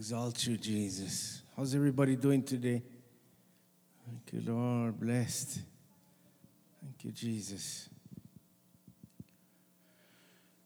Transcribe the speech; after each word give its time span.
exalt 0.00 0.46
you, 0.46 0.56
Jesus. 0.56 1.42
How's 1.54 1.74
everybody 1.74 2.16
doing 2.16 2.42
today? 2.42 2.82
Thank 4.06 4.32
you, 4.32 4.50
Lord. 4.50 4.98
Blessed. 4.98 5.60
Thank 6.80 7.04
you, 7.04 7.12
Jesus. 7.12 7.90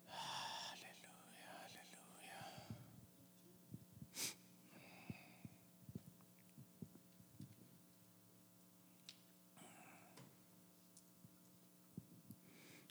Hallelujah, 0.06 1.50
hallelujah. 1.66 2.46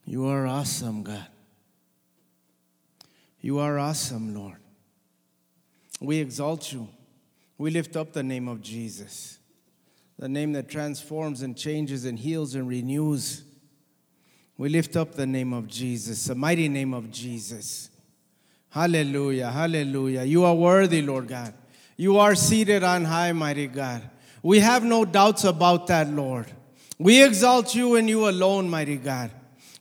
You 0.04 0.28
are 0.28 0.46
awesome, 0.46 1.04
God. 1.04 1.28
You 3.40 3.60
are 3.60 3.80
awesome, 3.80 4.36
Lord. 4.36 4.63
We 6.04 6.18
exalt 6.18 6.74
you. 6.74 6.90
We 7.58 7.72
lift 7.72 7.96
up 7.96 8.12
the 8.12 8.24
name 8.24 8.50
of 8.50 8.62
Jesus, 8.62 9.40
the 10.20 10.28
name 10.28 10.52
that 10.52 10.68
transforms 10.68 11.42
and 11.42 11.56
changes 11.56 12.04
and 12.04 12.20
heals 12.20 12.56
and 12.56 12.68
renews. 12.68 13.44
We 14.58 14.68
lift 14.68 14.98
up 14.98 15.16
the 15.16 15.26
name 15.26 15.54
of 15.54 15.68
Jesus, 15.68 16.26
the 16.26 16.36
mighty 16.36 16.68
name 16.68 16.94
of 16.94 17.10
Jesus. 17.10 17.90
Hallelujah, 18.70 19.50
hallelujah. 19.50 20.24
You 20.24 20.44
are 20.44 20.54
worthy, 20.54 21.02
Lord 21.02 21.30
God. 21.30 21.54
You 21.96 22.18
are 22.18 22.36
seated 22.36 22.84
on 22.84 23.06
high, 23.06 23.32
mighty 23.32 23.68
God. 23.68 24.02
We 24.42 24.60
have 24.60 24.84
no 24.84 25.06
doubts 25.06 25.46
about 25.46 25.88
that, 25.88 26.10
Lord. 26.10 26.48
We 27.00 27.24
exalt 27.24 27.76
you 27.76 27.96
and 27.96 28.10
you 28.10 28.28
alone, 28.28 28.70
mighty 28.70 28.98
God. 28.98 29.32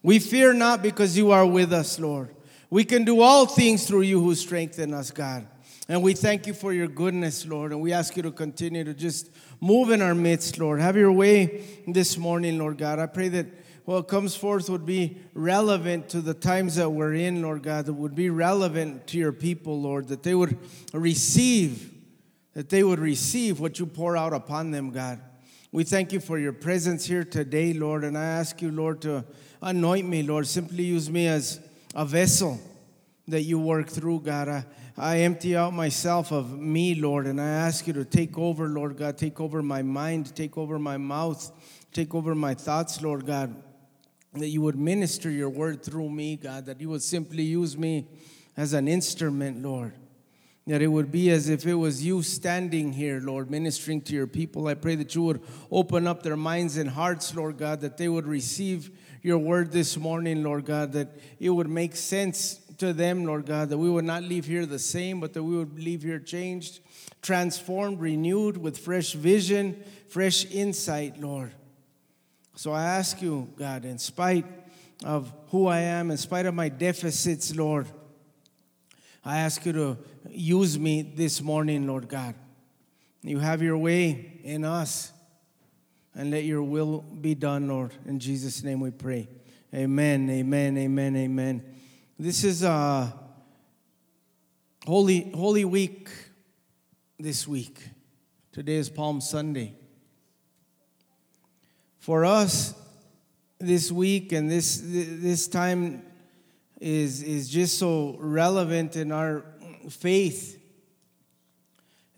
We 0.05 0.21
fear 0.21 0.53
not 0.53 0.83
because 0.83 1.17
you 1.17 1.33
are 1.33 1.47
with 1.47 1.73
us, 1.73 1.99
Lord. 1.99 2.33
We 2.71 2.85
can 2.85 3.05
do 3.05 3.23
all 3.23 3.47
things 3.47 3.89
through 3.89 4.03
you 4.03 4.21
who 4.21 4.37
strengthen 4.37 4.95
us, 4.95 5.11
God. 5.11 5.49
And 5.93 6.03
we 6.03 6.15
thank 6.15 6.47
you 6.47 6.55
for 6.55 6.73
your 6.73 6.89
goodness, 6.89 7.45
Lord. 7.45 7.71
And 7.71 7.83
we 7.83 7.93
ask 7.93 8.17
you 8.17 8.23
to 8.23 8.31
continue 8.33 8.83
to 8.83 8.95
just 8.95 9.29
move 9.61 9.91
in 9.91 10.01
our 10.01 10.15
midst, 10.15 10.59
Lord. 10.59 10.81
Have 10.81 10.97
your 10.97 11.13
way 11.13 11.83
this 11.87 12.17
morning, 12.17 12.57
Lord 12.57 12.79
God. 12.79 12.99
I 12.99 13.05
pray 13.05 13.29
that 13.29 13.45
what 13.85 14.09
comes 14.09 14.35
forth 14.35 14.71
would 14.71 14.87
be 14.87 15.19
relevant 15.35 16.09
to 16.09 16.23
the 16.23 16.33
times 16.33 16.77
that 16.77 16.89
we're 16.89 17.13
in, 17.13 17.43
Lord 17.43 17.63
God, 17.63 17.85
that 17.85 17.93
would 17.93 18.15
be 18.15 18.31
relevant 18.31 19.07
to 19.09 19.19
your 19.19 19.33
people, 19.33 19.83
Lord, 19.83 20.09
that 20.09 20.23
they 20.23 20.35
would 20.35 20.57
receive, 20.95 21.93
that 22.55 22.71
they 22.71 22.83
would 22.83 22.99
receive 22.99 23.61
what 23.61 23.79
you 23.79 23.85
pour 23.85 24.17
out 24.17 24.33
upon 24.33 24.71
them, 24.71 24.93
God. 24.93 25.21
We 25.73 25.85
thank 25.85 26.11
you 26.11 26.21
for 26.21 26.39
your 26.39 26.55
presence 26.55 27.05
here 27.05 27.23
today, 27.23 27.75
Lord, 27.75 28.05
and 28.05 28.17
I 28.17 28.25
ask 28.25 28.63
you, 28.63 28.71
Lord, 28.71 29.03
to 29.03 29.27
anoint 29.61 30.09
me, 30.09 30.23
Lord. 30.23 30.47
Simply 30.47 30.85
use 30.85 31.11
me 31.11 31.27
as 31.27 31.61
a 31.95 32.07
vessel 32.07 32.59
that 33.29 33.43
you 33.43 33.59
work 33.59 33.91
through, 33.91 34.21
God. 34.21 34.65
I 34.97 35.21
empty 35.21 35.57
out 35.57 35.73
myself 35.73 36.33
of 36.33 36.59
me, 36.59 36.95
Lord, 36.95 37.27
and 37.27 37.41
I 37.41 37.49
ask 37.49 37.87
you 37.87 37.93
to 37.95 38.05
take 38.05 38.37
over, 38.39 38.69
Lord 38.69 38.97
God. 38.97 39.17
Take 39.17 39.41
over 39.41 39.63
my 39.63 39.83
mind, 39.83 40.35
take 40.37 40.59
over 40.59 40.79
my 40.79 40.97
mouth, 40.97 41.51
take 41.93 42.15
over 42.15 42.35
my 42.35 42.55
thoughts, 42.55 43.01
Lord 43.01 43.27
God 43.27 43.55
that 44.35 44.49
you 44.49 44.63
would 44.63 44.77
minister 44.77 45.31
your 45.31 45.51
word 45.51 45.83
through 45.83 46.09
me, 46.09 46.37
God, 46.37 46.67
that 46.67 46.81
you 46.81 46.89
would 46.89 47.03
simply 47.03 47.43
use 47.43 47.77
me 47.77 48.07
as 48.57 48.73
an 48.73 48.89
instrument, 48.89 49.63
Lord. 49.63 49.93
That 50.67 50.81
it 50.81 50.87
would 50.87 51.11
be 51.11 51.31
as 51.31 51.49
if 51.49 51.67
it 51.67 51.75
was 51.75 52.05
you 52.05 52.23
standing 52.23 52.93
here, 52.93 53.21
Lord, 53.21 53.51
ministering 53.51 54.01
to 54.03 54.15
your 54.15 54.29
people. 54.29 54.69
I 54.69 54.75
pray 54.75 54.95
that 54.95 55.15
you 55.15 55.23
would 55.23 55.43
open 55.71 56.07
up 56.07 56.23
their 56.23 56.37
minds 56.37 56.77
and 56.77 56.89
hearts, 56.89 57.35
Lord 57.35 57.59
God, 57.59 57.81
that 57.81 57.97
they 57.97 58.09
would 58.09 58.27
receive 58.27 58.91
your 59.23 59.39
word 59.39 59.73
this 59.73 59.97
morning, 59.97 60.43
Lord 60.43 60.65
God, 60.65 60.93
that 60.93 61.09
it 61.39 61.51
would 61.51 61.69
make 61.69 61.97
sense 61.97 62.61
to 62.83 62.93
them, 62.93 63.25
Lord 63.25 63.47
God, 63.47 63.69
that 63.69 63.79
we 63.79 63.89
would 63.89 64.05
not 64.05 64.25
leave 64.25 64.45
here 64.45 64.67
the 64.67 64.79
same, 64.79 65.21
but 65.21 65.33
that 65.35 65.43
we 65.45 65.57
would 65.57 65.79
leave 65.79 66.03
here 66.03 66.19
changed, 66.19 66.81
transformed, 67.23 68.01
renewed 68.01 68.57
with 68.57 68.77
fresh 68.77 69.13
vision, 69.13 69.81
fresh 70.09 70.45
insight, 70.47 71.21
Lord. 71.21 71.53
So 72.57 72.73
I 72.73 72.83
ask 72.83 73.23
you, 73.23 73.49
God, 73.57 73.85
in 73.85 73.99
spite 73.99 74.45
of 75.05 75.33
who 75.51 75.69
I 75.69 75.79
am, 75.79 76.11
in 76.11 76.17
spite 76.17 76.45
of 76.45 76.55
my 76.55 76.69
deficits, 76.69 77.55
Lord, 77.55 77.87
I 79.25 79.39
ask 79.39 79.65
you 79.65 79.73
to 79.75 79.99
use 80.29 80.77
me 80.77 81.03
this 81.03 81.41
morning, 81.41 81.87
Lord 81.87 82.09
God. 82.09 82.35
You 83.23 83.39
have 83.39 83.63
your 83.63 83.79
way 83.79 84.41
in 84.43 84.65
us, 84.65 85.13
and 86.17 86.33
let 86.33 86.43
your 86.43 86.65
will 86.65 87.03
be 87.21 87.37
done, 87.37 87.69
Lord. 87.69 87.93
In 88.07 88.19
Jesus' 88.19 88.65
name 88.65 88.81
we 88.81 88.91
pray. 88.91 89.29
Amen, 89.73 90.29
amen, 90.29 90.77
amen, 90.77 91.17
amen. 91.17 91.72
This 92.23 92.45
is 92.45 92.63
a 92.63 93.13
holy, 94.87 95.33
holy 95.35 95.65
week 95.65 96.09
this 97.19 97.49
week. 97.49 97.81
Today 98.53 98.77
is 98.77 98.89
Palm 98.89 99.21
Sunday. 99.21 99.75
For 101.99 102.25
us 102.25 102.75
this 103.59 103.91
week 103.91 104.31
and 104.31 104.49
this 104.49 104.81
this 104.85 105.49
time 105.49 106.05
is 106.81 107.25
is 107.25 107.49
just 107.49 107.77
so 107.77 108.15
relevant 108.21 108.95
in 108.95 109.11
our 109.11 109.45
faith. 109.91 110.63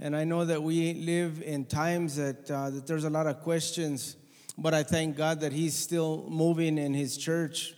And 0.00 0.14
i 0.14 0.25
know 0.25 0.44
that 0.44 0.62
we 0.62 0.93
live 0.93 1.41
in 1.41 1.64
times 1.64 2.16
that 2.16 2.50
uh, 2.50 2.69
that 2.69 2.87
there's 2.87 3.04
a 3.04 3.10
lot 3.10 3.26
of 3.26 3.41
questions 3.41 4.16
but 4.59 4.75
i 4.75 4.82
thank 4.82 5.16
god 5.16 5.41
that 5.41 5.53
he's 5.54 5.75
still 5.75 6.26
moving 6.28 6.76
in 6.76 6.93
his 6.93 7.16
church 7.16 7.75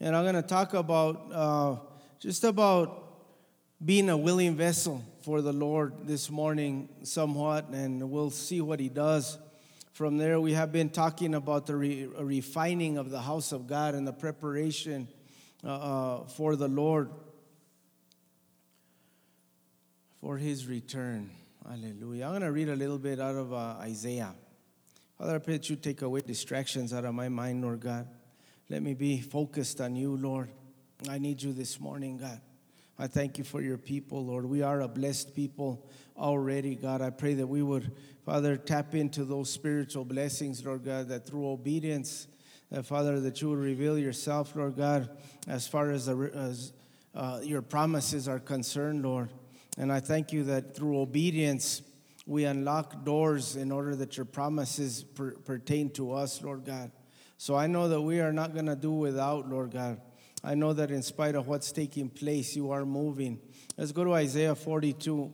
and 0.00 0.16
i'm 0.16 0.24
going 0.24 0.34
to 0.34 0.42
talk 0.42 0.74
about 0.74 1.32
uh, 1.32 1.76
just 2.18 2.44
about 2.44 3.04
being 3.84 4.10
a 4.10 4.16
willing 4.16 4.56
vessel 4.56 5.02
for 5.22 5.40
the 5.42 5.52
lord 5.52 5.92
this 6.06 6.30
morning 6.30 6.88
somewhat 7.02 7.68
and 7.68 8.10
we'll 8.10 8.30
see 8.30 8.60
what 8.60 8.80
he 8.80 8.88
does 8.88 9.38
from 9.98 10.16
there, 10.16 10.40
we 10.40 10.52
have 10.52 10.70
been 10.70 10.90
talking 10.90 11.34
about 11.34 11.66
the 11.66 11.74
re- 11.74 12.06
refining 12.06 12.98
of 12.98 13.10
the 13.10 13.20
house 13.20 13.50
of 13.50 13.66
God 13.66 13.96
and 13.96 14.06
the 14.06 14.12
preparation 14.12 15.08
uh, 15.64 15.74
uh, 16.20 16.26
for 16.28 16.54
the 16.54 16.68
Lord 16.68 17.10
for 20.20 20.36
his 20.36 20.68
return. 20.68 21.30
Hallelujah. 21.68 22.26
I'm 22.26 22.30
going 22.30 22.42
to 22.42 22.52
read 22.52 22.68
a 22.68 22.76
little 22.76 23.00
bit 23.00 23.18
out 23.18 23.34
of 23.34 23.52
uh, 23.52 23.74
Isaiah. 23.80 24.36
Father, 25.18 25.34
I 25.34 25.38
pray 25.38 25.54
that 25.54 25.68
you 25.68 25.74
take 25.74 26.02
away 26.02 26.20
distractions 26.20 26.94
out 26.94 27.04
of 27.04 27.12
my 27.12 27.28
mind, 27.28 27.64
Lord 27.64 27.80
God. 27.80 28.06
Let 28.70 28.82
me 28.82 28.92
be 28.92 29.18
focused 29.18 29.80
on 29.80 29.96
you, 29.96 30.14
Lord. 30.14 30.50
I 31.08 31.16
need 31.16 31.42
you 31.42 31.54
this 31.54 31.80
morning, 31.80 32.18
God. 32.18 32.38
I 32.98 33.06
thank 33.06 33.38
you 33.38 33.44
for 33.44 33.62
your 33.62 33.78
people, 33.78 34.26
Lord. 34.26 34.44
We 34.44 34.60
are 34.60 34.82
a 34.82 34.88
blessed 34.88 35.34
people 35.34 35.88
already, 36.18 36.74
God. 36.74 37.00
I 37.00 37.08
pray 37.08 37.32
that 37.34 37.46
we 37.46 37.62
would, 37.62 37.92
Father, 38.26 38.58
tap 38.58 38.94
into 38.94 39.24
those 39.24 39.48
spiritual 39.48 40.04
blessings, 40.04 40.62
Lord 40.66 40.84
God, 40.84 41.08
that 41.08 41.24
through 41.24 41.48
obedience, 41.48 42.26
that 42.70 42.84
Father, 42.84 43.20
that 43.20 43.40
you 43.40 43.48
would 43.48 43.58
reveal 43.58 43.96
yourself, 43.98 44.54
Lord 44.54 44.76
God, 44.76 45.16
as 45.46 45.66
far 45.66 45.90
as, 45.90 46.04
the, 46.04 46.30
as 46.34 46.74
uh, 47.14 47.40
your 47.42 47.62
promises 47.62 48.28
are 48.28 48.40
concerned, 48.40 49.02
Lord. 49.02 49.30
And 49.78 49.90
I 49.90 50.00
thank 50.00 50.30
you 50.30 50.44
that 50.44 50.76
through 50.76 51.00
obedience, 51.00 51.80
we 52.26 52.44
unlock 52.44 53.02
doors 53.02 53.56
in 53.56 53.72
order 53.72 53.96
that 53.96 54.18
your 54.18 54.26
promises 54.26 55.04
per- 55.04 55.36
pertain 55.36 55.88
to 55.92 56.12
us, 56.12 56.42
Lord 56.42 56.66
God. 56.66 56.90
So 57.40 57.54
I 57.54 57.68
know 57.68 57.88
that 57.88 58.00
we 58.00 58.18
are 58.20 58.32
not 58.32 58.52
going 58.52 58.66
to 58.66 58.74
do 58.74 58.90
without, 58.90 59.48
Lord 59.48 59.70
God. 59.70 60.00
I 60.42 60.56
know 60.56 60.72
that 60.72 60.90
in 60.90 61.04
spite 61.04 61.36
of 61.36 61.46
what's 61.46 61.70
taking 61.70 62.10
place, 62.10 62.56
you 62.56 62.72
are 62.72 62.84
moving. 62.84 63.38
Let's 63.76 63.92
go 63.92 64.02
to 64.02 64.12
Isaiah 64.14 64.56
42. 64.56 65.32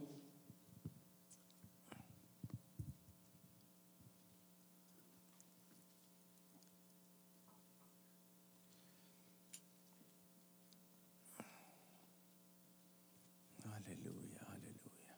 Hallelujah, 13.62 14.40
hallelujah. 14.46 15.14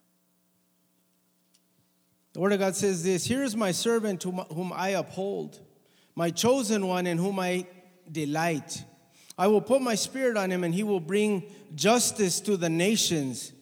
The 2.33 2.41
Word 2.41 2.53
of 2.53 2.61
God 2.61 2.77
says 2.77 3.03
this 3.03 3.25
Here 3.25 3.43
is 3.43 3.57
my 3.57 3.73
servant 3.73 4.23
whom 4.23 4.73
I 4.73 4.91
uphold, 4.91 5.66
my 6.17 6.31
chosen 6.31 6.87
one 6.87 7.07
in 7.07 7.19
whom 7.19 7.39
I 7.39 7.67
delight. 8.11 8.83
I 9.39 9.47
will 9.49 9.61
put 9.61 9.83
my 9.83 9.95
spirit 9.95 10.37
on 10.37 10.51
him, 10.51 10.65
and 10.65 10.75
he 10.75 10.83
will 10.83 10.99
bring 10.99 11.45
justice 11.75 12.41
to 12.41 12.57
the 12.57 12.71
nations. 12.71 13.53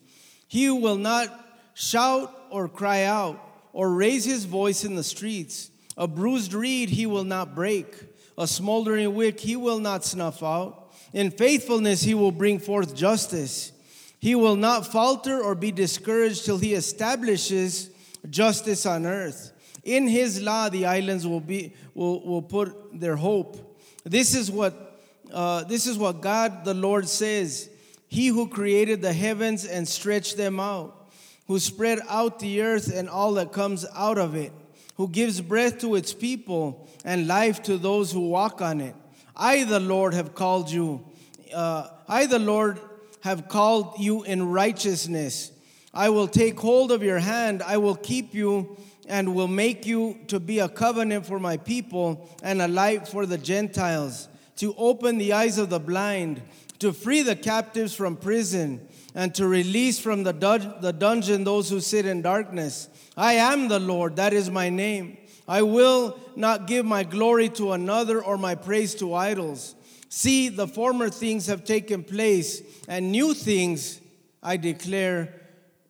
He 0.46 0.70
will 0.70 0.96
not 0.96 1.28
shout 1.74 2.32
or 2.50 2.68
cry 2.68 3.02
out 3.02 3.40
or 3.72 3.90
raise 3.90 4.24
his 4.24 4.44
voice 4.44 4.84
in 4.84 4.94
the 4.94 5.02
streets. 5.02 5.70
A 5.96 6.06
bruised 6.06 6.54
reed 6.54 6.88
he 6.88 7.06
will 7.06 7.24
not 7.24 7.54
break, 7.56 7.92
a 8.38 8.46
smoldering 8.46 9.14
wick 9.14 9.40
he 9.40 9.56
will 9.56 9.80
not 9.80 10.04
snuff 10.04 10.42
out. 10.42 10.92
In 11.12 11.32
faithfulness 11.32 12.02
he 12.02 12.14
will 12.14 12.32
bring 12.32 12.60
forth 12.60 12.94
justice. 12.94 13.72
He 14.20 14.34
will 14.34 14.56
not 14.56 14.86
falter 14.86 15.40
or 15.40 15.54
be 15.54 15.72
discouraged 15.72 16.44
till 16.44 16.58
he 16.58 16.74
establishes 16.74 17.90
justice 18.30 18.86
on 18.86 19.06
earth. 19.06 19.52
In 19.84 20.08
his 20.08 20.42
law 20.42 20.68
the 20.68 20.86
islands 20.86 21.26
will 21.26 21.40
be 21.40 21.74
will, 21.94 22.24
will 22.24 22.42
put 22.42 22.98
their 22.98 23.16
hope. 23.16 23.78
This 24.04 24.34
is 24.34 24.50
what 24.50 25.00
uh, 25.32 25.64
this 25.64 25.86
is 25.86 25.98
what 25.98 26.20
God 26.20 26.64
the 26.64 26.74
Lord 26.74 27.08
says 27.08 27.68
He 28.08 28.28
who 28.28 28.48
created 28.48 29.02
the 29.02 29.12
heavens 29.12 29.64
and 29.64 29.86
stretched 29.86 30.36
them 30.36 30.60
out, 30.60 31.10
who 31.46 31.58
spread 31.58 32.00
out 32.08 32.38
the 32.38 32.62
earth 32.62 32.94
and 32.94 33.08
all 33.08 33.34
that 33.34 33.52
comes 33.52 33.84
out 33.94 34.18
of 34.18 34.34
it, 34.34 34.52
who 34.96 35.08
gives 35.08 35.40
breath 35.40 35.78
to 35.80 35.96
its 35.96 36.12
people 36.14 36.88
and 37.04 37.26
life 37.26 37.62
to 37.64 37.76
those 37.76 38.12
who 38.12 38.28
walk 38.28 38.62
on 38.62 38.80
it. 38.80 38.94
I, 39.36 39.64
the 39.64 39.80
Lord, 39.80 40.14
have 40.14 40.34
called 40.34 40.70
you. 40.70 41.04
Uh, 41.52 41.88
I, 42.06 42.26
the 42.26 42.38
Lord, 42.38 42.78
have 43.20 43.48
called 43.48 43.98
you 43.98 44.22
in 44.22 44.48
righteousness. 44.50 45.50
I 45.92 46.10
will 46.10 46.28
take 46.28 46.58
hold 46.58 46.92
of 46.92 47.02
your 47.02 47.18
hand. 47.18 47.62
I 47.62 47.78
will 47.78 47.96
keep 47.96 48.34
you 48.34 48.76
and 49.08 49.34
will 49.34 49.48
make 49.48 49.86
you 49.86 50.18
to 50.28 50.40
be 50.40 50.58
a 50.58 50.68
covenant 50.68 51.26
for 51.26 51.38
my 51.38 51.56
people 51.56 52.28
and 52.42 52.62
a 52.62 52.68
light 52.68 53.06
for 53.08 53.26
the 53.26 53.38
Gentiles, 53.38 54.28
to 54.56 54.74
open 54.76 55.18
the 55.18 55.32
eyes 55.32 55.58
of 55.58 55.70
the 55.70 55.80
blind, 55.80 56.42
to 56.78 56.92
free 56.92 57.22
the 57.22 57.36
captives 57.36 57.94
from 57.94 58.16
prison, 58.16 58.86
and 59.14 59.34
to 59.34 59.46
release 59.46 59.98
from 59.98 60.24
the, 60.24 60.32
the 60.80 60.92
dungeon 60.92 61.44
those 61.44 61.70
who 61.70 61.80
sit 61.80 62.06
in 62.06 62.22
darkness. 62.22 62.88
I 63.16 63.34
am 63.34 63.68
the 63.68 63.80
Lord, 63.80 64.16
that 64.16 64.32
is 64.32 64.50
my 64.50 64.70
name. 64.70 65.18
I 65.46 65.62
will 65.62 66.18
not 66.36 66.66
give 66.66 66.86
my 66.86 67.04
glory 67.04 67.48
to 67.50 67.72
another 67.72 68.22
or 68.22 68.38
my 68.38 68.54
praise 68.54 68.94
to 68.96 69.14
idols. 69.14 69.74
See, 70.08 70.48
the 70.48 70.66
former 70.68 71.10
things 71.10 71.46
have 71.46 71.64
taken 71.64 72.02
place, 72.04 72.62
and 72.88 73.12
new 73.12 73.34
things 73.34 74.00
I 74.42 74.56
declare 74.56 75.34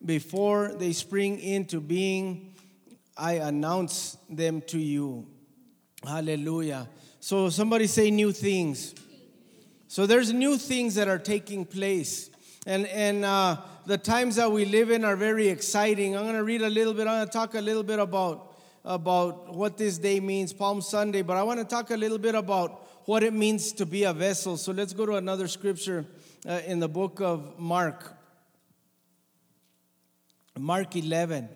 before 0.03 0.73
they 0.73 0.93
spring 0.93 1.39
into 1.39 1.79
being. 1.79 2.54
I 3.17 3.33
announce 3.33 4.17
them 4.29 4.61
to 4.67 4.77
you. 4.77 5.27
Hallelujah. 6.05 6.89
So 7.19 7.49
somebody 7.49 7.87
say 7.87 8.11
new 8.11 8.31
things. 8.31 8.93
So 9.87 10.05
there's 10.05 10.33
new 10.33 10.57
things 10.57 10.95
that 10.95 11.07
are 11.07 11.17
taking 11.17 11.65
place. 11.65 12.29
And, 12.65 12.85
and 12.87 13.23
uh, 13.23 13.57
the 13.85 13.97
times 13.97 14.35
that 14.35 14.51
we 14.51 14.65
live 14.65 14.91
in 14.91 15.05
are 15.05 15.15
very 15.15 15.47
exciting. 15.47 16.17
I'm 16.17 16.23
going 16.23 16.35
to 16.35 16.43
read 16.43 16.61
a 16.61 16.69
little 16.69 16.93
bit, 16.93 17.07
I'm 17.07 17.17
going 17.17 17.27
to 17.27 17.31
talk 17.31 17.55
a 17.55 17.61
little 17.61 17.83
bit 17.83 17.99
about, 17.99 18.57
about 18.83 19.55
what 19.55 19.77
this 19.77 19.97
day 19.97 20.19
means, 20.19 20.51
Palm 20.51 20.81
Sunday, 20.81 21.21
but 21.21 21.37
I 21.37 21.43
want 21.43 21.59
to 21.59 21.65
talk 21.65 21.91
a 21.91 21.97
little 21.97 22.17
bit 22.17 22.35
about 22.35 22.87
what 23.05 23.23
it 23.23 23.33
means 23.33 23.71
to 23.73 23.85
be 23.85 24.03
a 24.03 24.13
vessel. 24.13 24.57
So 24.57 24.71
let's 24.71 24.93
go 24.93 25.05
to 25.05 25.15
another 25.15 25.47
scripture 25.47 26.05
uh, 26.47 26.61
in 26.65 26.79
the 26.79 26.89
book 26.89 27.21
of 27.21 27.59
Mark. 27.59 28.13
Mark 30.57 30.95
11. 30.95 31.49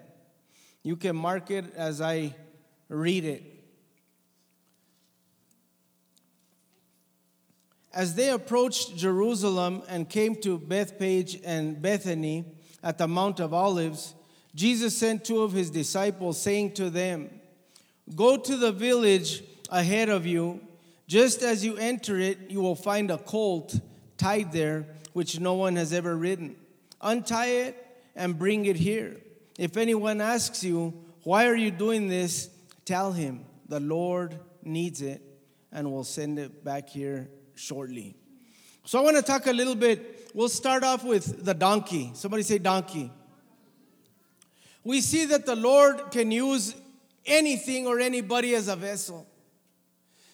You 0.84 0.96
can 0.96 1.16
mark 1.16 1.52
it 1.52 1.74
as 1.76 2.02
I 2.02 2.36
read 2.88 3.26
it. 3.26 3.44
As 7.94 8.16
they 8.16 8.30
approached 8.30 8.96
Jerusalem 8.96 9.81
and 9.90 10.08
came 10.08 10.36
to 10.38 10.58
Bethphage 10.58 11.40
and 11.44 11.81
Bethany 11.81 12.46
at 12.84 12.98
the 12.98 13.08
Mount 13.08 13.40
of 13.40 13.54
Olives, 13.54 14.14
Jesus 14.56 14.98
sent 14.98 15.26
two 15.26 15.42
of 15.42 15.52
his 15.52 15.70
disciples, 15.70 16.42
saying 16.42 16.74
to 16.74 16.90
them, 16.90 17.30
Go 18.16 18.38
to 18.38 18.58
the 18.58 18.72
village 18.72 19.44
ahead 19.70 20.10
of 20.10 20.25
you. 20.25 20.62
Just 21.08 21.42
as 21.42 21.66
you 21.66 21.75
enter 21.78 22.20
it, 22.20 22.50
you 22.50 22.62
will 22.62 22.75
find 22.75 23.12
a 23.12 23.18
colt 23.18 23.80
tied 24.18 24.52
there, 24.52 24.86
which 25.14 25.40
no 25.40 25.56
one 25.56 25.75
has 25.75 25.92
ever 25.92 26.16
ridden. 26.16 26.56
Untie 27.02 27.48
it 27.48 27.88
and 28.16 28.38
bring 28.38 28.66
it 28.66 28.75
here. 28.75 29.18
If 29.60 29.76
anyone 29.76 30.22
asks 30.22 30.64
you, 30.64 30.94
Why 31.24 31.48
are 31.48 31.56
you 31.56 31.70
doing 31.70 32.08
this? 32.08 32.50
tell 32.86 33.12
him, 33.12 33.46
The 33.68 33.82
Lord 33.82 34.40
needs 34.64 35.02
it 35.02 35.22
and 35.70 35.92
will 35.92 36.06
send 36.06 36.40
it 36.40 36.64
back 36.64 36.88
here 36.88 37.30
shortly. 37.56 38.16
So 38.86 39.00
I 39.00 39.04
want 39.04 39.18
to 39.18 39.22
talk 39.22 39.48
a 39.48 39.52
little 39.52 39.76
bit. 39.76 40.32
We'll 40.34 40.48
start 40.48 40.86
off 40.86 41.04
with 41.04 41.44
the 41.44 41.54
donkey. 41.54 42.12
Somebody 42.14 42.44
say 42.44 42.58
donkey. 42.58 43.12
We 44.86 45.02
see 45.02 45.26
that 45.26 45.46
the 45.46 45.58
Lord 45.58 46.10
can 46.10 46.32
use 46.32 46.74
anything 47.26 47.86
or 47.86 48.00
anybody 48.00 48.56
as 48.56 48.70
a 48.70 48.78
vessel. 48.78 49.28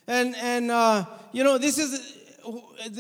And, 0.08 0.36
and 0.36 0.70
uh, 0.70 1.06
you 1.32 1.44
know, 1.44 1.58
this 1.58 1.80
is 1.80 2.16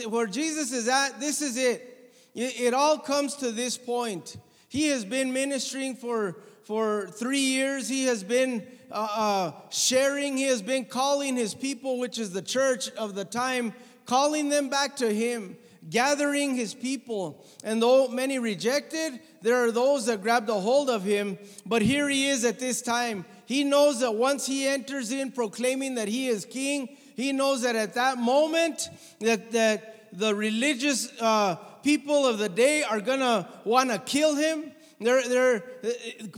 where 0.07 0.25
Jesus 0.25 0.73
is 0.73 0.87
at, 0.87 1.19
this 1.19 1.43
is 1.43 1.55
it. 1.55 1.91
It, 2.33 2.73
all 2.73 2.97
comes 2.97 3.35
to 3.35 3.51
this 3.51 3.77
point. 3.77 4.37
He 4.75 4.87
has 4.89 5.05
been 5.05 5.31
ministering 5.31 5.95
for, 5.95 6.35
for 6.65 7.07
three 7.07 7.39
years. 7.39 7.87
He 7.87 8.07
has 8.07 8.25
been 8.25 8.67
uh, 8.91 9.07
uh, 9.09 9.51
sharing, 9.69 10.35
he 10.35 10.47
has 10.47 10.61
been 10.61 10.83
calling 10.83 11.37
his 11.37 11.53
people, 11.53 11.97
which 11.97 12.19
is 12.19 12.33
the 12.33 12.41
church 12.41 12.89
of 12.97 13.15
the 13.15 13.23
time, 13.23 13.73
calling 14.05 14.49
them 14.49 14.67
back 14.67 14.97
to 14.97 15.13
him, 15.13 15.55
gathering 15.89 16.55
his 16.55 16.73
people. 16.73 17.41
And 17.63 17.81
though 17.81 18.09
many 18.09 18.37
rejected, 18.37 19.21
there 19.41 19.63
are 19.63 19.71
those 19.71 20.07
that 20.07 20.21
grabbed 20.21 20.49
a 20.49 20.55
hold 20.55 20.89
of 20.89 21.03
him. 21.03 21.37
But 21.65 21.81
here 21.81 22.09
he 22.09 22.27
is 22.27 22.43
at 22.43 22.59
this 22.59 22.81
time. 22.81 23.23
He 23.45 23.63
knows 23.63 24.01
that 24.01 24.11
once 24.11 24.45
he 24.45 24.67
enters 24.67 25.09
in 25.09 25.31
proclaiming 25.31 25.95
that 25.95 26.09
he 26.09 26.27
is 26.27 26.43
king, 26.43 26.97
he 27.15 27.31
knows 27.31 27.61
that 27.61 27.77
at 27.77 27.93
that 27.93 28.17
moment 28.17 28.89
that, 29.21 29.53
that 29.53 30.09
the 30.11 30.35
religious 30.35 31.09
uh, 31.21 31.55
people 31.85 32.25
of 32.25 32.39
the 32.39 32.49
day 32.49 32.81
are 32.81 32.99
gonna 32.99 33.47
want 33.63 33.91
to 33.91 33.99
kill 33.99 34.35
him. 34.35 34.71
They're, 34.99 35.27
they're, 35.29 35.63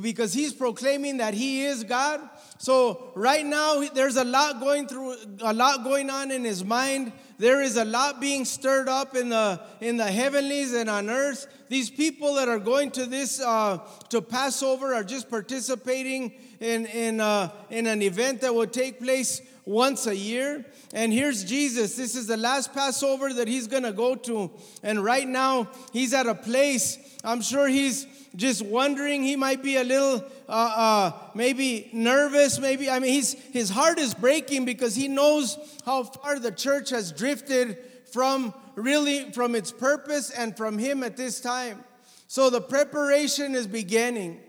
because 0.02 0.34
he's 0.34 0.52
proclaiming 0.52 1.18
that 1.18 1.34
he 1.34 1.64
is 1.64 1.86
God. 1.86 2.20
So 2.58 3.14
right 3.16 3.46
now 3.46 3.88
there's 3.94 4.18
a 4.18 4.26
lot 4.26 4.60
going 4.60 4.90
through, 4.90 5.16
a 5.42 5.54
lot 5.54 5.86
going 5.86 6.10
on 6.10 6.32
in 6.32 6.44
his 6.44 6.66
mind. 6.66 7.14
There 7.38 7.62
is 7.62 7.78
a 7.78 7.86
lot 7.86 8.20
being 8.20 8.44
stirred 8.44 8.90
up 8.90 9.16
in 9.16 9.30
the 9.30 9.62
in 9.80 9.96
the 9.96 10.12
heavenlies 10.12 10.74
and 10.74 10.90
on 10.90 11.10
earth. 11.10 11.48
These 11.70 11.92
people 11.92 12.34
that 12.36 12.50
are 12.50 12.60
going 12.60 12.92
to 12.92 13.06
this 13.06 13.40
uh, 13.40 13.78
to 14.10 14.22
Passover 14.22 14.96
are 14.96 15.04
just 15.04 15.30
participating 15.30 16.34
in 16.60 16.88
in 16.88 17.22
uh, 17.22 17.52
in 17.70 17.86
an 17.88 18.02
event 18.02 18.42
that 18.42 18.54
will 18.54 18.68
take 18.68 19.00
place 19.00 19.42
once 19.68 20.08
a 20.08 20.16
year. 20.16 20.66
And 20.94 21.12
here's 21.12 21.44
Jesus. 21.44 21.96
This 21.96 22.16
is 22.16 22.26
the 22.26 22.38
last 22.38 22.74
Passover 22.74 23.34
that 23.34 23.48
he's 23.48 23.68
going 23.68 23.84
to 23.84 23.92
go 23.92 24.16
to. 24.16 24.50
And 24.82 25.04
right 25.04 25.28
now, 25.28 25.70
he's 25.92 26.14
at 26.14 26.26
a 26.26 26.34
place, 26.34 26.98
I'm 27.24 27.42
sure 27.42 27.68
he's 27.68 28.08
just 28.36 28.62
wondering. 28.62 29.24
He 29.24 29.36
might 29.36 29.62
be 29.62 29.76
a 29.76 29.84
little, 29.84 30.24
uh, 30.48 30.52
uh, 30.52 31.12
maybe 31.36 31.90
nervous. 31.92 32.60
Maybe, 32.60 32.90
I 32.90 33.00
mean, 33.00 33.12
he's, 33.12 33.34
his 33.34 33.70
heart 33.70 34.00
is 34.00 34.14
breaking 34.14 34.66
because 34.66 34.96
he 34.96 35.08
knows 35.08 35.58
how 35.86 36.04
far 36.04 36.40
the 36.40 36.52
church 36.52 36.90
has 36.92 37.12
drifted 37.12 37.78
from 38.12 38.54
really 38.76 39.32
from 39.32 39.54
its 39.54 39.72
purpose 39.72 40.30
and 40.30 40.56
from 40.56 40.78
him 40.78 41.04
at 41.04 41.18
this 41.18 41.42
time. 41.42 41.84
So 42.28 42.50
the 42.50 42.62
preparation 42.62 43.54
is 43.56 43.68
beginning. 43.68 44.40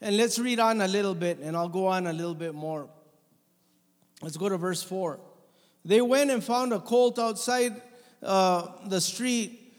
And 0.00 0.16
let's 0.16 0.38
read 0.38 0.58
on 0.58 0.80
a 0.80 0.88
little 0.88 1.14
bit, 1.14 1.38
and 1.40 1.54
I'll 1.54 1.68
go 1.68 1.86
on 1.86 2.06
a 2.06 2.12
little 2.12 2.34
bit 2.34 2.54
more. 2.54 2.88
Let's 4.22 4.36
go 4.36 4.48
to 4.48 4.56
verse 4.56 4.82
4. 4.82 5.18
They 5.84 6.00
went 6.00 6.30
and 6.30 6.44
found 6.44 6.72
a 6.72 6.80
colt 6.80 7.18
outside 7.18 7.80
uh, 8.22 8.68
the 8.86 9.00
street, 9.00 9.74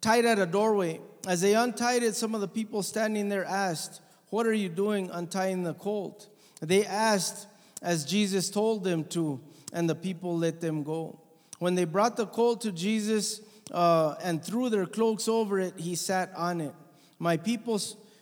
tied 0.00 0.24
at 0.24 0.38
a 0.38 0.46
doorway. 0.46 1.00
As 1.26 1.42
they 1.42 1.54
untied 1.54 2.02
it, 2.02 2.16
some 2.16 2.34
of 2.34 2.40
the 2.40 2.48
people 2.48 2.82
standing 2.82 3.28
there 3.28 3.44
asked, 3.44 4.00
What 4.30 4.46
are 4.46 4.54
you 4.54 4.70
doing 4.70 5.10
untying 5.10 5.64
the 5.64 5.74
colt? 5.74 6.28
They 6.60 6.86
asked 6.86 7.46
as 7.82 8.04
Jesus 8.04 8.48
told 8.48 8.84
them 8.84 9.04
to, 9.04 9.40
and 9.72 9.88
the 9.88 9.94
people 9.94 10.36
let 10.36 10.60
them 10.60 10.82
go. 10.82 11.20
When 11.58 11.74
they 11.74 11.84
brought 11.84 12.16
the 12.16 12.26
colt 12.26 12.62
to 12.62 12.72
Jesus 12.72 13.42
uh, 13.70 14.14
and 14.22 14.42
threw 14.42 14.70
their 14.70 14.86
cloaks 14.86 15.28
over 15.28 15.60
it, 15.60 15.74
he 15.76 15.94
sat 15.94 16.32
on 16.34 16.62
it. 16.62 16.72
My 17.18 17.36
people, 17.36 17.80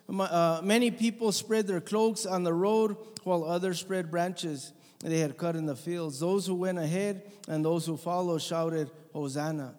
uh, 0.08 0.60
many 0.64 0.90
people 0.90 1.30
spread 1.30 1.66
their 1.66 1.80
cloaks 1.80 2.26
on 2.26 2.42
the 2.42 2.52
road, 2.52 2.96
while 3.22 3.44
others 3.44 3.78
spread 3.78 4.10
branches 4.10 4.72
they 5.00 5.18
had 5.18 5.36
cut 5.36 5.56
in 5.56 5.66
the 5.66 5.76
fields. 5.76 6.20
Those 6.20 6.46
who 6.46 6.54
went 6.54 6.78
ahead 6.78 7.22
and 7.48 7.64
those 7.64 7.86
who 7.86 7.96
followed 7.96 8.42
shouted, 8.42 8.90
Hosanna. 9.12 9.74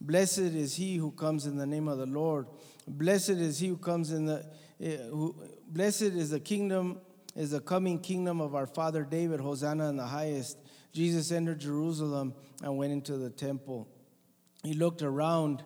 Blessed 0.00 0.38
is 0.38 0.74
he 0.74 0.96
who 0.96 1.12
comes 1.12 1.46
in 1.46 1.56
the 1.56 1.66
name 1.66 1.88
of 1.88 1.98
the 1.98 2.06
Lord. 2.06 2.46
Blessed 2.88 3.30
is 3.30 3.58
he 3.58 3.68
who 3.68 3.76
comes 3.76 4.10
in 4.10 4.26
the 4.26 4.44
eh, 4.80 4.96
who, 5.10 5.36
blessed 5.68 6.02
is 6.02 6.30
the 6.30 6.40
kingdom 6.40 6.98
is 7.36 7.52
the 7.52 7.60
coming 7.60 7.98
kingdom 7.98 8.40
of 8.40 8.54
our 8.54 8.66
father 8.66 9.04
David. 9.04 9.40
Hosanna 9.40 9.88
in 9.88 9.96
the 9.96 10.06
highest. 10.06 10.58
Jesus 10.92 11.30
entered 11.30 11.60
Jerusalem 11.60 12.34
and 12.62 12.76
went 12.76 12.92
into 12.92 13.16
the 13.16 13.30
temple. 13.30 13.88
He 14.62 14.74
looked 14.74 15.02
around 15.02 15.62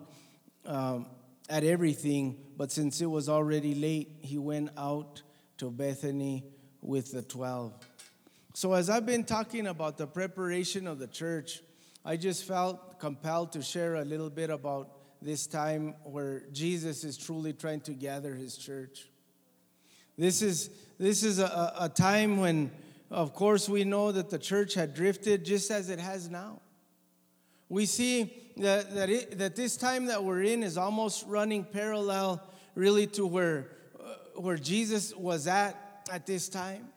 um, 0.65 1.07
at 1.49 1.65
everything, 1.65 2.37
but 2.57 2.71
since 2.71 3.01
it 3.01 3.07
was 3.07 3.29
already 3.29 3.75
late, 3.75 4.11
he 4.21 4.39
went 4.39 4.71
out 4.77 5.23
to 5.59 5.71
Bethany 5.71 6.45
with 6.81 7.13
the 7.13 7.23
twelve. 7.23 7.73
So, 8.57 8.73
as 8.73 8.89
I've 8.89 9.05
been 9.05 9.25
talking 9.25 9.67
about 9.67 9.99
the 9.99 10.07
preparation 10.07 10.87
of 10.87 10.99
the 10.99 11.07
church, 11.07 11.61
I 12.07 12.17
just 12.17 12.45
felt 12.45 12.99
compelled 12.99 13.53
to 13.53 13.61
share 13.61 13.97
a 13.97 14.03
little 14.03 14.31
bit 14.31 14.49
about 14.49 14.93
this 15.21 15.47
time 15.47 15.95
where 16.05 16.45
Jesus 16.55 17.05
is 17.05 17.19
truly 17.19 17.53
trying 17.53 17.83
to 17.83 17.93
gather 17.93 18.35
his 18.35 18.57
church. 18.57 19.11
This 20.17 20.41
is, 20.41 20.71
this 20.99 21.23
is 21.23 21.39
a, 21.39 21.75
a 21.79 21.91
time 21.91 22.39
when, 22.39 22.71
of 23.11 23.35
course, 23.35 23.69
we 23.69 23.85
know 23.85 24.11
that 24.11 24.31
the 24.31 24.39
church 24.39 24.73
had 24.73 24.95
drifted 24.95 25.45
just 25.45 25.71
as 25.71 25.91
it 25.91 25.99
has 25.99 26.31
now. 26.31 26.63
We 27.69 27.85
see 27.85 28.33
that, 28.57 28.95
that, 28.95 29.11
it, 29.11 29.37
that 29.37 29.55
this 29.55 29.77
time 29.77 30.07
that 30.07 30.25
we're 30.25 30.45
in 30.45 30.63
is 30.63 30.79
almost 30.79 31.27
running 31.27 31.63
parallel, 31.63 32.43
really, 32.75 33.07
to 33.09 33.27
where 33.27 33.69
uh, 34.03 34.41
where 34.41 34.57
Jesus 34.57 35.15
was 35.15 35.47
at 35.47 35.77
at 36.11 36.25
this 36.25 36.49
time. 36.49 36.89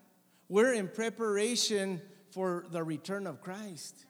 We're 0.50 0.74
in 0.74 0.88
preparation 0.88 2.01
for 2.32 2.65
the 2.72 2.84
return 2.84 3.27
of 3.27 3.39
Christ. 3.39 4.06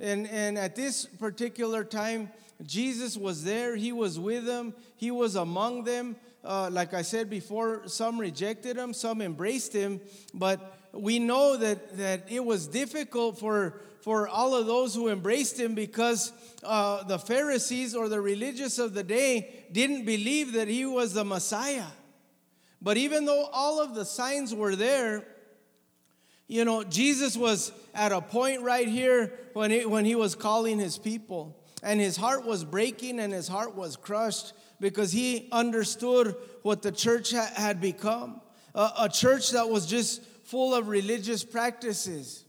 And, 0.00 0.26
and 0.26 0.58
at 0.58 0.74
this 0.74 1.06
particular 1.06 1.84
time, 1.84 2.30
Jesus 2.66 3.16
was 3.16 3.44
there. 3.44 3.76
He 3.76 3.92
was 3.92 4.18
with 4.18 4.44
them. 4.44 4.74
He 4.96 5.12
was 5.12 5.36
among 5.36 5.84
them. 5.84 6.16
Uh, 6.44 6.68
like 6.72 6.92
I 6.92 7.02
said 7.02 7.30
before, 7.30 7.86
some 7.86 8.18
rejected 8.18 8.76
him, 8.76 8.92
some 8.92 9.22
embraced 9.22 9.72
him. 9.72 10.00
But 10.34 10.76
we 10.92 11.20
know 11.20 11.56
that, 11.56 11.96
that 11.98 12.24
it 12.28 12.44
was 12.44 12.66
difficult 12.66 13.38
for, 13.38 13.80
for 14.00 14.26
all 14.26 14.56
of 14.56 14.66
those 14.66 14.92
who 14.92 15.08
embraced 15.08 15.58
him 15.58 15.76
because 15.76 16.32
uh, 16.64 17.04
the 17.04 17.18
Pharisees 17.18 17.94
or 17.94 18.08
the 18.08 18.20
religious 18.20 18.80
of 18.80 18.92
the 18.92 19.04
day 19.04 19.66
didn't 19.70 20.04
believe 20.04 20.52
that 20.54 20.66
he 20.66 20.84
was 20.84 21.14
the 21.14 21.24
Messiah. 21.24 21.86
But 22.82 22.96
even 22.96 23.24
though 23.24 23.48
all 23.52 23.80
of 23.80 23.94
the 23.94 24.04
signs 24.04 24.54
were 24.54 24.76
there, 24.76 25.24
you 26.54 26.64
know, 26.64 26.84
Jesus 26.84 27.36
was 27.36 27.72
at 27.96 28.12
a 28.12 28.20
point 28.20 28.62
right 28.62 28.86
here 28.86 29.32
when 29.54 29.72
he, 29.72 29.86
when 29.86 30.04
he 30.04 30.14
was 30.14 30.36
calling 30.36 30.78
his 30.78 30.98
people, 30.98 31.58
and 31.82 31.98
his 31.98 32.16
heart 32.16 32.46
was 32.46 32.62
breaking 32.62 33.18
and 33.18 33.32
his 33.32 33.48
heart 33.48 33.74
was 33.74 33.96
crushed 33.96 34.52
because 34.78 35.10
he 35.10 35.48
understood 35.50 36.36
what 36.62 36.80
the 36.80 36.92
church 36.92 37.32
ha- 37.32 37.50
had 37.56 37.80
become 37.80 38.40
a, 38.72 38.88
a 39.00 39.08
church 39.08 39.50
that 39.50 39.68
was 39.68 39.84
just 39.84 40.22
full 40.44 40.76
of 40.76 40.86
religious 40.86 41.42
practices. 41.42 42.44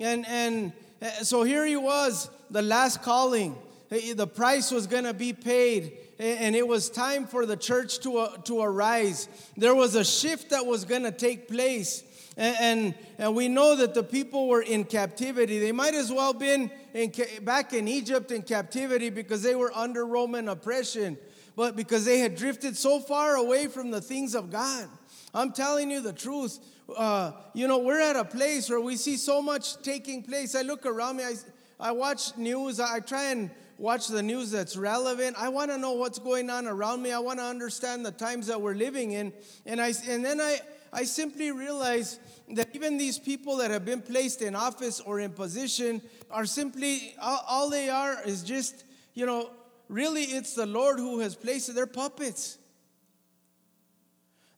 And, 0.00 0.26
and 0.26 0.72
uh, 1.00 1.10
so 1.22 1.44
here 1.44 1.64
he 1.64 1.76
was, 1.76 2.30
the 2.50 2.60
last 2.60 3.02
calling. 3.02 3.56
The 3.88 4.26
price 4.26 4.72
was 4.72 4.88
going 4.88 5.04
to 5.04 5.14
be 5.14 5.32
paid, 5.32 5.96
and 6.18 6.56
it 6.56 6.66
was 6.66 6.90
time 6.90 7.28
for 7.28 7.46
the 7.46 7.56
church 7.56 8.00
to, 8.00 8.16
uh, 8.18 8.36
to 8.38 8.60
arise. 8.60 9.28
There 9.56 9.76
was 9.76 9.94
a 9.94 10.04
shift 10.04 10.50
that 10.50 10.66
was 10.66 10.84
going 10.84 11.04
to 11.04 11.12
take 11.12 11.46
place. 11.46 12.02
And, 12.36 12.94
and, 13.18 13.36
we 13.36 13.46
know 13.46 13.76
that 13.76 13.94
the 13.94 14.02
people 14.02 14.48
were 14.48 14.62
in 14.62 14.84
captivity. 14.84 15.60
They 15.60 15.70
might 15.70 15.94
as 15.94 16.10
well 16.10 16.32
been 16.32 16.68
in, 16.92 17.12
back 17.42 17.72
in 17.72 17.86
Egypt 17.86 18.32
in 18.32 18.42
captivity 18.42 19.08
because 19.08 19.42
they 19.42 19.54
were 19.54 19.72
under 19.72 20.04
Roman 20.04 20.48
oppression, 20.48 21.16
but 21.54 21.76
because 21.76 22.04
they 22.04 22.18
had 22.18 22.34
drifted 22.34 22.76
so 22.76 22.98
far 22.98 23.36
away 23.36 23.68
from 23.68 23.92
the 23.92 24.00
things 24.00 24.34
of 24.34 24.50
God. 24.50 24.88
I'm 25.32 25.52
telling 25.52 25.90
you 25.90 26.00
the 26.00 26.12
truth. 26.12 26.58
Uh, 26.96 27.32
you 27.54 27.68
know, 27.68 27.78
we're 27.78 28.00
at 28.00 28.16
a 28.16 28.24
place 28.24 28.68
where 28.68 28.80
we 28.80 28.96
see 28.96 29.16
so 29.16 29.40
much 29.40 29.80
taking 29.82 30.22
place. 30.22 30.56
I 30.56 30.62
look 30.62 30.86
around 30.86 31.18
me, 31.18 31.24
I, 31.24 31.34
I 31.78 31.92
watch 31.92 32.36
news, 32.36 32.80
I 32.80 32.98
try 32.98 33.30
and 33.30 33.50
watch 33.78 34.08
the 34.08 34.22
news 34.22 34.50
that's 34.50 34.76
relevant. 34.76 35.36
I 35.38 35.48
want 35.48 35.70
to 35.70 35.78
know 35.78 35.92
what's 35.92 36.18
going 36.18 36.50
on 36.50 36.66
around 36.66 37.02
me. 37.02 37.12
I 37.12 37.18
want 37.18 37.38
to 37.38 37.44
understand 37.44 38.04
the 38.04 38.12
times 38.12 38.46
that 38.46 38.60
we're 38.60 38.74
living 38.74 39.12
in. 39.12 39.32
And, 39.66 39.80
I, 39.80 39.92
and 40.08 40.24
then 40.24 40.40
I, 40.40 40.60
I 40.92 41.04
simply 41.04 41.50
realize 41.50 42.20
that 42.52 42.74
even 42.74 42.98
these 42.98 43.18
people 43.18 43.56
that 43.58 43.70
have 43.70 43.84
been 43.84 44.02
placed 44.02 44.42
in 44.42 44.54
office 44.54 45.00
or 45.00 45.20
in 45.20 45.30
position 45.30 46.02
are 46.30 46.44
simply, 46.44 47.14
all, 47.20 47.44
all 47.48 47.70
they 47.70 47.88
are 47.88 48.18
is 48.24 48.42
just, 48.42 48.84
you 49.14 49.24
know, 49.26 49.50
really 49.88 50.22
it's 50.22 50.54
the 50.54 50.66
Lord 50.66 50.98
who 50.98 51.20
has 51.20 51.34
placed 51.34 51.74
their 51.74 51.86
puppets. 51.86 52.58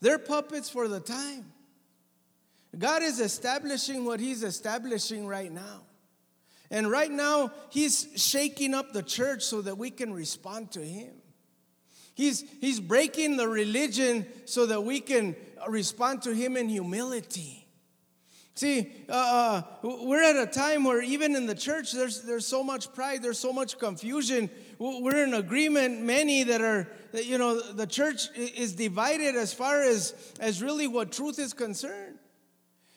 They're 0.00 0.18
puppets 0.18 0.68
for 0.68 0.88
the 0.88 1.00
time. 1.00 1.52
God 2.76 3.02
is 3.02 3.20
establishing 3.20 4.04
what 4.04 4.20
He's 4.20 4.42
establishing 4.42 5.26
right 5.26 5.50
now. 5.50 5.82
And 6.70 6.90
right 6.90 7.10
now, 7.10 7.52
He's 7.70 8.08
shaking 8.16 8.74
up 8.74 8.92
the 8.92 9.02
church 9.02 9.42
so 9.42 9.62
that 9.62 9.78
we 9.78 9.90
can 9.90 10.12
respond 10.12 10.72
to 10.72 10.80
Him. 10.80 11.12
He's, 12.14 12.44
he's 12.60 12.80
breaking 12.80 13.36
the 13.36 13.46
religion 13.46 14.26
so 14.46 14.66
that 14.66 14.82
we 14.82 15.00
can 15.00 15.36
respond 15.68 16.22
to 16.22 16.34
Him 16.34 16.56
in 16.56 16.68
humility. 16.68 17.65
See, 18.56 18.90
uh, 19.10 19.12
uh 19.12 19.62
we're 19.82 20.22
at 20.22 20.34
a 20.34 20.46
time 20.50 20.84
where 20.84 21.02
even 21.02 21.36
in 21.36 21.46
the 21.46 21.54
church, 21.54 21.92
there's, 21.92 22.22
there's 22.22 22.46
so 22.46 22.64
much 22.64 22.92
pride, 22.94 23.22
there's 23.22 23.38
so 23.38 23.52
much 23.52 23.78
confusion. 23.78 24.48
We're 24.78 25.24
in 25.24 25.34
agreement, 25.34 26.00
many 26.00 26.42
that 26.42 26.62
are, 26.62 26.88
you 27.12 27.36
know, 27.36 27.60
the 27.60 27.86
church 27.86 28.28
is 28.34 28.72
divided 28.72 29.36
as 29.36 29.52
far 29.52 29.82
as, 29.82 30.14
as 30.40 30.62
really 30.62 30.86
what 30.86 31.12
truth 31.12 31.38
is 31.38 31.52
concerned. 31.52 32.18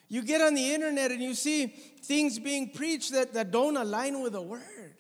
You 0.08 0.24
get 0.24 0.42
on 0.42 0.56
the 0.56 0.74
internet 0.74 1.12
and 1.12 1.22
you 1.22 1.34
see 1.34 1.68
things 1.68 2.40
being 2.40 2.70
preached 2.70 3.12
that, 3.12 3.34
that 3.34 3.52
don't 3.52 3.76
align 3.76 4.22
with 4.22 4.34
the 4.34 4.42
word. 4.42 4.96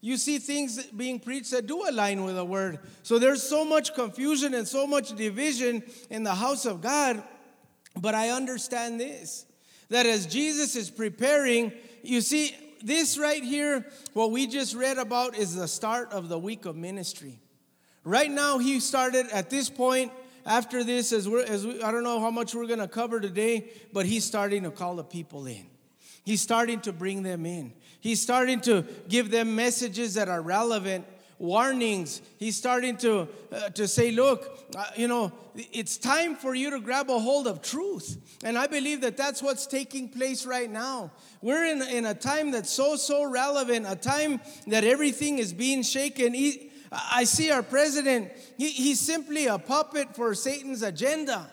You 0.00 0.16
see 0.16 0.38
things 0.38 0.86
being 0.86 1.18
preached 1.18 1.50
that 1.50 1.66
do 1.66 1.82
align 1.88 2.24
with 2.24 2.36
the 2.36 2.44
word. 2.44 2.78
So 3.02 3.18
there's 3.18 3.42
so 3.42 3.64
much 3.64 3.94
confusion 3.94 4.54
and 4.54 4.66
so 4.66 4.86
much 4.86 5.14
division 5.14 5.82
in 6.08 6.22
the 6.22 6.34
house 6.34 6.64
of 6.64 6.80
God. 6.80 7.22
But 8.00 8.14
I 8.14 8.30
understand 8.30 9.00
this 9.00 9.46
that 9.90 10.06
as 10.06 10.26
Jesus 10.26 10.74
is 10.76 10.90
preparing, 10.90 11.72
you 12.02 12.20
see, 12.20 12.56
this 12.82 13.18
right 13.18 13.42
here, 13.42 13.84
what 14.14 14.30
we 14.30 14.46
just 14.46 14.74
read 14.74 14.96
about, 14.96 15.36
is 15.36 15.54
the 15.54 15.68
start 15.68 16.12
of 16.12 16.28
the 16.28 16.38
week 16.38 16.64
of 16.64 16.76
ministry. 16.76 17.38
Right 18.04 18.30
now, 18.30 18.58
he 18.58 18.80
started 18.80 19.26
at 19.32 19.50
this 19.50 19.68
point. 19.68 20.12
After 20.46 20.82
this, 20.82 21.12
as 21.12 21.28
we're, 21.28 21.44
as 21.44 21.66
we, 21.66 21.82
I 21.82 21.92
don't 21.92 22.02
know 22.02 22.18
how 22.18 22.30
much 22.30 22.54
we're 22.54 22.66
going 22.66 22.78
to 22.78 22.88
cover 22.88 23.20
today, 23.20 23.70
but 23.92 24.06
he's 24.06 24.24
starting 24.24 24.62
to 24.62 24.70
call 24.70 24.96
the 24.96 25.04
people 25.04 25.46
in. 25.46 25.66
He's 26.24 26.40
starting 26.40 26.80
to 26.80 26.92
bring 26.92 27.22
them 27.22 27.44
in. 27.44 27.74
He's 28.00 28.22
starting 28.22 28.60
to 28.62 28.86
give 29.08 29.30
them 29.30 29.54
messages 29.54 30.14
that 30.14 30.28
are 30.28 30.40
relevant 30.40 31.04
warnings. 31.40 32.20
He's 32.38 32.56
starting 32.56 32.96
to, 32.98 33.26
uh, 33.50 33.70
to 33.70 33.88
say, 33.88 34.12
look, 34.12 34.46
uh, 34.76 34.84
you 34.94 35.08
know, 35.08 35.32
it's 35.56 35.96
time 35.96 36.36
for 36.36 36.54
you 36.54 36.70
to 36.70 36.80
grab 36.80 37.10
a 37.10 37.18
hold 37.18 37.46
of 37.48 37.62
truth. 37.62 38.38
And 38.44 38.56
I 38.56 38.66
believe 38.66 39.00
that 39.00 39.16
that's 39.16 39.42
what's 39.42 39.66
taking 39.66 40.10
place 40.10 40.46
right 40.46 40.70
now. 40.70 41.10
We're 41.40 41.64
in, 41.64 41.82
in 41.82 42.06
a 42.06 42.14
time 42.14 42.50
that's 42.52 42.70
so, 42.70 42.94
so 42.94 43.28
relevant, 43.28 43.86
a 43.88 43.96
time 43.96 44.40
that 44.66 44.84
everything 44.84 45.38
is 45.38 45.52
being 45.52 45.82
shaken. 45.82 46.34
He, 46.34 46.70
I 46.92 47.24
see 47.24 47.50
our 47.50 47.62
president, 47.62 48.30
he, 48.58 48.68
he's 48.68 49.00
simply 49.00 49.46
a 49.46 49.58
puppet 49.58 50.14
for 50.14 50.34
Satan's 50.34 50.82
agenda, 50.82 51.50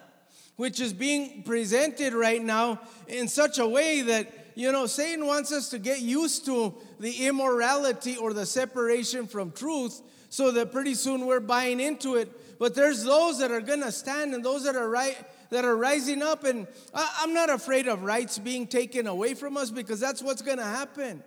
which 0.57 0.81
is 0.81 0.91
being 0.91 1.43
presented 1.43 2.13
right 2.13 2.43
now 2.43 2.81
in 3.07 3.29
such 3.29 3.57
a 3.57 3.67
way 3.67 4.01
that 4.01 4.46
you 4.57 4.71
know, 4.71 4.87
Satan 4.87 5.27
wants 5.27 5.51
us 5.51 5.69
to 5.69 5.77
get 5.77 6.01
used 6.01 6.45
to 6.45 6.73
the 6.99 7.27
immorality 7.27 8.17
or 8.17 8.33
the 8.33 8.43
separation 8.43 9.27
from 9.27 9.51
truth 9.51 10.01
so 10.29 10.49
that 10.49 10.71
pretty 10.71 10.95
soon 10.95 11.27
we're 11.27 11.39
buying 11.39 11.79
into 11.79 12.15
it. 12.15 12.57
But 12.57 12.73
there's 12.73 13.03
those 13.03 13.37
that 13.37 13.51
are 13.51 13.61
going 13.61 13.83
to 13.83 13.91
stand 13.91 14.33
and 14.33 14.43
those 14.43 14.63
that 14.63 14.75
are 14.75 14.89
right 14.89 15.15
that 15.51 15.63
are 15.63 15.77
rising 15.77 16.23
up 16.23 16.43
and 16.43 16.65
I'm 16.91 17.35
not 17.35 17.51
afraid 17.51 17.87
of 17.87 18.01
rights 18.01 18.39
being 18.39 18.65
taken 18.65 19.05
away 19.05 19.35
from 19.35 19.57
us 19.57 19.69
because 19.69 19.99
that's 19.99 20.23
what's 20.23 20.41
going 20.41 20.57
to 20.57 20.63
happen. 20.63 21.21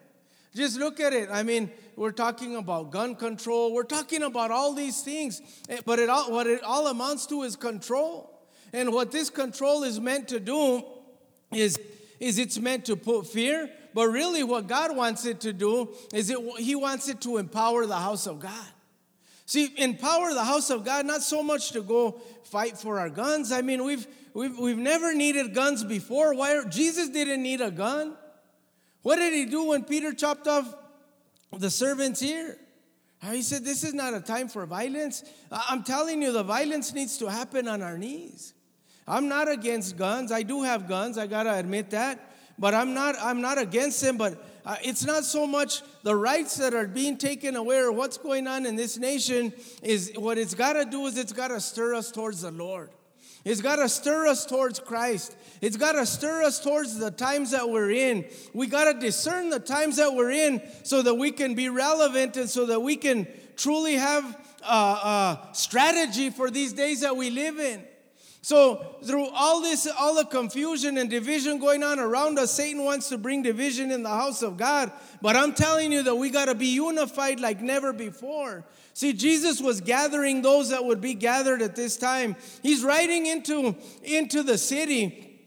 Just 0.53 0.81
look 0.81 0.99
at 0.99 1.13
it. 1.13 1.29
I 1.31 1.45
mean, 1.45 1.71
we're 1.95 2.11
talking 2.11 2.57
about 2.57 2.91
gun 2.91 3.15
control. 3.15 3.73
We're 3.73 3.85
talking 3.85 4.25
about 4.25 4.51
all 4.51 4.75
these 4.75 5.03
things, 5.03 5.41
eh, 5.69 5.79
but 5.87 6.01
it 6.01 6.09
all, 6.09 6.33
what 6.33 6.49
it 6.49 6.65
all 6.65 6.89
amounts 6.89 7.27
to 7.27 7.45
is 7.45 7.55
control. 7.55 8.29
And 8.73 8.93
what 8.93 9.13
this 9.13 9.31
control 9.31 9.85
is 9.85 10.01
meant 10.01 10.27
to 10.29 10.41
do 10.41 10.83
is 11.53 11.79
is 12.21 12.39
it's 12.39 12.59
meant 12.59 12.85
to 12.85 12.97
put 12.97 13.27
fear, 13.27 13.69
but 13.95 14.09
really 14.09 14.45
what 14.45 14.69
God 14.69 14.95
wants 14.95 15.25
it 15.25 15.41
to 15.41 15.53
do 15.53 15.95
is 16.15 16.31
it 16.31 16.39
he 16.59 16.75
wants 16.75 17.09
it 17.09 17.21
to 17.23 17.39
empower 17.39 17.87
the 17.87 17.97
house 17.97 18.27
of 18.27 18.39
God. 18.39 18.69
See, 19.47 19.73
empower 19.79 20.33
the 20.33 20.45
house 20.45 20.71
of 20.71 20.85
God, 20.85 21.07
not 21.07 21.23
so 21.23 21.43
much 21.43 21.73
to 21.73 21.81
go 21.81 22.21
fight 22.45 22.79
for 22.79 23.01
our 23.01 23.11
guns. 23.11 23.51
I 23.51 23.63
mean, 23.63 23.83
we've 23.83 24.07
we've, 24.35 24.57
we've 24.59 24.79
never 24.79 25.13
needed 25.15 25.55
guns 25.55 25.83
before. 25.83 26.35
Why 26.35 26.63
Jesus 26.67 27.09
didn't 27.09 27.43
need 27.43 27.61
a 27.61 27.71
gun? 27.71 28.15
What 29.03 29.17
did 29.17 29.33
he 29.33 29.47
do 29.47 29.65
when 29.65 29.85
Peter 29.85 30.13
chopped 30.13 30.47
off 30.47 30.73
the 31.57 31.71
servant's 31.71 32.23
ear? 32.23 32.59
He 33.29 33.43
said, 33.43 33.65
This 33.65 33.85
is 33.85 33.95
not 33.95 34.15
a 34.15 34.21
time 34.21 34.49
for 34.49 34.65
violence. 34.67 35.25
I'm 35.51 35.83
telling 35.83 36.23
you, 36.23 36.33
the 36.33 36.43
violence 36.43 36.95
needs 36.95 37.19
to 37.19 37.27
happen 37.27 37.69
on 37.69 37.83
our 37.83 37.99
knees. 37.99 38.55
I'm 39.11 39.29
not 39.29 39.51
against 39.51 39.97
guns. 39.97 40.31
I 40.31 40.45
do 40.45 40.63
have 40.63 40.87
guns. 40.87 41.19
I 41.19 41.27
gotta 41.27 41.59
admit 41.59 41.91
that. 41.91 42.33
But 42.59 42.75
I'm 42.75 42.95
not. 42.95 43.17
I'm 43.21 43.41
not 43.41 43.59
against 43.59 44.01
them. 44.01 44.17
But 44.17 44.43
uh, 44.65 44.77
it's 44.85 45.05
not 45.05 45.25
so 45.25 45.49
much 45.49 45.83
the 46.05 46.15
rights 46.15 46.57
that 46.59 46.75
are 46.75 46.87
being 46.87 47.17
taken 47.17 47.57
away 47.57 47.79
or 47.79 47.91
what's 47.91 48.19
going 48.19 48.47
on 48.47 48.67
in 48.67 48.77
this 48.77 48.99
nation. 48.99 49.53
Is 49.83 50.13
what 50.15 50.39
it's 50.39 50.55
gotta 50.55 50.85
do 50.85 51.07
is 51.07 51.19
it's 51.19 51.33
gotta 51.33 51.61
stir 51.61 51.95
us 51.95 52.13
towards 52.13 52.43
the 52.43 52.53
Lord. 52.53 52.91
It's 53.43 53.63
got 53.63 53.77
to 53.77 53.89
stir 53.89 54.27
us 54.27 54.45
towards 54.45 54.79
Christ. 54.81 55.35
It's 55.63 55.79
got 55.79 55.93
to 55.93 56.05
stir 56.05 56.43
us 56.43 56.63
towards 56.63 56.99
the 56.99 57.11
times 57.11 57.53
that 57.53 57.71
we're 57.71 57.91
in. 57.91 58.27
We 58.53 58.67
got 58.67 58.93
to 58.93 59.01
discern 59.01 59.49
the 59.49 59.59
times 59.59 59.97
that 59.97 60.13
we're 60.13 60.31
in 60.31 60.61
so 60.83 61.01
that 61.01 61.15
we 61.15 61.31
can 61.31 61.55
be 61.55 61.71
relevant 61.71 62.37
and 62.37 62.51
so 62.51 62.67
that 62.67 62.81
we 62.81 62.97
can 62.97 63.27
truly 63.57 63.95
have 63.95 64.37
a, 64.63 64.75
a 64.75 65.49
strategy 65.53 66.29
for 66.29 66.51
these 66.51 66.75
days 66.75 67.01
that 67.01 67.17
we 67.17 67.31
live 67.31 67.59
in. 67.59 67.83
So, 68.43 68.97
through 69.05 69.29
all 69.35 69.61
this, 69.61 69.87
all 69.99 70.15
the 70.15 70.25
confusion 70.25 70.97
and 70.97 71.11
division 71.11 71.59
going 71.59 71.83
on 71.83 71.99
around 71.99 72.39
us, 72.39 72.53
Satan 72.53 72.85
wants 72.85 73.11
to 73.11 73.19
bring 73.19 73.43
division 73.43 73.91
in 73.91 74.03
the 74.03 74.09
house 74.09 74.41
of 74.43 74.57
God. 74.57 74.91
But 75.21 75.37
I'm 75.37 75.53
telling 75.53 75.93
you 75.93 76.03
that 76.05 76.15
we 76.15 76.31
got 76.31 76.47
to 76.47 76.55
be 76.55 76.69
unified 76.69 77.39
like 77.39 77.61
never 77.61 77.93
before. 77.93 78.65
See, 78.95 79.13
Jesus 79.13 79.61
was 79.61 79.83
gathering 79.83 80.41
those 80.41 80.71
that 80.71 80.85
would 80.85 81.03
be 81.03 81.13
gathered 81.13 81.61
at 81.61 81.77
this 81.77 81.99
time. 81.99 82.35
He's 82.63 82.83
riding 82.83 83.27
into, 83.27 83.77
into 84.03 84.43
the 84.43 84.57
city, 84.57 85.39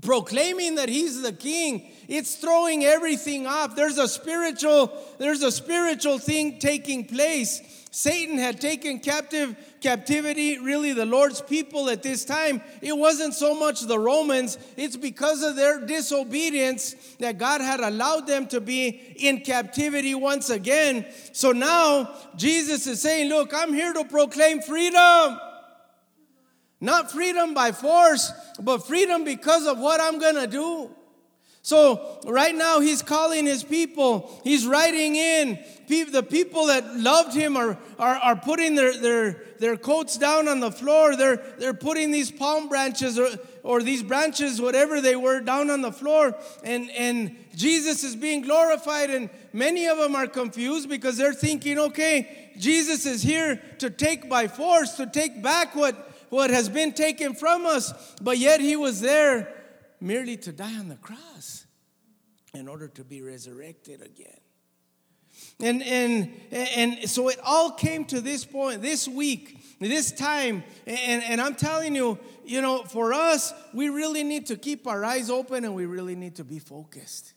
proclaiming 0.00 0.76
that 0.76 0.88
he's 0.88 1.20
the 1.20 1.32
king. 1.32 1.90
It's 2.08 2.36
throwing 2.36 2.82
everything 2.82 3.46
off. 3.46 3.76
There's 3.76 3.98
a 3.98 4.08
spiritual, 4.08 4.90
there's 5.18 5.42
a 5.42 5.52
spiritual 5.52 6.18
thing 6.18 6.58
taking 6.58 7.04
place. 7.04 7.77
Satan 7.90 8.36
had 8.38 8.60
taken 8.60 8.98
captive 9.00 9.56
captivity, 9.80 10.58
really 10.58 10.92
the 10.92 11.06
Lord's 11.06 11.40
people 11.40 11.88
at 11.88 12.02
this 12.02 12.24
time. 12.24 12.60
It 12.82 12.96
wasn't 12.96 13.34
so 13.34 13.54
much 13.54 13.80
the 13.80 13.98
Romans, 13.98 14.58
it's 14.76 14.96
because 14.96 15.42
of 15.42 15.56
their 15.56 15.84
disobedience 15.86 16.94
that 17.18 17.38
God 17.38 17.60
had 17.60 17.80
allowed 17.80 18.26
them 18.26 18.46
to 18.48 18.60
be 18.60 18.88
in 19.16 19.40
captivity 19.40 20.14
once 20.14 20.50
again. 20.50 21.06
So 21.32 21.52
now 21.52 22.14
Jesus 22.36 22.86
is 22.86 23.00
saying, 23.00 23.28
Look, 23.30 23.52
I'm 23.54 23.72
here 23.72 23.92
to 23.92 24.04
proclaim 24.04 24.60
freedom. 24.60 25.38
Not 26.80 27.10
freedom 27.10 27.54
by 27.54 27.72
force, 27.72 28.32
but 28.60 28.86
freedom 28.86 29.24
because 29.24 29.66
of 29.66 29.78
what 29.78 30.00
I'm 30.00 30.18
gonna 30.20 30.46
do. 30.46 30.90
So, 31.62 32.20
right 32.26 32.54
now, 32.54 32.80
he's 32.80 33.02
calling 33.02 33.44
his 33.44 33.62
people. 33.62 34.40
He's 34.44 34.66
writing 34.66 35.16
in. 35.16 35.58
The 35.88 36.22
people 36.22 36.66
that 36.66 36.96
loved 36.96 37.34
him 37.34 37.56
are, 37.56 37.76
are, 37.98 38.14
are 38.16 38.36
putting 38.36 38.74
their, 38.74 38.96
their, 38.96 39.42
their 39.58 39.76
coats 39.76 40.16
down 40.16 40.48
on 40.48 40.60
the 40.60 40.70
floor. 40.70 41.16
They're, 41.16 41.36
they're 41.58 41.74
putting 41.74 42.10
these 42.10 42.30
palm 42.30 42.68
branches 42.68 43.18
or, 43.18 43.28
or 43.62 43.82
these 43.82 44.02
branches, 44.02 44.60
whatever 44.60 45.00
they 45.00 45.16
were, 45.16 45.40
down 45.40 45.70
on 45.70 45.82
the 45.82 45.92
floor. 45.92 46.34
And, 46.62 46.90
and 46.92 47.36
Jesus 47.54 48.04
is 48.04 48.16
being 48.16 48.42
glorified. 48.42 49.10
And 49.10 49.28
many 49.52 49.86
of 49.86 49.98
them 49.98 50.14
are 50.14 50.26
confused 50.26 50.88
because 50.88 51.16
they're 51.16 51.34
thinking, 51.34 51.78
okay, 51.78 52.50
Jesus 52.56 53.04
is 53.04 53.22
here 53.22 53.60
to 53.78 53.90
take 53.90 54.28
by 54.28 54.46
force, 54.46 54.92
to 54.92 55.06
take 55.06 55.42
back 55.42 55.74
what, 55.74 56.14
what 56.30 56.50
has 56.50 56.68
been 56.68 56.92
taken 56.92 57.34
from 57.34 57.66
us. 57.66 57.92
But 58.22 58.38
yet 58.38 58.60
he 58.60 58.76
was 58.76 59.00
there 59.00 59.52
merely 60.00 60.36
to 60.38 60.52
die 60.52 60.78
on 60.78 60.88
the 60.88 60.96
cross 60.96 61.66
in 62.54 62.68
order 62.68 62.88
to 62.88 63.04
be 63.04 63.22
resurrected 63.22 64.02
again. 64.02 64.40
And, 65.60 65.82
and, 65.82 66.32
and 66.52 67.10
so 67.10 67.28
it 67.28 67.38
all 67.44 67.72
came 67.72 68.04
to 68.06 68.20
this 68.20 68.44
point, 68.44 68.82
this 68.82 69.08
week, 69.08 69.78
this 69.80 70.12
time. 70.12 70.64
And, 70.86 71.22
and 71.24 71.40
I'm 71.40 71.54
telling 71.54 71.94
you, 71.94 72.18
you 72.44 72.60
know, 72.60 72.82
for 72.84 73.12
us, 73.12 73.52
we 73.72 73.88
really 73.88 74.24
need 74.24 74.46
to 74.46 74.56
keep 74.56 74.86
our 74.86 75.04
eyes 75.04 75.30
open 75.30 75.64
and 75.64 75.74
we 75.74 75.86
really 75.86 76.16
need 76.16 76.36
to 76.36 76.44
be 76.44 76.58
focused. 76.58 77.34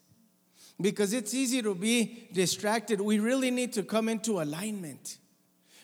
Because 0.79 1.13
it's 1.13 1.33
easy 1.33 1.61
to 1.61 1.75
be 1.75 2.27
distracted. 2.33 3.01
We 3.01 3.19
really 3.19 3.51
need 3.51 3.73
to 3.73 3.83
come 3.83 4.09
into 4.09 4.41
alignment. 4.41 5.17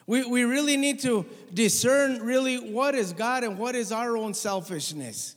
We, 0.07 0.23
we 0.23 0.43
really 0.43 0.77
need 0.77 1.01
to 1.01 1.25
discern 1.53 2.21
really 2.21 2.71
what 2.71 2.95
is 2.95 3.13
God 3.13 3.43
and 3.43 3.59
what 3.59 3.75
is 3.75 3.91
our 3.91 4.15
own 4.15 4.33
selfishness. 4.33 5.35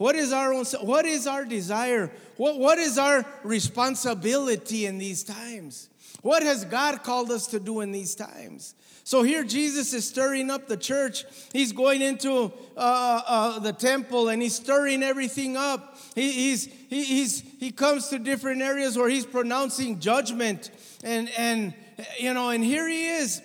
What 0.00 0.16
is 0.16 0.32
our 0.32 0.54
own, 0.54 0.64
what 0.80 1.04
is 1.04 1.26
our 1.26 1.44
desire? 1.44 2.10
What, 2.38 2.58
what 2.58 2.78
is 2.78 2.96
our 2.96 3.22
responsibility 3.42 4.86
in 4.86 4.96
these 4.96 5.22
times? 5.22 5.90
What 6.22 6.42
has 6.42 6.64
God 6.64 7.02
called 7.02 7.30
us 7.30 7.48
to 7.48 7.60
do 7.60 7.82
in 7.82 7.92
these 7.92 8.14
times? 8.14 8.74
So 9.04 9.22
here 9.22 9.44
Jesus 9.44 9.92
is 9.92 10.08
stirring 10.08 10.50
up 10.50 10.68
the 10.68 10.78
church. 10.78 11.26
He's 11.52 11.72
going 11.72 12.00
into 12.00 12.50
uh, 12.78 13.20
uh, 13.26 13.58
the 13.58 13.74
temple 13.74 14.30
and 14.30 14.40
he's 14.40 14.54
stirring 14.54 15.02
everything 15.02 15.58
up. 15.58 15.98
He, 16.14 16.32
he's, 16.32 16.64
he, 16.64 17.04
he's, 17.04 17.40
he 17.60 17.70
comes 17.70 18.08
to 18.08 18.18
different 18.18 18.62
areas 18.62 18.96
where 18.96 19.10
he's 19.10 19.26
pronouncing 19.26 20.00
judgment. 20.00 20.70
And, 21.04 21.30
and, 21.36 21.74
you 22.18 22.32
know, 22.32 22.48
and 22.48 22.64
here 22.64 22.88
he 22.88 23.06
is. 23.06 23.42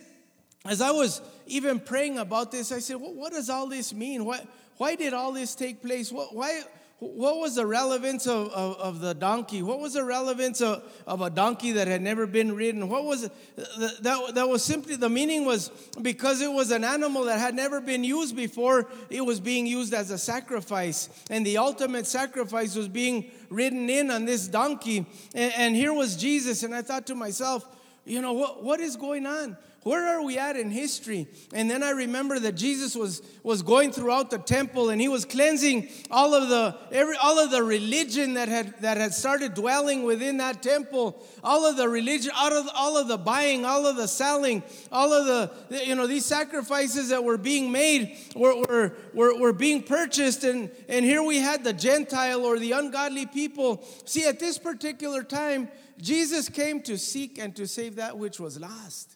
As 0.63 0.79
I 0.79 0.91
was 0.91 1.21
even 1.47 1.81
praying 1.81 2.17
about 2.17 2.53
this, 2.53 2.71
I 2.71 2.79
said, 2.79 2.95
well, 2.95 3.13
what 3.13 3.33
does 3.33 3.49
all 3.49 3.67
this 3.67 3.93
mean? 3.93 4.23
What, 4.23 4.47
why 4.77 4.95
did 4.95 5.13
all 5.13 5.31
this 5.31 5.55
take 5.55 5.81
place? 5.81 6.11
What, 6.11 6.35
why, 6.35 6.61
what 6.99 7.39
was 7.39 7.55
the 7.55 7.65
relevance 7.65 8.25
of, 8.25 8.49
of, 8.51 8.77
of, 8.77 8.99
the 8.99 9.13
donkey? 9.13 9.61
What 9.61 9.79
was 9.79 9.93
the 9.93 10.03
relevance 10.03 10.61
of, 10.61 10.83
of 11.05 11.21
a 11.21 11.29
donkey 11.29 11.73
that 11.73 11.87
had 11.87 12.01
never 12.01 12.25
been 12.25 12.55
ridden? 12.55 12.87
What 12.87 13.03
was? 13.03 13.29
That, 13.55 14.31
that 14.33 14.47
was 14.47 14.63
simply 14.63 14.95
the 14.95 15.09
meaning 15.09 15.45
was 15.45 15.69
because 16.01 16.41
it 16.41 16.51
was 16.51 16.71
an 16.71 16.83
animal 16.83 17.25
that 17.25 17.39
had 17.39 17.53
never 17.53 17.81
been 17.81 18.03
used 18.03 18.35
before, 18.35 18.87
it 19.09 19.21
was 19.21 19.39
being 19.39 19.67
used 19.67 19.93
as 19.93 20.09
a 20.09 20.17
sacrifice. 20.17 21.09
And 21.29 21.45
the 21.45 21.57
ultimate 21.57 22.07
sacrifice 22.07 22.75
was 22.75 22.87
being 22.87 23.31
ridden 23.49 23.89
in 23.89 24.09
on 24.09 24.25
this 24.25 24.47
donkey. 24.47 25.05
And, 25.33 25.53
and 25.57 25.75
here 25.75 25.93
was 25.93 26.15
Jesus. 26.15 26.63
And 26.63 26.73
I 26.73 26.81
thought 26.81 27.07
to 27.07 27.15
myself, 27.15 27.67
you 28.05 28.21
know, 28.21 28.33
what, 28.33 28.63
what 28.63 28.79
is 28.79 28.95
going 28.95 29.25
on? 29.25 29.57
Where 29.85 30.17
are 30.17 30.23
we 30.23 30.39
at 30.39 30.55
in 30.55 30.71
history? 30.71 31.27
And 31.53 31.69
then 31.69 31.83
I 31.83 31.91
remember 31.91 32.39
that 32.39 32.53
Jesus 32.53 32.95
was, 32.95 33.21
was 33.43 33.61
going 33.61 33.91
throughout 33.91 34.31
the 34.31 34.39
temple 34.39 34.89
and 34.89 34.99
he 34.99 35.07
was 35.07 35.25
cleansing 35.25 35.89
all 36.09 36.33
of 36.33 36.49
the 36.49 36.75
every 36.91 37.15
all 37.17 37.37
of 37.37 37.51
the 37.51 37.61
religion 37.61 38.33
that 38.33 38.47
had 38.47 38.73
that 38.81 38.97
had 38.97 39.13
started 39.13 39.53
dwelling 39.53 40.01
within 40.01 40.37
that 40.37 40.63
temple, 40.63 41.23
all 41.43 41.67
of 41.67 41.77
the 41.77 41.87
religion, 41.87 42.31
out 42.35 42.51
of 42.51 42.67
all 42.73 42.97
of 42.97 43.07
the 43.07 43.17
buying, 43.19 43.63
all 43.63 43.85
of 43.85 43.95
the 43.95 44.07
selling, 44.07 44.63
all 44.91 45.13
of 45.13 45.27
the 45.27 45.85
you 45.85 45.93
know 45.93 46.07
these 46.07 46.25
sacrifices 46.25 47.09
that 47.09 47.23
were 47.23 47.37
being 47.37 47.71
made 47.71 48.17
were, 48.35 48.55
were, 48.55 48.97
were, 49.13 49.39
were 49.39 49.53
being 49.53 49.83
purchased, 49.83 50.43
and, 50.43 50.71
and 50.89 51.05
here 51.05 51.21
we 51.21 51.37
had 51.37 51.63
the 51.63 51.73
Gentile 51.73 52.43
or 52.43 52.57
the 52.57 52.71
ungodly 52.71 53.27
people. 53.27 53.85
See, 54.05 54.25
at 54.25 54.39
this 54.39 54.57
particular 54.57 55.21
time, 55.21 55.69
Jesus 56.01 56.49
came 56.49 56.81
to 56.81 56.97
seek 56.97 57.37
and 57.37 57.55
to 57.55 57.67
save 57.67 57.97
that 57.97 58.17
which 58.17 58.39
was 58.39 58.59
lost. 58.59 59.14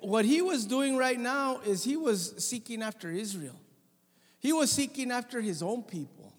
What 0.00 0.24
he 0.24 0.42
was 0.42 0.64
doing 0.64 0.96
right 0.96 1.18
now 1.18 1.60
is 1.66 1.82
he 1.82 1.96
was 1.96 2.34
seeking 2.38 2.82
after 2.82 3.10
Israel. 3.10 3.58
He 4.38 4.52
was 4.52 4.70
seeking 4.70 5.10
after 5.10 5.40
his 5.40 5.62
own 5.62 5.82
people. 5.82 6.32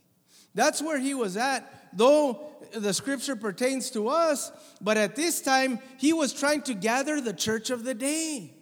That's 0.55 0.81
where 0.81 0.99
he 0.99 1.13
was 1.13 1.35
at, 1.35 1.89
though 1.93 2.53
the 2.73 2.93
scripture 2.93 3.35
pertains 3.35 3.89
to 3.91 4.07
us, 4.07 4.51
but 4.81 4.97
at 4.97 5.15
this 5.15 5.41
time, 5.41 5.79
he 5.97 6.13
was 6.13 6.33
trying 6.33 6.61
to 6.63 6.73
gather 6.73 7.19
the 7.19 7.33
church 7.33 7.69
of 7.69 7.83
the 7.83 7.93
day. 7.93 8.53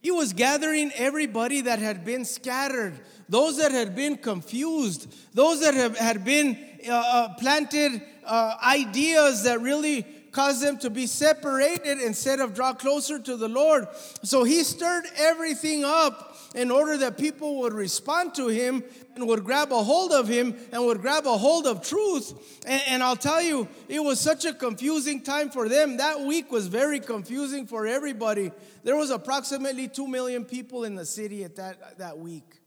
He 0.00 0.10
was 0.10 0.32
gathering 0.32 0.92
everybody 0.94 1.62
that 1.62 1.78
had 1.78 2.04
been 2.04 2.24
scattered, 2.24 2.94
those 3.28 3.58
that 3.58 3.72
had 3.72 3.96
been 3.96 4.16
confused, 4.16 5.12
those 5.34 5.60
that 5.60 5.74
have, 5.74 5.96
had 5.96 6.24
been 6.24 6.58
uh, 6.88 6.92
uh 6.92 7.34
planted 7.34 8.02
uh, 8.24 8.54
ideas 8.64 9.44
that 9.44 9.60
really 9.60 10.06
cause 10.36 10.60
them 10.60 10.76
to 10.76 10.90
be 10.90 11.06
separated 11.06 11.98
instead 11.98 12.40
of 12.40 12.52
draw 12.52 12.74
closer 12.74 13.18
to 13.18 13.38
the 13.38 13.48
Lord. 13.48 13.88
So 14.22 14.44
he 14.44 14.64
stirred 14.64 15.06
everything 15.16 15.82
up 15.82 16.36
in 16.54 16.70
order 16.70 16.98
that 16.98 17.16
people 17.16 17.60
would 17.60 17.72
respond 17.72 18.34
to 18.34 18.48
him 18.48 18.84
and 19.14 19.26
would 19.26 19.44
grab 19.44 19.72
a 19.72 19.82
hold 19.82 20.12
of 20.12 20.28
him 20.28 20.54
and 20.72 20.84
would 20.84 21.00
grab 21.00 21.26
a 21.26 21.38
hold 21.38 21.66
of 21.66 21.80
truth. 21.80 22.34
And, 22.66 22.82
and, 22.86 23.02
I'll 23.02 23.16
tell 23.16 23.40
you, 23.40 23.66
it 23.88 24.00
was 24.00 24.20
such 24.20 24.44
a 24.44 24.52
confusing 24.52 25.22
time 25.22 25.48
for 25.48 25.70
them. 25.70 25.96
That 25.96 26.20
week 26.20 26.52
was 26.52 26.66
very 26.66 27.00
confusing 27.00 27.66
for 27.66 27.86
everybody. 27.86 28.52
There 28.84 28.96
was 28.96 29.08
approximately 29.08 29.88
2 29.88 30.06
million 30.06 30.44
people 30.44 30.84
in 30.84 30.96
the 30.96 31.06
city 31.06 31.44
at 31.44 31.56
that, 31.56 31.96
that 31.96 32.18
week. 32.18 32.60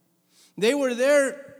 They 0.58 0.74
were 0.74 0.96
there 0.96 1.59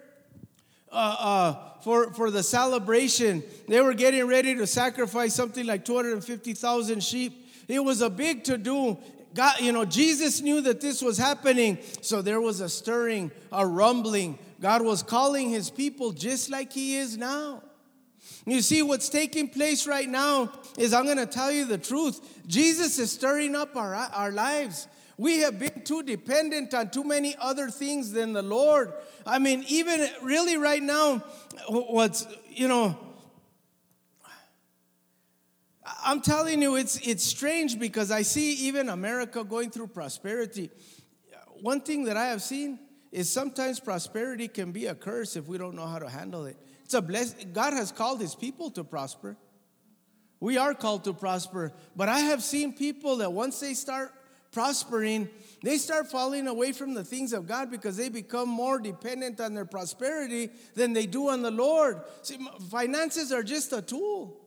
uh, 0.92 1.16
uh, 1.20 1.56
for, 1.82 2.12
for 2.14 2.32
the 2.32 2.44
celebration. 2.44 3.44
They 3.68 3.82
were 3.82 3.94
getting 3.94 4.26
ready 4.28 4.56
to 4.56 4.68
sacrifice 4.68 5.34
something 5.34 5.66
like 5.66 5.86
250,000 5.86 7.04
sheep. 7.04 7.48
It 7.68 7.84
was 7.84 8.02
a 8.02 8.10
big 8.10 8.44
to 8.46 8.58
do. 8.58 8.98
God, 9.34 9.60
you 9.60 9.72
know, 9.72 9.86
Jesus 9.86 10.42
knew 10.42 10.62
that 10.62 10.82
this 10.82 11.02
was 11.02 11.18
happening. 11.18 11.78
So 12.02 12.22
there 12.22 12.42
was 12.42 12.62
a 12.62 12.70
stirring, 12.70 13.32
a 13.52 13.66
rumbling. 13.66 14.40
God 14.60 14.82
was 14.82 15.04
calling 15.04 15.50
his 15.50 15.70
people 15.70 16.12
just 16.12 16.50
like 16.50 16.74
he 16.74 16.96
is 16.96 17.18
now. 17.18 17.64
You 18.46 18.62
see, 18.62 18.82
what's 18.82 19.10
taking 19.10 19.48
place 19.48 19.86
right 19.86 20.10
now 20.10 20.52
is 20.78 20.94
I'm 20.94 21.06
going 21.06 21.18
to 21.18 21.26
tell 21.26 21.52
you 21.52 21.66
the 21.66 21.78
truth. 21.78 22.20
Jesus 22.48 22.98
is 22.98 23.12
stirring 23.12 23.56
up 23.56 23.76
our, 23.76 23.94
our 23.96 24.32
lives. 24.32 24.88
We 25.20 25.40
have 25.40 25.60
been 25.60 25.82
too 25.84 26.02
dependent 26.02 26.74
on 26.74 26.92
too 26.92 27.04
many 27.04 27.36
other 27.42 27.70
things 27.70 28.14
than 28.14 28.32
the 28.32 28.42
Lord. 28.42 28.94
I 29.26 29.38
mean, 29.38 29.66
even 29.68 30.08
really 30.24 30.56
right 30.56 30.82
now, 30.82 31.18
what's, 31.68 32.26
you 32.48 32.70
know, 32.70 32.98
I'm 36.06 36.22
telling 36.22 36.62
you, 36.62 36.78
it's, 36.78 37.06
it's 37.06 37.26
strange 37.26 37.78
because 37.78 38.12
I 38.12 38.22
see 38.22 38.54
even 38.68 38.88
America 38.88 39.44
going 39.44 39.72
through 39.72 39.88
prosperity. 39.88 40.70
One 41.60 41.82
thing 41.82 42.06
that 42.06 42.16
I 42.16 42.28
have 42.28 42.42
seen 42.42 42.80
is 43.12 43.30
sometimes 43.30 43.82
prosperity 43.82 44.48
can 44.48 44.72
be 44.72 44.86
a 44.86 44.96
curse 44.96 45.36
if 45.36 45.48
we 45.48 45.58
don't 45.58 45.76
know 45.76 45.86
how 45.86 46.00
to 46.00 46.10
handle 46.10 46.46
it. 46.46 46.56
It's 46.86 46.94
a 46.94 47.02
blessing. 47.02 47.52
God 47.52 47.74
has 47.74 47.92
called 47.92 48.22
his 48.22 48.36
people 48.36 48.72
to 48.72 48.86
prosper. 48.86 49.36
We 50.40 50.58
are 50.58 50.74
called 50.74 51.04
to 51.04 51.14
prosper. 51.14 51.74
But 51.94 52.08
I 52.08 52.20
have 52.20 52.42
seen 52.42 52.72
people 52.72 53.18
that 53.18 53.34
once 53.34 53.60
they 53.60 53.74
start 53.74 54.14
prospering, 54.52 55.30
they 55.64 55.78
start 55.78 56.10
falling 56.10 56.48
away 56.48 56.72
from 56.72 56.94
the 56.94 57.04
things 57.04 57.34
of 57.34 57.48
God 57.48 57.70
because 57.70 57.98
they 57.98 58.10
become 58.10 58.50
more 58.50 58.80
dependent 58.80 59.40
on 59.40 59.54
their 59.54 59.66
prosperity 59.66 60.50
than 60.76 60.94
they 60.94 61.06
do 61.06 61.30
on 61.30 61.42
the 61.42 61.52
Lord. 61.52 62.02
See, 62.22 62.38
finances 62.70 63.32
are 63.32 63.44
just 63.44 63.74
a 63.74 63.82
tool, 63.82 64.38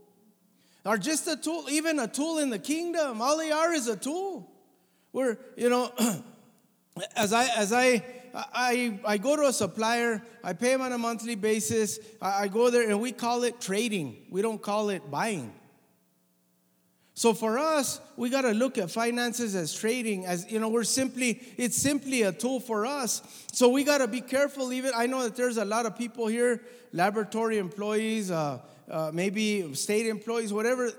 are 0.85 0.99
just 0.99 1.29
a 1.29 1.37
tool, 1.37 1.67
even 1.71 1.99
a 1.99 2.09
tool 2.09 2.39
in 2.39 2.51
the 2.51 2.59
kingdom. 2.59 3.21
All 3.21 3.39
they 3.39 3.53
are 3.53 3.73
is 3.73 3.89
a 3.89 3.97
tool. 3.97 4.51
We're, 5.13 5.37
you 5.57 5.69
know, 5.69 5.93
as 7.17 7.33
I 7.33 7.47
as 7.57 7.73
I 7.73 8.03
I, 8.35 8.99
I 9.05 9.19
go 9.19 9.37
to 9.37 9.43
a 9.43 9.53
supplier, 9.53 10.23
I 10.43 10.55
pay 10.55 10.73
him 10.73 10.81
on 10.81 10.93
a 10.93 10.99
monthly 10.99 11.35
basis. 11.35 11.99
I, 12.21 12.45
I 12.45 12.49
go 12.49 12.71
there 12.71 12.89
and 12.89 13.01
we 13.01 13.13
call 13.13 13.45
it 13.45 13.61
trading. 13.61 14.17
We 14.31 14.43
don't 14.43 14.61
call 14.61 14.89
it 14.89 15.11
buying. 15.11 15.53
So 17.23 17.35
for 17.35 17.57
us, 17.57 18.01
we 18.17 18.31
got 18.31 18.41
to 18.41 18.51
look 18.51 18.79
at 18.79 18.91
finances 18.91 19.55
as 19.55 19.73
trading, 19.73 20.27
as 20.27 20.51
you 20.51 20.59
know, 20.59 20.69
we're 20.69 20.83
simply, 20.83 21.41
it's 21.57 21.77
simply 21.77 22.23
a 22.23 22.33
tool 22.33 22.59
for 22.59 22.85
us. 22.85 23.23
So 23.53 23.69
we 23.69 23.85
got 23.85 23.99
to 23.99 24.09
be 24.09 24.21
careful. 24.21 24.73
Even 24.73 24.91
I 24.93 25.07
know 25.07 25.23
that 25.23 25.37
there's 25.37 25.57
a 25.57 25.65
lot 25.65 25.87
of 25.87 25.97
people 25.97 26.27
here, 26.27 26.65
laboratory 26.93 27.59
employees, 27.59 28.33
uh, 28.33 28.59
uh, 28.91 29.13
maybe 29.15 29.73
state 29.77 30.09
employees, 30.09 30.53
whatever. 30.53 30.91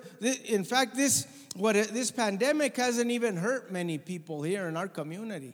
In 0.46 0.64
fact, 0.64 0.96
this 0.96 1.28
what 1.58 1.74
this 1.74 2.10
pandemic 2.10 2.78
hasn't 2.78 3.12
even 3.12 3.36
hurt 3.36 3.70
many 3.70 3.98
people 3.98 4.44
here 4.44 4.70
in 4.70 4.78
our 4.78 4.88
community 4.88 5.54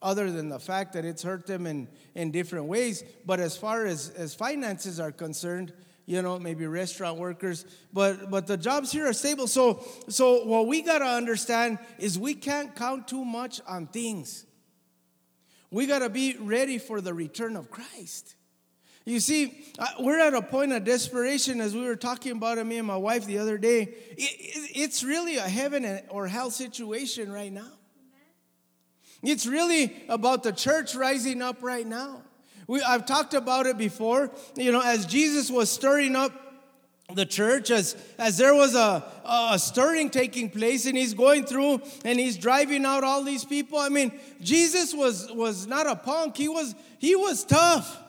other 0.00 0.30
than 0.30 0.50
the 0.50 0.60
fact 0.60 0.92
that 0.92 1.04
it's 1.04 1.24
hurt 1.24 1.48
them 1.48 1.66
in, 1.66 1.88
in 2.14 2.30
different 2.30 2.66
ways. 2.66 3.02
But 3.26 3.40
as 3.40 3.56
far 3.56 3.86
as, 3.86 4.10
as 4.10 4.36
finances 4.36 5.00
are 5.00 5.10
concerned, 5.10 5.72
you 6.08 6.22
know, 6.22 6.38
maybe 6.38 6.66
restaurant 6.66 7.18
workers, 7.18 7.66
but 7.92 8.30
but 8.30 8.46
the 8.46 8.56
jobs 8.56 8.90
here 8.90 9.06
are 9.06 9.12
stable. 9.12 9.46
So 9.46 9.84
so 10.08 10.42
what 10.46 10.66
we 10.66 10.80
gotta 10.80 11.04
understand 11.04 11.78
is 11.98 12.18
we 12.18 12.34
can't 12.34 12.74
count 12.74 13.08
too 13.08 13.26
much 13.26 13.60
on 13.68 13.88
things. 13.88 14.46
We 15.70 15.86
gotta 15.86 16.08
be 16.08 16.34
ready 16.40 16.78
for 16.78 17.02
the 17.02 17.12
return 17.12 17.56
of 17.56 17.70
Christ. 17.70 18.36
You 19.04 19.20
see, 19.20 19.66
uh, 19.78 19.86
we're 20.00 20.18
at 20.18 20.32
a 20.32 20.40
point 20.40 20.72
of 20.72 20.84
desperation 20.84 21.60
as 21.60 21.74
we 21.74 21.82
were 21.82 21.96
talking 21.96 22.32
about 22.32 22.56
it, 22.56 22.64
me 22.64 22.78
and 22.78 22.86
my 22.86 22.96
wife 22.96 23.26
the 23.26 23.36
other 23.36 23.58
day. 23.58 23.92
it's 24.16 25.04
really 25.04 25.36
a 25.36 25.42
heaven 25.48 26.00
or 26.08 26.26
hell 26.26 26.50
situation 26.50 27.30
right 27.30 27.52
now. 27.52 27.72
It's 29.22 29.46
really 29.46 29.94
about 30.08 30.42
the 30.42 30.52
church 30.52 30.94
rising 30.94 31.42
up 31.42 31.62
right 31.62 31.86
now. 31.86 32.22
We, 32.68 32.82
I've 32.82 33.06
talked 33.06 33.34
about 33.34 33.66
it 33.66 33.76
before. 33.76 34.30
You 34.54 34.70
know, 34.70 34.82
as 34.82 35.06
Jesus 35.06 35.50
was 35.50 35.70
stirring 35.70 36.14
up 36.14 36.32
the 37.14 37.24
church, 37.24 37.70
as, 37.70 37.96
as 38.18 38.36
there 38.36 38.54
was 38.54 38.74
a, 38.74 39.02
a 39.24 39.58
stirring 39.58 40.10
taking 40.10 40.50
place, 40.50 40.84
and 40.84 40.96
he's 40.96 41.14
going 41.14 41.46
through 41.46 41.80
and 42.04 42.20
he's 42.20 42.36
driving 42.36 42.84
out 42.84 43.02
all 43.02 43.24
these 43.24 43.44
people. 43.44 43.78
I 43.78 43.88
mean, 43.88 44.12
Jesus 44.42 44.94
was, 44.94 45.32
was 45.32 45.66
not 45.66 45.86
a 45.86 45.96
punk, 45.96 46.36
he 46.36 46.48
was, 46.48 46.74
he 46.98 47.16
was 47.16 47.44
tough. 47.44 48.04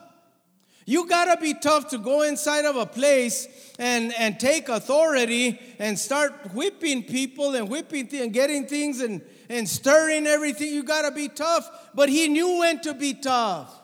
You 0.84 1.08
gotta 1.08 1.40
be 1.40 1.54
tough 1.54 1.88
to 1.90 1.98
go 1.98 2.22
inside 2.22 2.64
of 2.64 2.76
a 2.76 2.84
place 2.84 3.48
and, 3.78 4.12
and 4.18 4.38
take 4.38 4.68
authority 4.68 5.58
and 5.78 5.98
start 5.98 6.52
whipping 6.52 7.04
people 7.04 7.54
and 7.54 7.70
whipping 7.70 8.08
th- 8.08 8.22
and 8.22 8.32
getting 8.32 8.66
things 8.66 9.00
and, 9.00 9.22
and 9.48 9.68
stirring 9.68 10.26
everything. 10.26 10.74
You 10.74 10.82
got 10.82 11.02
to 11.02 11.12
be 11.12 11.28
tough. 11.28 11.90
But 11.94 12.08
he 12.08 12.28
knew 12.28 12.58
when 12.58 12.80
to 12.80 12.92
be 12.92 13.14
tough. 13.14 13.79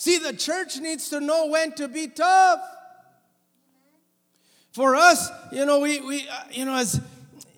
See, 0.00 0.16
the 0.16 0.32
church 0.32 0.78
needs 0.78 1.10
to 1.10 1.20
know 1.20 1.48
when 1.48 1.72
to 1.72 1.86
be 1.86 2.08
tough. 2.08 2.58
For 4.72 4.96
us, 4.96 5.30
you 5.52 5.66
know, 5.66 5.80
we, 5.80 6.00
we 6.00 6.26
uh, 6.26 6.44
you 6.50 6.64
know, 6.64 6.74
as, 6.74 7.02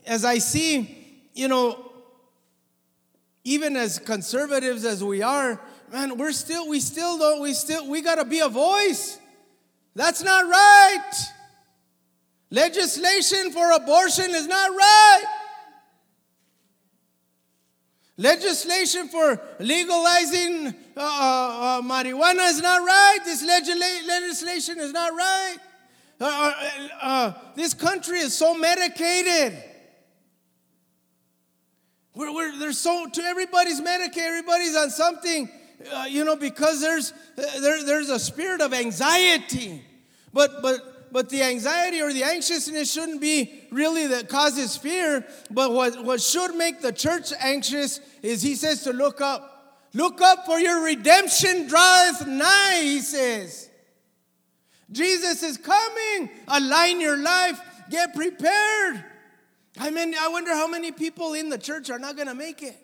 as 0.04 0.24
I 0.24 0.38
see, 0.38 1.22
you 1.34 1.46
know, 1.46 1.92
even 3.44 3.76
as 3.76 4.00
conservatives 4.00 4.84
as 4.84 5.04
we 5.04 5.22
are, 5.22 5.60
man, 5.92 6.18
we're 6.18 6.32
still, 6.32 6.68
we 6.68 6.80
still 6.80 7.16
don't, 7.16 7.40
we 7.40 7.54
still, 7.54 7.88
we 7.88 8.02
got 8.02 8.16
to 8.16 8.24
be 8.24 8.40
a 8.40 8.48
voice. 8.48 9.20
That's 9.94 10.24
not 10.24 10.44
right. 10.44 11.12
Legislation 12.50 13.52
for 13.52 13.70
abortion 13.70 14.32
is 14.32 14.48
not 14.48 14.70
right. 14.72 15.41
Legislation 18.22 19.08
for 19.08 19.40
legalizing 19.58 20.68
uh, 20.96 21.00
uh, 21.00 21.00
uh, 21.00 21.82
marijuana 21.82 22.48
is 22.50 22.62
not 22.62 22.80
right. 22.86 23.18
This 23.24 23.44
legislation 23.44 24.78
is 24.78 24.92
not 24.92 25.12
right. 25.12 25.56
Uh, 26.20 26.24
uh, 26.24 26.88
uh, 27.00 27.32
this 27.56 27.74
country 27.74 28.20
is 28.20 28.32
so 28.32 28.54
medicated. 28.54 29.60
We're, 32.14 32.32
we're, 32.32 32.58
there's 32.60 32.78
so 32.78 33.08
to 33.08 33.22
everybody's 33.22 33.80
medicated. 33.80 34.28
Everybody's 34.28 34.76
on 34.76 34.90
something, 34.90 35.50
you 36.08 36.24
know, 36.24 36.36
because 36.36 36.80
there's 36.80 37.12
there, 37.34 37.82
there's 37.82 38.08
a 38.08 38.20
spirit 38.20 38.60
of 38.60 38.72
anxiety. 38.72 39.82
But 40.32 40.62
but 40.62 40.92
but 41.12 41.28
the 41.28 41.42
anxiety 41.42 42.00
or 42.00 42.12
the 42.12 42.24
anxiousness 42.24 42.90
shouldn't 42.90 43.20
be 43.20 43.52
really 43.70 44.06
that 44.08 44.28
causes 44.28 44.76
fear. 44.76 45.26
But 45.50 45.72
what, 45.72 46.04
what 46.04 46.22
should 46.22 46.54
make 46.54 46.80
the 46.80 46.92
church 46.92 47.32
anxious 47.38 48.00
is 48.22 48.42
he 48.42 48.54
says 48.54 48.82
to 48.84 48.92
look 48.92 49.20
up. 49.20 49.48
Look 49.94 50.22
up 50.22 50.46
for 50.46 50.58
your 50.58 50.84
redemption 50.84 51.68
draweth 51.68 52.26
nigh, 52.26 52.80
he 52.82 53.00
says. 53.00 53.68
Jesus 54.90 55.42
is 55.42 55.58
coming. 55.58 56.30
Align 56.48 57.00
your 57.00 57.18
life. 57.18 57.60
Get 57.90 58.14
prepared. 58.14 59.04
I 59.78 59.90
mean, 59.90 60.14
I 60.18 60.28
wonder 60.28 60.52
how 60.52 60.66
many 60.66 60.92
people 60.92 61.34
in 61.34 61.48
the 61.48 61.58
church 61.58 61.90
are 61.90 61.98
not 61.98 62.16
going 62.16 62.28
to 62.28 62.34
make 62.34 62.62
it. 62.62 62.76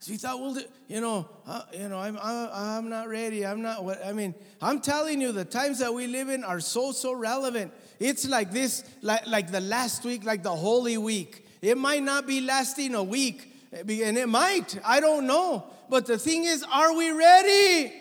So 0.00 0.10
he 0.10 0.18
thought, 0.18 0.40
well, 0.40 0.58
you 0.88 1.00
know, 1.00 1.28
uh, 1.46 1.62
you 1.72 1.88
know, 1.88 1.98
I'm, 1.98 2.18
I'm 2.20 2.88
not 2.88 3.08
ready. 3.08 3.46
I'm 3.46 3.62
not. 3.62 3.84
I 4.04 4.12
mean, 4.12 4.34
I'm 4.60 4.80
telling 4.80 5.20
you, 5.20 5.30
the 5.30 5.44
times 5.44 5.78
that 5.78 5.94
we 5.94 6.08
live 6.08 6.28
in 6.28 6.42
are 6.42 6.58
so 6.58 6.90
so 6.90 7.12
relevant. 7.12 7.72
It's 8.02 8.28
like 8.28 8.50
this, 8.50 8.84
like 9.00 9.26
like 9.26 9.52
the 9.52 9.60
last 9.60 10.04
week, 10.04 10.24
like 10.24 10.42
the 10.42 10.54
Holy 10.54 10.98
Week. 10.98 11.46
It 11.60 11.78
might 11.78 12.02
not 12.02 12.26
be 12.26 12.40
lasting 12.40 12.94
a 12.94 13.02
week, 13.02 13.52
and 13.72 14.18
it 14.18 14.28
might. 14.28 14.78
I 14.84 15.00
don't 15.00 15.26
know. 15.26 15.64
But 15.88 16.06
the 16.06 16.18
thing 16.18 16.44
is, 16.44 16.64
are 16.64 16.96
we 16.96 17.12
ready? 17.12 17.92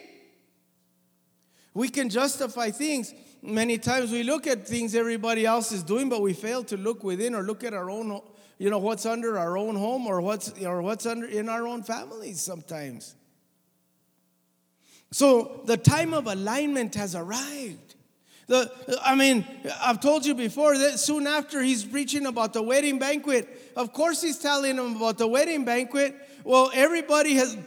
We 1.74 1.90
can 1.90 2.10
justify 2.10 2.72
things. 2.72 3.14
Many 3.44 3.78
times 3.78 4.12
we 4.12 4.24
look 4.24 4.48
at 4.48 4.68
things 4.68 4.96
everybody 4.96 5.46
else 5.46 5.72
is 5.72 5.84
doing, 5.84 6.10
but 6.10 6.22
we 6.22 6.34
fail 6.34 6.64
to 6.66 6.78
look 6.78 7.04
within 7.04 7.36
or 7.36 7.44
look 7.44 7.64
at 7.64 7.74
our 7.74 7.90
own 7.90 8.22
you 8.62 8.70
know, 8.70 8.78
what's 8.78 9.08
under 9.08 9.40
our 9.40 9.58
own 9.58 9.76
home 9.76 10.06
or 10.06 10.22
what's, 10.22 10.52
or 10.62 10.84
what's 10.84 11.08
under 11.08 11.26
in 11.26 11.50
our 11.50 11.66
own 11.66 11.82
families 11.82 12.42
sometimes. 12.42 13.16
So 15.12 15.62
the 15.66 15.78
time 15.78 16.14
of 16.14 16.28
alignment 16.28 16.94
has 16.94 17.16
arrived. 17.16 17.96
The, 18.52 18.70
I 19.02 19.16
mean, 19.16 19.48
I've 19.82 20.02
told 20.02 20.26
you 20.26 20.36
before 20.36 20.78
that 20.78 21.00
soon 21.00 21.26
after 21.26 21.62
he's 21.62 21.86
preaching 21.86 22.26
about 22.26 22.52
the 22.52 22.62
wedding 22.62 23.00
banquet, 23.00 23.48
of 23.78 23.94
course 23.94 24.22
he's 24.22 24.40
telling 24.40 24.76
them 24.76 24.98
about 24.98 25.18
the 25.18 25.26
wedding 25.26 25.64
banquet. 25.64 26.14
Well, 26.44 26.70
everybody 26.74 27.36
has 27.36 27.58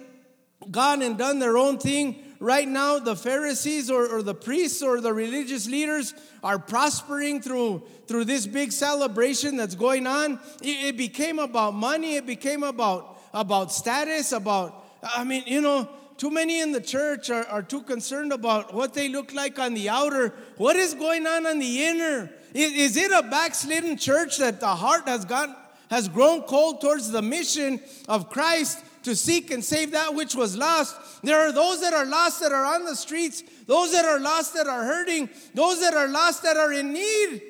gone 0.71 1.01
and 1.01 1.17
done 1.17 1.39
their 1.39 1.57
own 1.57 1.79
thing 1.79 2.23
right 2.39 2.69
now 2.69 2.99
the 2.99 3.17
Pharisees 3.17 3.91
or, 3.91 4.07
or, 4.15 4.23
the 4.23 4.35
priests 4.35 4.83
or 4.83 5.01
the 5.01 5.11
religious 5.11 5.67
leaders 5.67 6.13
are 6.43 6.59
prospering 6.59 7.41
through, 7.41 7.83
through 8.07 8.27
this 8.27 8.47
big 8.47 8.71
celebration 8.71 9.57
that's 9.57 9.75
going 9.75 10.07
on. 10.07 10.39
It, 10.61 10.89
it 10.89 10.97
became 10.99 11.39
about 11.39 11.73
money, 11.73 12.17
it 12.17 12.27
became 12.27 12.63
about, 12.63 13.19
about 13.33 13.73
status, 13.73 14.33
about, 14.33 14.85
I 15.03 15.25
mean, 15.25 15.45
you 15.47 15.63
know, 15.63 15.89
too 16.17 16.31
many 16.31 16.61
in 16.61 16.73
the 16.73 16.81
church 16.81 17.31
are, 17.31 17.45
are 17.47 17.63
too 17.63 17.83
concerned 17.83 18.33
about 18.33 18.73
what 18.75 18.95
they 18.95 19.09
look 19.09 19.33
like 19.33 19.59
on 19.59 19.75
the 19.75 19.89
outer. 19.89 20.35
What 20.57 20.77
is 20.77 20.95
going 20.95 21.27
on 21.27 21.47
on 21.47 21.59
the 21.59 21.85
inner? 21.85 22.31
Is, 22.53 22.73
is 22.73 22.97
it 22.97 23.11
a 23.11 23.23
backslidden 23.23 23.97
church 23.97 24.39
that 24.39 24.61
the 24.61 24.75
heart 24.75 25.09
has 25.09 25.25
got 25.25 25.61
has 25.91 26.09
grown 26.09 26.43
cold 26.43 26.81
towards 26.81 27.11
the 27.11 27.23
mission 27.23 27.81
of 28.09 28.31
Christ 28.31 28.83
to 29.05 29.15
seek 29.15 29.51
and 29.51 29.63
save 29.63 29.93
that 29.93 30.15
which 30.15 30.35
was 30.35 30.57
lost. 30.57 30.97
There 31.23 31.39
are 31.39 31.53
those 31.53 31.83
that 31.83 31.93
are 31.93 32.07
lost 32.07 32.41
that 32.41 32.53
are 32.53 32.65
on 32.65 32.85
the 32.85 32.97
streets, 32.97 33.43
those 33.67 33.93
that 33.93 34.05
are 34.05 34.19
lost 34.19 34.55
that 34.55 34.67
are 34.67 34.83
hurting, 34.83 35.29
those 35.55 35.81
that 35.81 35.95
are 35.95 36.09
lost 36.09 36.43
that 36.43 36.57
are 36.57 36.73
in 36.73 36.93
need 36.93 37.43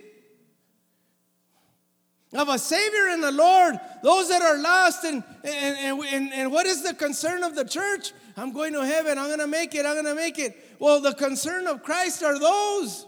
of 2.34 2.48
a 2.48 2.58
Savior 2.58 3.08
in 3.08 3.20
the 3.20 3.30
Lord, 3.30 3.76
those 4.02 4.28
that 4.28 4.42
are 4.42 4.58
lost. 4.58 5.04
And, 5.04 5.22
and, 5.44 6.00
and, 6.02 6.32
and, 6.32 6.52
what 6.52 6.66
is 6.66 6.82
the 6.82 6.94
concern 6.94 7.44
of 7.44 7.54
the 7.54 7.64
church? 7.64 8.12
I'm 8.36 8.52
going 8.52 8.72
to 8.72 8.84
heaven, 8.84 9.18
I'm 9.18 9.28
going 9.28 9.38
to 9.38 9.46
make 9.46 9.74
it, 9.74 9.86
I'm 9.86 9.94
going 9.94 10.04
to 10.06 10.14
make 10.14 10.38
it. 10.38 10.56
Well, 10.78 11.00
the 11.00 11.14
concern 11.14 11.66
of 11.66 11.82
Christ 11.82 12.22
are 12.22 12.38
those. 12.38 13.06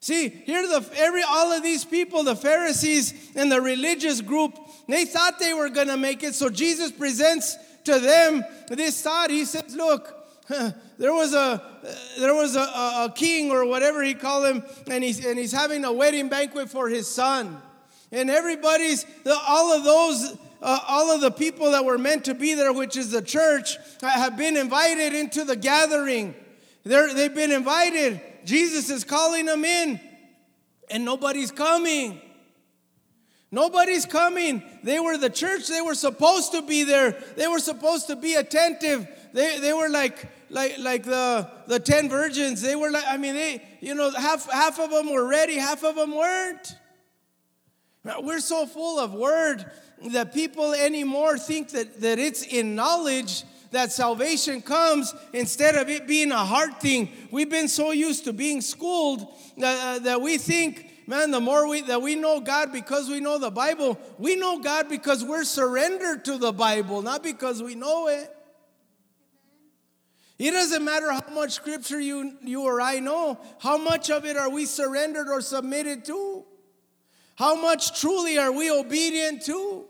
See, 0.00 0.28
here 0.28 0.62
the 0.62 0.88
every 0.96 1.22
all 1.22 1.52
of 1.52 1.62
these 1.62 1.84
people, 1.84 2.22
the 2.22 2.36
Pharisees 2.36 3.32
and 3.34 3.50
the 3.50 3.60
religious 3.60 4.20
group, 4.20 4.56
they 4.86 5.04
thought 5.04 5.40
they 5.40 5.54
were 5.54 5.68
going 5.68 5.88
to 5.88 5.96
make 5.96 6.22
it. 6.22 6.34
So 6.34 6.48
Jesus 6.48 6.92
presents 6.92 7.56
to 7.84 7.98
them 7.98 8.44
this 8.68 9.02
thought. 9.02 9.30
He 9.30 9.44
says, 9.44 9.74
"Look, 9.74 10.14
there 10.98 11.12
was 11.12 11.34
a 11.34 11.60
there 12.16 12.34
was 12.34 12.54
a, 12.54 12.60
a, 12.60 13.12
king 13.14 13.50
or 13.50 13.66
whatever 13.66 14.02
he 14.02 14.14
called 14.14 14.46
him, 14.46 14.62
and 14.88 15.02
he's 15.02 15.24
and 15.24 15.36
he's 15.36 15.52
having 15.52 15.84
a 15.84 15.92
wedding 15.92 16.28
banquet 16.28 16.70
for 16.70 16.88
his 16.88 17.08
son, 17.08 17.60
and 18.12 18.30
everybody's 18.30 19.04
all 19.26 19.72
of 19.72 19.84
those." 19.84 20.38
Uh, 20.60 20.80
all 20.88 21.14
of 21.14 21.20
the 21.20 21.30
people 21.30 21.70
that 21.70 21.84
were 21.84 21.98
meant 21.98 22.24
to 22.24 22.34
be 22.34 22.54
there, 22.54 22.72
which 22.72 22.96
is 22.96 23.10
the 23.10 23.22
church, 23.22 23.76
have 24.00 24.36
been 24.36 24.56
invited 24.56 25.14
into 25.14 25.44
the 25.44 25.54
gathering. 25.54 26.34
They're, 26.84 27.14
they've 27.14 27.34
been 27.34 27.52
invited. 27.52 28.20
Jesus 28.44 28.90
is 28.90 29.04
calling 29.04 29.46
them 29.46 29.64
in, 29.64 30.00
and 30.90 31.04
nobody's 31.04 31.52
coming. 31.52 32.20
Nobody's 33.50 34.04
coming. 34.04 34.62
They 34.82 35.00
were 35.00 35.16
the 35.16 35.30
church. 35.30 35.68
They 35.68 35.80
were 35.80 35.94
supposed 35.94 36.52
to 36.52 36.62
be 36.62 36.84
there. 36.84 37.12
They 37.36 37.46
were 37.46 37.60
supposed 37.60 38.08
to 38.08 38.16
be 38.16 38.34
attentive. 38.34 39.08
They, 39.32 39.58
they 39.60 39.72
were 39.72 39.88
like, 39.88 40.28
like, 40.50 40.78
like 40.78 41.04
the, 41.04 41.48
the 41.66 41.78
10 41.78 42.08
virgins. 42.08 42.60
They 42.60 42.76
were 42.76 42.90
like, 42.90 43.04
I 43.06 43.16
mean, 43.16 43.34
they, 43.34 43.62
you 43.80 43.94
know, 43.94 44.10
half, 44.10 44.50
half 44.50 44.78
of 44.78 44.90
them 44.90 45.12
were 45.12 45.26
ready, 45.26 45.56
half 45.56 45.84
of 45.84 45.96
them 45.96 46.14
weren't. 46.14 46.74
We're 48.20 48.40
so 48.40 48.66
full 48.66 48.98
of 48.98 49.12
word 49.12 49.70
that 50.12 50.32
people 50.32 50.74
anymore 50.74 51.38
think 51.38 51.70
that, 51.70 52.00
that 52.00 52.18
it's 52.18 52.42
in 52.42 52.74
knowledge 52.74 53.44
that 53.70 53.92
salvation 53.92 54.62
comes 54.62 55.14
instead 55.32 55.76
of 55.76 55.88
it 55.88 56.06
being 56.06 56.32
a 56.32 56.44
heart 56.44 56.80
thing. 56.80 57.10
We've 57.30 57.50
been 57.50 57.68
so 57.68 57.90
used 57.90 58.24
to 58.24 58.32
being 58.32 58.60
schooled 58.60 59.26
that, 59.58 59.96
uh, 59.96 59.98
that 60.00 60.20
we 60.22 60.38
think, 60.38 60.90
man, 61.06 61.30
the 61.30 61.40
more 61.40 61.68
we, 61.68 61.82
that 61.82 62.00
we 62.00 62.14
know 62.14 62.40
God 62.40 62.72
because 62.72 63.08
we 63.08 63.20
know 63.20 63.38
the 63.38 63.50
Bible, 63.50 63.98
we 64.18 64.36
know 64.36 64.60
God 64.60 64.88
because 64.88 65.24
we're 65.24 65.44
surrendered 65.44 66.24
to 66.26 66.38
the 66.38 66.52
Bible, 66.52 67.02
not 67.02 67.22
because 67.22 67.62
we 67.62 67.74
know 67.74 68.08
it. 68.08 68.34
It 70.38 70.52
doesn't 70.52 70.84
matter 70.84 71.10
how 71.10 71.24
much 71.34 71.52
scripture 71.52 72.00
you, 72.00 72.38
you 72.42 72.62
or 72.62 72.80
I 72.80 73.00
know, 73.00 73.40
how 73.58 73.76
much 73.76 74.08
of 74.08 74.24
it 74.24 74.36
are 74.36 74.48
we 74.48 74.66
surrendered 74.66 75.28
or 75.28 75.40
submitted 75.40 76.04
to? 76.04 76.44
How 77.38 77.54
much 77.54 78.00
truly 78.00 78.36
are 78.36 78.50
we 78.50 78.68
obedient 78.68 79.42
to? 79.42 79.84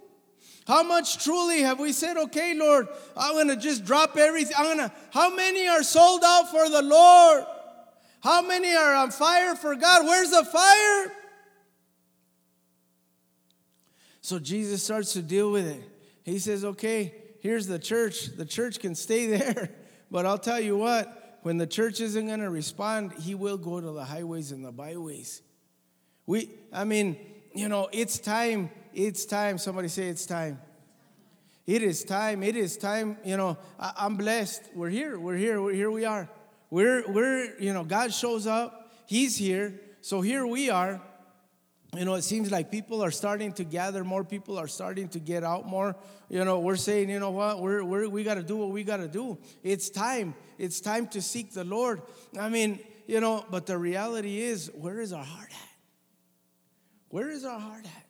How 0.66 0.82
much 0.82 1.24
truly 1.24 1.62
have 1.62 1.80
we 1.80 1.92
said, 1.92 2.18
okay, 2.18 2.52
Lord, 2.54 2.88
I'm 3.16 3.48
to 3.48 3.56
just 3.56 3.86
drop 3.86 4.18
everything. 4.18 4.54
I'm 4.58 4.76
to, 4.76 4.92
how 5.14 5.34
many 5.34 5.66
are 5.66 5.82
sold 5.82 6.22
out 6.26 6.50
for 6.50 6.68
the 6.68 6.82
Lord? 6.82 7.46
How 8.20 8.42
many 8.42 8.76
are 8.76 8.92
on 8.96 9.10
fire 9.10 9.54
for 9.54 9.74
God? 9.76 10.04
Where's 10.04 10.30
the 10.30 10.44
fire? 10.44 11.12
So 14.20 14.38
Jesus 14.38 14.82
starts 14.82 15.14
to 15.14 15.22
deal 15.22 15.50
with 15.50 15.66
it. 15.66 15.82
He 16.24 16.38
says, 16.40 16.66
okay, 16.66 17.14
here's 17.40 17.66
the 17.66 17.78
church. 17.78 18.26
The 18.36 18.44
church 18.44 18.78
can 18.78 18.94
stay 18.94 19.24
there. 19.38 19.70
But 20.10 20.26
I'll 20.26 20.36
tell 20.36 20.60
you 20.60 20.76
what, 20.76 21.38
when 21.44 21.56
the 21.56 21.66
church 21.66 22.02
isn't 22.02 22.26
to 22.26 22.50
respond, 22.50 23.14
he 23.14 23.34
will 23.34 23.56
go 23.56 23.80
to 23.80 23.90
the 23.92 24.04
highways 24.04 24.52
and 24.52 24.62
the 24.62 24.72
byways. 24.72 25.40
We, 26.26 26.50
I 26.74 26.84
mean, 26.84 27.16
you 27.54 27.68
know, 27.68 27.88
it's 27.92 28.18
time 28.18 28.70
it's 28.98 29.26
time. 29.26 29.58
Somebody 29.58 29.86
say 29.86 30.08
it's 30.08 30.26
time. 30.26 30.60
It 31.66 31.82
is 31.84 32.02
time. 32.02 32.42
It 32.42 32.56
is 32.56 32.76
time. 32.76 33.16
You 33.24 33.36
know, 33.36 33.58
I, 33.78 34.06
am 34.06 34.16
blessed. 34.16 34.62
We're 34.74 34.88
here. 34.88 35.18
We're 35.20 35.36
here. 35.36 35.62
We're 35.62 35.74
here. 35.74 35.90
We 35.90 36.04
are. 36.04 36.28
We're 36.68 37.04
we're 37.08 37.58
you 37.60 37.72
know 37.72 37.84
God 37.84 38.12
shows 38.12 38.48
up. 38.48 38.90
He's 39.06 39.36
here. 39.36 39.80
So 40.00 40.20
here 40.20 40.46
we 40.46 40.68
are. 40.70 41.00
You 41.96 42.04
know, 42.04 42.14
it 42.14 42.22
seems 42.22 42.50
like 42.50 42.72
people 42.72 43.02
are 43.02 43.12
starting 43.12 43.52
to 43.52 43.64
gather 43.64 44.02
more. 44.02 44.24
People 44.24 44.58
are 44.58 44.66
starting 44.66 45.08
to 45.10 45.20
get 45.20 45.44
out 45.44 45.66
more. 45.66 45.94
You 46.28 46.44
know, 46.44 46.58
we're 46.58 46.76
saying, 46.76 47.08
you 47.08 47.18
know 47.18 47.30
what, 47.30 47.62
we're, 47.62 47.82
we're, 47.82 48.08
we 48.10 48.24
got 48.24 48.34
to 48.34 48.42
do 48.42 48.58
what 48.58 48.70
we 48.70 48.84
got 48.84 48.98
to 48.98 49.08
do. 49.08 49.38
It's 49.62 49.88
time. 49.88 50.34
It's 50.58 50.82
time 50.82 51.06
to 51.08 51.22
seek 51.22 51.54
the 51.54 51.64
Lord. 51.64 52.02
I 52.38 52.50
mean, 52.50 52.80
you 53.06 53.20
know, 53.20 53.46
but 53.50 53.64
the 53.64 53.78
reality 53.78 54.42
is, 54.42 54.70
where 54.74 55.00
is 55.00 55.14
our 55.14 55.24
heart 55.24 55.48
at? 55.50 55.67
Where 57.10 57.30
is 57.30 57.44
our 57.44 57.58
heart 57.58 57.84
at? 57.84 58.06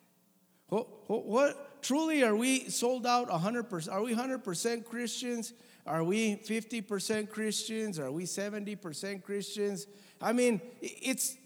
What, 0.69 1.27
what, 1.27 1.83
truly 1.83 2.23
are 2.23 2.37
we 2.37 2.69
sold 2.69 3.07
out 3.07 3.29
100%? 3.29 3.91
Are 3.91 4.03
we 4.03 4.15
100% 4.15 4.85
Christians? 4.85 5.55
Are 5.87 6.05
we 6.05 6.37
50% 6.37 7.31
Christians? 7.31 7.99
Are 7.99 8.13
we 8.13 8.25
70% 8.25 9.23
Christians? 9.23 9.87
I 10.21 10.33
mean, 10.33 10.61
it's 10.81 11.37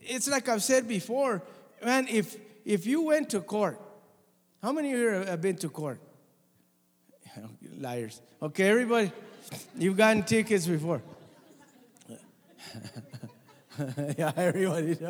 it's 0.00 0.28
like 0.28 0.48
I've 0.48 0.62
said 0.62 0.88
before, 0.88 1.42
man, 1.84 2.06
if 2.08 2.36
if 2.64 2.86
you 2.86 3.02
went 3.02 3.30
to 3.30 3.40
court, 3.40 3.80
how 4.62 4.72
many 4.72 4.92
of 4.92 4.98
you 4.98 5.08
have 5.08 5.40
been 5.40 5.56
to 5.56 5.68
court? 5.68 6.00
Liars. 7.78 8.20
Okay, 8.42 8.68
everybody, 8.68 9.12
you've 9.78 9.96
gotten 9.96 10.22
tickets 10.22 10.66
before. 10.66 11.02
yeah, 14.18 14.32
everybody. 14.36 14.96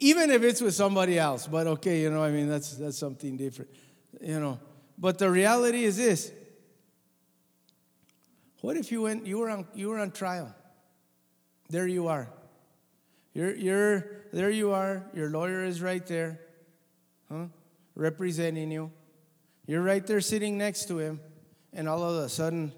Even 0.00 0.30
if 0.30 0.42
it's 0.42 0.60
with 0.60 0.74
somebody 0.74 1.18
else, 1.18 1.46
but 1.46 1.66
okay, 1.66 2.02
you 2.02 2.10
know, 2.10 2.22
I 2.22 2.30
mean, 2.30 2.48
that's, 2.48 2.74
that's 2.74 2.98
something 2.98 3.36
different, 3.36 3.70
you 4.20 4.38
know. 4.40 4.58
But 4.98 5.18
the 5.18 5.30
reality 5.30 5.84
is 5.84 5.96
this 5.96 6.32
what 8.60 8.76
if 8.76 8.90
you 8.90 9.02
went, 9.02 9.26
you 9.26 9.38
were 9.38 9.50
on, 9.50 9.66
you 9.74 9.88
were 9.88 9.98
on 9.98 10.10
trial? 10.10 10.52
There 11.70 11.86
you 11.86 12.08
are. 12.08 12.28
You're, 13.34 13.54
you're, 13.54 14.06
there 14.32 14.50
you 14.50 14.72
are. 14.72 15.04
Your 15.14 15.30
lawyer 15.30 15.64
is 15.64 15.80
right 15.80 16.04
there, 16.06 16.40
huh? 17.30 17.46
Representing 17.94 18.70
you. 18.72 18.90
You're 19.66 19.82
right 19.82 20.04
there 20.06 20.20
sitting 20.20 20.58
next 20.58 20.88
to 20.88 20.98
him, 20.98 21.20
and 21.72 21.88
all 21.88 22.02
of 22.02 22.24
a 22.24 22.28
sudden, 22.28 22.72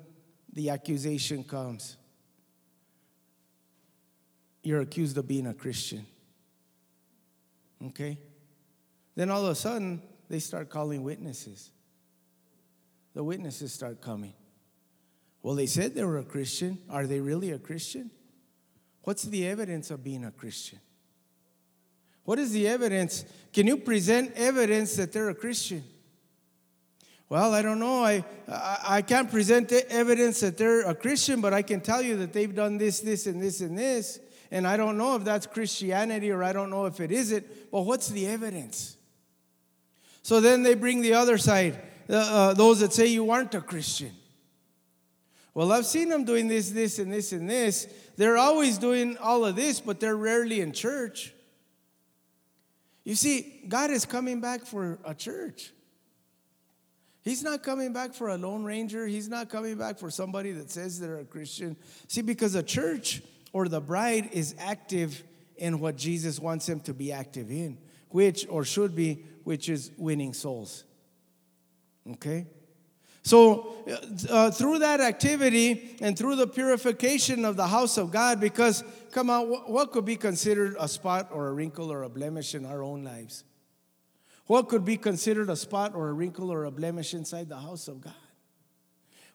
the 0.52 0.70
accusation 0.70 1.44
comes. 1.44 1.96
You're 4.62 4.80
accused 4.80 5.16
of 5.16 5.26
being 5.26 5.46
a 5.46 5.54
Christian. 5.54 6.04
Okay? 7.86 8.18
Then 9.14 9.30
all 9.30 9.44
of 9.44 9.50
a 9.50 9.54
sudden, 9.54 10.02
they 10.28 10.38
start 10.38 10.70
calling 10.70 11.02
witnesses. 11.02 11.70
The 13.14 13.24
witnesses 13.24 13.72
start 13.72 14.00
coming. 14.00 14.34
Well, 15.42 15.54
they 15.54 15.66
said 15.66 15.94
they 15.94 16.04
were 16.04 16.18
a 16.18 16.24
Christian. 16.24 16.78
Are 16.88 17.06
they 17.06 17.20
really 17.20 17.50
a 17.50 17.58
Christian? 17.58 18.10
What's 19.02 19.24
the 19.24 19.46
evidence 19.46 19.90
of 19.90 20.04
being 20.04 20.24
a 20.24 20.30
Christian? 20.30 20.78
What 22.24 22.38
is 22.38 22.52
the 22.52 22.68
evidence? 22.68 23.24
Can 23.52 23.66
you 23.66 23.78
present 23.78 24.32
evidence 24.36 24.96
that 24.96 25.12
they're 25.12 25.30
a 25.30 25.34
Christian? 25.34 25.82
Well, 27.28 27.54
I 27.54 27.62
don't 27.62 27.78
know. 27.78 28.04
I, 28.04 28.24
I, 28.48 28.78
I 28.84 29.02
can't 29.02 29.30
present 29.30 29.72
evidence 29.72 30.40
that 30.40 30.58
they're 30.58 30.82
a 30.82 30.94
Christian, 30.94 31.40
but 31.40 31.54
I 31.54 31.62
can 31.62 31.80
tell 31.80 32.02
you 32.02 32.16
that 32.18 32.32
they've 32.32 32.54
done 32.54 32.76
this, 32.76 33.00
this, 33.00 33.26
and 33.26 33.40
this, 33.40 33.60
and 33.60 33.78
this. 33.78 34.20
And 34.50 34.66
I 34.66 34.76
don't 34.76 34.98
know 34.98 35.14
if 35.16 35.24
that's 35.24 35.46
Christianity 35.46 36.30
or 36.30 36.42
I 36.42 36.52
don't 36.52 36.70
know 36.70 36.86
if 36.86 37.00
it 37.00 37.12
isn't, 37.12 37.70
but 37.70 37.82
what's 37.82 38.08
the 38.08 38.26
evidence? 38.26 38.96
So 40.22 40.40
then 40.40 40.62
they 40.62 40.74
bring 40.74 41.02
the 41.02 41.14
other 41.14 41.38
side, 41.38 41.80
uh, 42.08 42.14
uh, 42.14 42.54
those 42.54 42.80
that 42.80 42.92
say 42.92 43.06
you 43.06 43.30
aren't 43.30 43.54
a 43.54 43.60
Christian. 43.60 44.12
Well, 45.54 45.72
I've 45.72 45.86
seen 45.86 46.08
them 46.08 46.24
doing 46.24 46.48
this, 46.48 46.70
this, 46.70 46.98
and 46.98 47.12
this, 47.12 47.32
and 47.32 47.48
this. 47.48 47.92
They're 48.16 48.36
always 48.36 48.78
doing 48.78 49.16
all 49.18 49.44
of 49.44 49.56
this, 49.56 49.80
but 49.80 49.98
they're 49.98 50.16
rarely 50.16 50.60
in 50.60 50.72
church. 50.72 51.32
You 53.04 53.14
see, 53.14 53.62
God 53.66 53.90
is 53.90 54.04
coming 54.04 54.40
back 54.40 54.62
for 54.66 54.98
a 55.04 55.14
church. 55.14 55.72
He's 57.22 57.42
not 57.42 57.62
coming 57.62 57.92
back 57.92 58.14
for 58.14 58.28
a 58.28 58.36
lone 58.36 58.64
ranger. 58.64 59.06
He's 59.06 59.28
not 59.28 59.48
coming 59.48 59.76
back 59.76 59.98
for 59.98 60.10
somebody 60.10 60.52
that 60.52 60.70
says 60.70 61.00
they're 61.00 61.18
a 61.18 61.24
Christian. 61.24 61.76
See, 62.08 62.22
because 62.22 62.54
a 62.54 62.62
church 62.62 63.22
or 63.52 63.68
the 63.68 63.80
bride 63.80 64.30
is 64.32 64.54
active 64.58 65.22
in 65.56 65.78
what 65.78 65.96
Jesus 65.96 66.40
wants 66.40 66.68
him 66.68 66.80
to 66.80 66.94
be 66.94 67.12
active 67.12 67.50
in, 67.50 67.78
which, 68.08 68.46
or 68.48 68.64
should 68.64 68.94
be, 68.94 69.24
which 69.44 69.68
is 69.68 69.90
winning 69.96 70.32
souls. 70.32 70.84
Okay? 72.12 72.46
So, 73.22 73.74
uh, 74.30 74.50
through 74.50 74.78
that 74.78 75.00
activity 75.00 75.96
and 76.00 76.16
through 76.18 76.36
the 76.36 76.46
purification 76.46 77.44
of 77.44 77.56
the 77.56 77.66
house 77.66 77.98
of 77.98 78.10
God, 78.10 78.40
because, 78.40 78.82
come 79.12 79.28
on, 79.28 79.46
what 79.46 79.92
could 79.92 80.06
be 80.06 80.16
considered 80.16 80.76
a 80.80 80.88
spot 80.88 81.28
or 81.30 81.48
a 81.48 81.52
wrinkle 81.52 81.92
or 81.92 82.02
a 82.02 82.08
blemish 82.08 82.54
in 82.54 82.64
our 82.64 82.82
own 82.82 83.04
lives? 83.04 83.44
What 84.46 84.68
could 84.68 84.84
be 84.84 84.96
considered 84.96 85.50
a 85.50 85.56
spot 85.56 85.94
or 85.94 86.08
a 86.08 86.12
wrinkle 86.12 86.50
or 86.50 86.64
a 86.64 86.70
blemish 86.70 87.12
inside 87.12 87.48
the 87.48 87.58
house 87.58 87.88
of 87.88 88.00
God? 88.00 88.14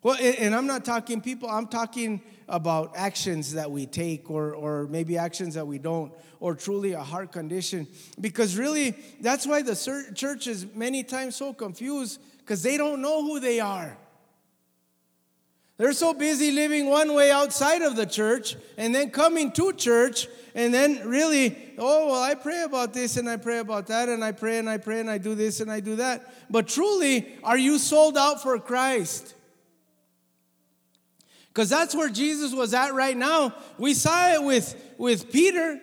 Well, 0.05 0.17
and 0.21 0.53
I'm 0.53 0.67
not 0.67 0.85
talking 0.85 1.19
people, 1.19 1.49
I'm 1.49 1.65
talking 1.65 2.21
about 2.47 2.91
actions 2.95 3.53
that 3.53 3.71
we 3.71 3.87
take 3.87 4.29
or, 4.29 4.53
or 4.53 4.85
maybe 4.85 5.17
actions 5.17 5.55
that 5.55 5.65
we 5.65 5.79
don't, 5.79 6.13
or 6.39 6.53
truly 6.53 6.93
a 6.93 7.01
heart 7.01 7.31
condition. 7.31 7.87
Because 8.21 8.55
really, 8.55 8.95
that's 9.19 9.47
why 9.47 9.63
the 9.63 9.73
church 10.13 10.45
is 10.45 10.67
many 10.75 11.01
times 11.01 11.35
so 11.35 11.53
confused 11.53 12.21
because 12.37 12.61
they 12.61 12.77
don't 12.77 13.01
know 13.01 13.23
who 13.23 13.39
they 13.39 13.59
are. 13.59 13.97
They're 15.77 15.91
so 15.91 16.13
busy 16.13 16.51
living 16.51 16.85
one 16.85 17.15
way 17.15 17.31
outside 17.31 17.81
of 17.81 17.95
the 17.95 18.05
church 18.05 18.57
and 18.77 18.93
then 18.93 19.09
coming 19.09 19.51
to 19.53 19.73
church 19.73 20.27
and 20.53 20.71
then 20.71 21.01
really, 21.09 21.57
oh, 21.79 22.11
well, 22.11 22.21
I 22.21 22.35
pray 22.35 22.61
about 22.61 22.93
this 22.93 23.17
and 23.17 23.27
I 23.27 23.37
pray 23.37 23.57
about 23.57 23.87
that 23.87 24.07
and 24.07 24.23
I 24.23 24.33
pray 24.33 24.59
and 24.59 24.69
I 24.69 24.77
pray 24.77 24.99
and 24.99 25.09
I 25.09 25.17
do 25.17 25.33
this 25.33 25.61
and 25.61 25.71
I 25.71 25.79
do 25.79 25.95
that. 25.95 26.31
But 26.51 26.67
truly, 26.67 27.39
are 27.43 27.57
you 27.57 27.79
sold 27.79 28.19
out 28.19 28.43
for 28.43 28.59
Christ? 28.59 29.34
Because 31.55 31.69
that's 31.69 31.95
where 31.95 32.09
Jesus 32.09 32.53
was 32.53 32.73
at 32.73 32.93
right 32.93 33.15
now. 33.15 33.55
We 33.77 33.93
saw 33.93 34.33
it 34.33 34.43
with, 34.43 34.75
with 34.97 35.31
Peter. 35.31 35.79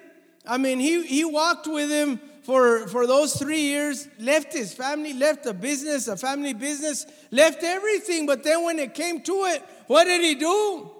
I 0.46 0.58
mean, 0.58 0.78
he, 0.78 1.02
he 1.06 1.24
walked 1.24 1.66
with 1.66 1.88
him 1.88 2.20
for, 2.42 2.86
for 2.88 3.06
those 3.06 3.34
three 3.36 3.62
years, 3.62 4.06
left 4.18 4.52
his 4.52 4.74
family, 4.74 5.14
left 5.14 5.46
a 5.46 5.54
business, 5.54 6.08
a 6.08 6.16
family 6.18 6.52
business, 6.52 7.06
left 7.30 7.62
everything. 7.62 8.26
But 8.26 8.44
then 8.44 8.64
when 8.64 8.78
it 8.78 8.92
came 8.92 9.22
to 9.22 9.32
it, 9.46 9.62
what 9.86 10.04
did 10.04 10.20
he 10.20 10.34
do? 10.34 10.90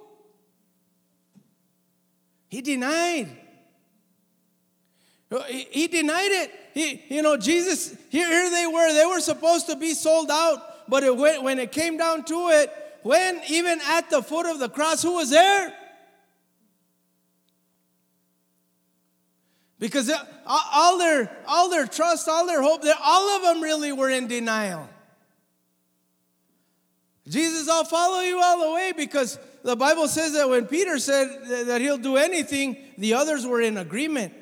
He 2.49 2.61
denied. 2.61 3.29
Uh, 5.31 5.43
he, 5.43 5.67
he 5.69 5.87
denied 5.87 6.31
it. 6.31 6.51
He, 6.73 7.03
you 7.09 7.21
know, 7.21 7.37
Jesus, 7.37 7.95
here, 8.09 8.27
here 8.27 8.49
they 8.49 8.65
were. 8.65 8.91
They 8.91 9.05
were 9.05 9.19
supposed 9.19 9.67
to 9.67 9.75
be 9.75 9.93
sold 9.93 10.31
out, 10.31 10.89
but 10.89 11.03
it 11.03 11.15
went, 11.15 11.43
when 11.43 11.59
it 11.59 11.71
came 11.71 11.95
down 11.95 12.25
to 12.25 12.49
it, 12.49 12.73
when 13.03 13.41
even 13.49 13.79
at 13.89 14.09
the 14.09 14.23
foot 14.23 14.45
of 14.45 14.59
the 14.59 14.69
cross, 14.69 15.01
who 15.01 15.15
was 15.15 15.29
there? 15.29 15.73
Because 19.79 20.09
uh, 20.09 20.17
all 20.45 20.97
their, 20.97 21.35
all 21.45 21.69
their 21.69 21.85
trust, 21.85 22.29
all 22.29 22.47
their 22.47 22.61
hope, 22.61 22.83
all 23.03 23.35
of 23.35 23.43
them 23.43 23.61
really 23.61 23.91
were 23.91 24.09
in 24.09 24.27
denial. 24.27 24.89
Jesus, 27.27 27.69
I'll 27.69 27.85
follow 27.85 28.21
you 28.21 28.39
all 28.41 28.59
the 28.59 28.73
way 28.73 28.93
because 28.95 29.39
the 29.63 29.75
Bible 29.75 30.07
says 30.07 30.33
that 30.33 30.49
when 30.49 30.67
Peter 30.67 30.99
said 30.99 31.67
that 31.67 31.81
he'll 31.81 31.97
do 31.97 32.17
anything, 32.17 32.77
the 32.97 33.13
others 33.13 33.45
were 33.45 33.61
in 33.61 33.77
agreement. 33.77 34.33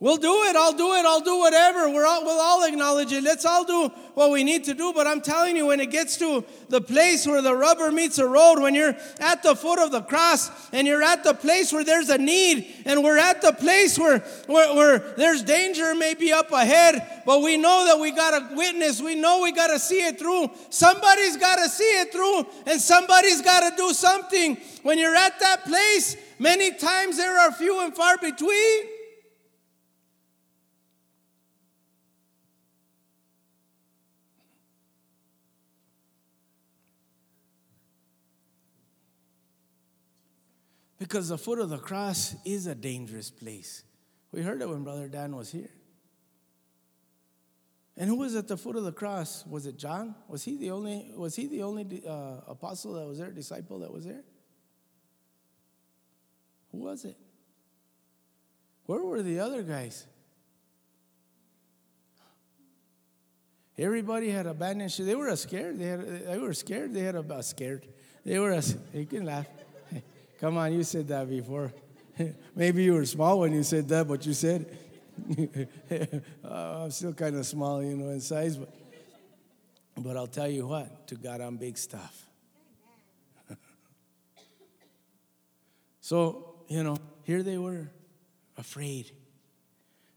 We'll 0.00 0.16
do 0.16 0.44
it. 0.44 0.54
I'll 0.54 0.74
do 0.74 0.94
it. 0.94 1.04
I'll 1.04 1.20
do 1.20 1.38
whatever. 1.38 1.90
We're 1.90 2.06
all, 2.06 2.24
we'll 2.24 2.40
all 2.40 2.62
acknowledge 2.62 3.10
it. 3.10 3.24
Let's 3.24 3.44
all 3.44 3.64
do 3.64 3.88
what 4.14 4.30
we 4.30 4.44
need 4.44 4.62
to 4.64 4.74
do. 4.74 4.92
But 4.92 5.08
I'm 5.08 5.20
telling 5.20 5.56
you, 5.56 5.66
when 5.66 5.80
it 5.80 5.90
gets 5.90 6.16
to 6.18 6.44
the 6.68 6.80
place 6.80 7.26
where 7.26 7.42
the 7.42 7.52
rubber 7.52 7.90
meets 7.90 8.14
the 8.14 8.26
road, 8.26 8.60
when 8.60 8.76
you're 8.76 8.94
at 9.18 9.42
the 9.42 9.56
foot 9.56 9.80
of 9.80 9.90
the 9.90 10.02
cross 10.02 10.50
and 10.72 10.86
you're 10.86 11.02
at 11.02 11.24
the 11.24 11.34
place 11.34 11.72
where 11.72 11.82
there's 11.82 12.10
a 12.10 12.18
need 12.18 12.72
and 12.84 13.02
we're 13.02 13.18
at 13.18 13.42
the 13.42 13.52
place 13.52 13.98
where, 13.98 14.20
where, 14.46 14.72
where 14.76 14.98
there's 15.16 15.42
danger 15.42 15.92
maybe 15.96 16.30
up 16.30 16.52
ahead, 16.52 17.22
but 17.26 17.42
we 17.42 17.56
know 17.56 17.86
that 17.86 17.98
we 17.98 18.12
got 18.12 18.38
to 18.38 18.54
witness. 18.54 19.02
We 19.02 19.16
know 19.16 19.42
we 19.42 19.50
got 19.50 19.66
to 19.66 19.80
see 19.80 20.06
it 20.06 20.16
through. 20.16 20.48
Somebody's 20.70 21.36
got 21.36 21.56
to 21.56 21.68
see 21.68 22.00
it 22.00 22.12
through 22.12 22.46
and 22.70 22.80
somebody's 22.80 23.42
got 23.42 23.68
to 23.68 23.76
do 23.76 23.92
something. 23.92 24.58
When 24.84 24.96
you're 24.96 25.16
at 25.16 25.40
that 25.40 25.64
place, 25.64 26.16
many 26.38 26.72
times 26.72 27.16
there 27.16 27.36
are 27.36 27.50
few 27.50 27.80
and 27.80 27.92
far 27.92 28.16
between. 28.16 28.97
Because 41.08 41.30
the 41.30 41.38
foot 41.38 41.58
of 41.58 41.70
the 41.70 41.78
cross 41.78 42.36
is 42.44 42.66
a 42.66 42.74
dangerous 42.74 43.30
place. 43.30 43.82
We 44.30 44.42
heard 44.42 44.60
it 44.60 44.68
when 44.68 44.84
Brother 44.84 45.08
Dan 45.08 45.34
was 45.34 45.50
here. 45.50 45.70
And 47.96 48.10
who 48.10 48.16
was 48.16 48.36
at 48.36 48.46
the 48.46 48.58
foot 48.58 48.76
of 48.76 48.84
the 48.84 48.92
cross? 48.92 49.42
Was 49.46 49.64
it 49.64 49.78
John? 49.78 50.14
Was 50.28 50.44
he 50.44 50.58
the 50.58 50.70
only, 50.70 51.10
was 51.16 51.34
he 51.34 51.46
the 51.46 51.62
only 51.62 52.02
uh, 52.06 52.42
apostle 52.46 52.92
that 52.92 53.06
was 53.06 53.16
there, 53.16 53.30
disciple 53.30 53.78
that 53.78 53.90
was 53.90 54.04
there? 54.04 54.22
Who 56.72 56.78
was 56.80 57.06
it? 57.06 57.16
Where 58.84 59.02
were 59.02 59.22
the 59.22 59.40
other 59.40 59.62
guys? 59.62 60.06
Everybody 63.78 64.28
had 64.28 64.44
abandoned. 64.44 64.90
They 64.90 65.14
were 65.14 65.34
scared. 65.36 65.78
They, 65.78 65.86
had, 65.86 66.26
they 66.26 66.38
were 66.38 66.52
scared. 66.52 66.92
They 66.92 67.00
had 67.00 67.14
a 67.14 67.42
scared. 67.42 67.86
They 68.26 68.38
were. 68.38 68.50
A, 68.50 68.62
you 68.92 69.06
can 69.06 69.24
laugh. 69.24 69.46
Come 70.40 70.56
on, 70.56 70.72
you 70.72 70.84
said 70.84 71.08
that 71.08 71.28
before. 71.28 71.72
Maybe 72.54 72.84
you 72.84 72.94
were 72.94 73.04
small 73.04 73.40
when 73.40 73.52
you 73.52 73.62
said 73.62 73.88
that, 73.88 74.06
but 74.06 74.24
you 74.24 74.32
said, 74.32 74.66
uh, 76.44 76.48
I'm 76.84 76.90
still 76.90 77.12
kind 77.12 77.36
of 77.36 77.44
small, 77.44 77.82
you 77.82 77.96
know, 77.96 78.10
in 78.10 78.20
size, 78.20 78.56
but, 78.56 78.72
but 79.96 80.16
I'll 80.16 80.26
tell 80.26 80.48
you 80.48 80.66
what, 80.66 81.08
to 81.08 81.16
God, 81.16 81.40
I'm 81.40 81.56
big 81.56 81.76
stuff. 81.76 82.26
so, 86.00 86.54
you 86.68 86.84
know, 86.84 86.98
here 87.24 87.42
they 87.42 87.58
were, 87.58 87.90
afraid. 88.58 89.12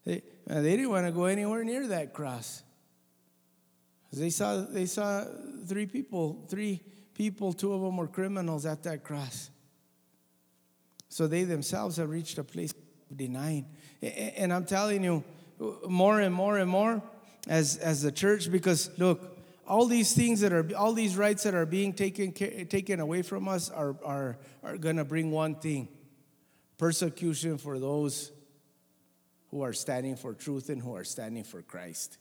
They, 0.03 0.23
uh, 0.49 0.61
they 0.61 0.75
didn't 0.75 0.89
want 0.89 1.05
to 1.05 1.11
go 1.11 1.25
anywhere 1.25 1.63
near 1.63 1.87
that 1.87 2.11
cross. 2.13 2.63
They 4.11 4.31
saw, 4.31 4.57
they 4.57 4.87
saw 4.87 5.25
three 5.67 5.85
people, 5.85 6.45
three 6.49 6.81
people, 7.13 7.53
two 7.53 7.71
of 7.71 7.81
them 7.81 7.95
were 7.95 8.07
criminals 8.07 8.65
at 8.65 8.83
that 8.83 9.03
cross. 9.03 9.50
So 11.11 11.27
they 11.27 11.43
themselves 11.43 11.97
have 11.97 12.09
reached 12.09 12.37
a 12.37 12.43
place 12.43 12.71
of 12.71 13.17
denying. 13.17 13.65
And 14.01 14.53
I'm 14.53 14.63
telling 14.63 15.03
you, 15.03 15.25
more 15.85 16.21
and 16.21 16.33
more 16.33 16.57
and 16.57 16.71
more 16.71 17.03
as, 17.49 17.75
as 17.75 18.01
the 18.01 18.13
church, 18.13 18.49
because 18.49 18.89
look, 18.97 19.37
all 19.67 19.87
these 19.87 20.13
things 20.13 20.39
that 20.39 20.53
are, 20.53 20.65
all 20.73 20.93
these 20.93 21.17
rights 21.17 21.43
that 21.43 21.53
are 21.53 21.65
being 21.65 21.91
taken, 21.91 22.31
taken 22.31 23.01
away 23.01 23.23
from 23.23 23.49
us 23.49 23.69
are, 23.69 23.93
are, 24.05 24.37
are 24.63 24.77
going 24.77 24.95
to 24.95 25.03
bring 25.03 25.31
one 25.31 25.55
thing 25.55 25.89
persecution 26.77 27.57
for 27.57 27.77
those 27.77 28.31
who 29.49 29.63
are 29.63 29.73
standing 29.73 30.15
for 30.15 30.33
truth 30.33 30.69
and 30.69 30.81
who 30.81 30.95
are 30.95 31.03
standing 31.03 31.43
for 31.43 31.61
Christ. 31.61 32.19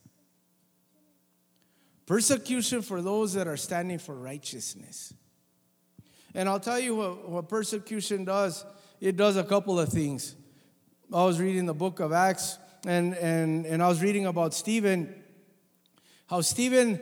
Persecution 2.07 2.83
for 2.83 3.00
those 3.00 3.35
that 3.35 3.46
are 3.46 3.57
standing 3.57 4.00
for 4.00 4.16
righteousness. 4.16 5.14
And 6.35 6.48
I'll 6.48 6.61
tell 6.61 6.81
you 6.81 6.96
what, 6.96 7.29
what 7.29 7.48
persecution 7.48 8.24
does 8.24 8.64
it 9.01 9.17
does 9.17 9.37
a 9.37 9.45
couple 9.45 9.81
of 9.81 9.89
things. 9.89 10.37
I 11.13 11.25
was 11.25 11.41
reading 11.41 11.67
the 11.67 11.75
book 11.75 12.01
of 12.01 12.13
Acts, 12.13 12.59
and, 12.87 13.15
and, 13.15 13.67
and 13.67 13.83
I 13.83 13.89
was 13.89 14.03
reading 14.03 14.27
about 14.27 14.55
Stephen. 14.55 15.15
How 16.27 16.43
Stephen, 16.43 17.01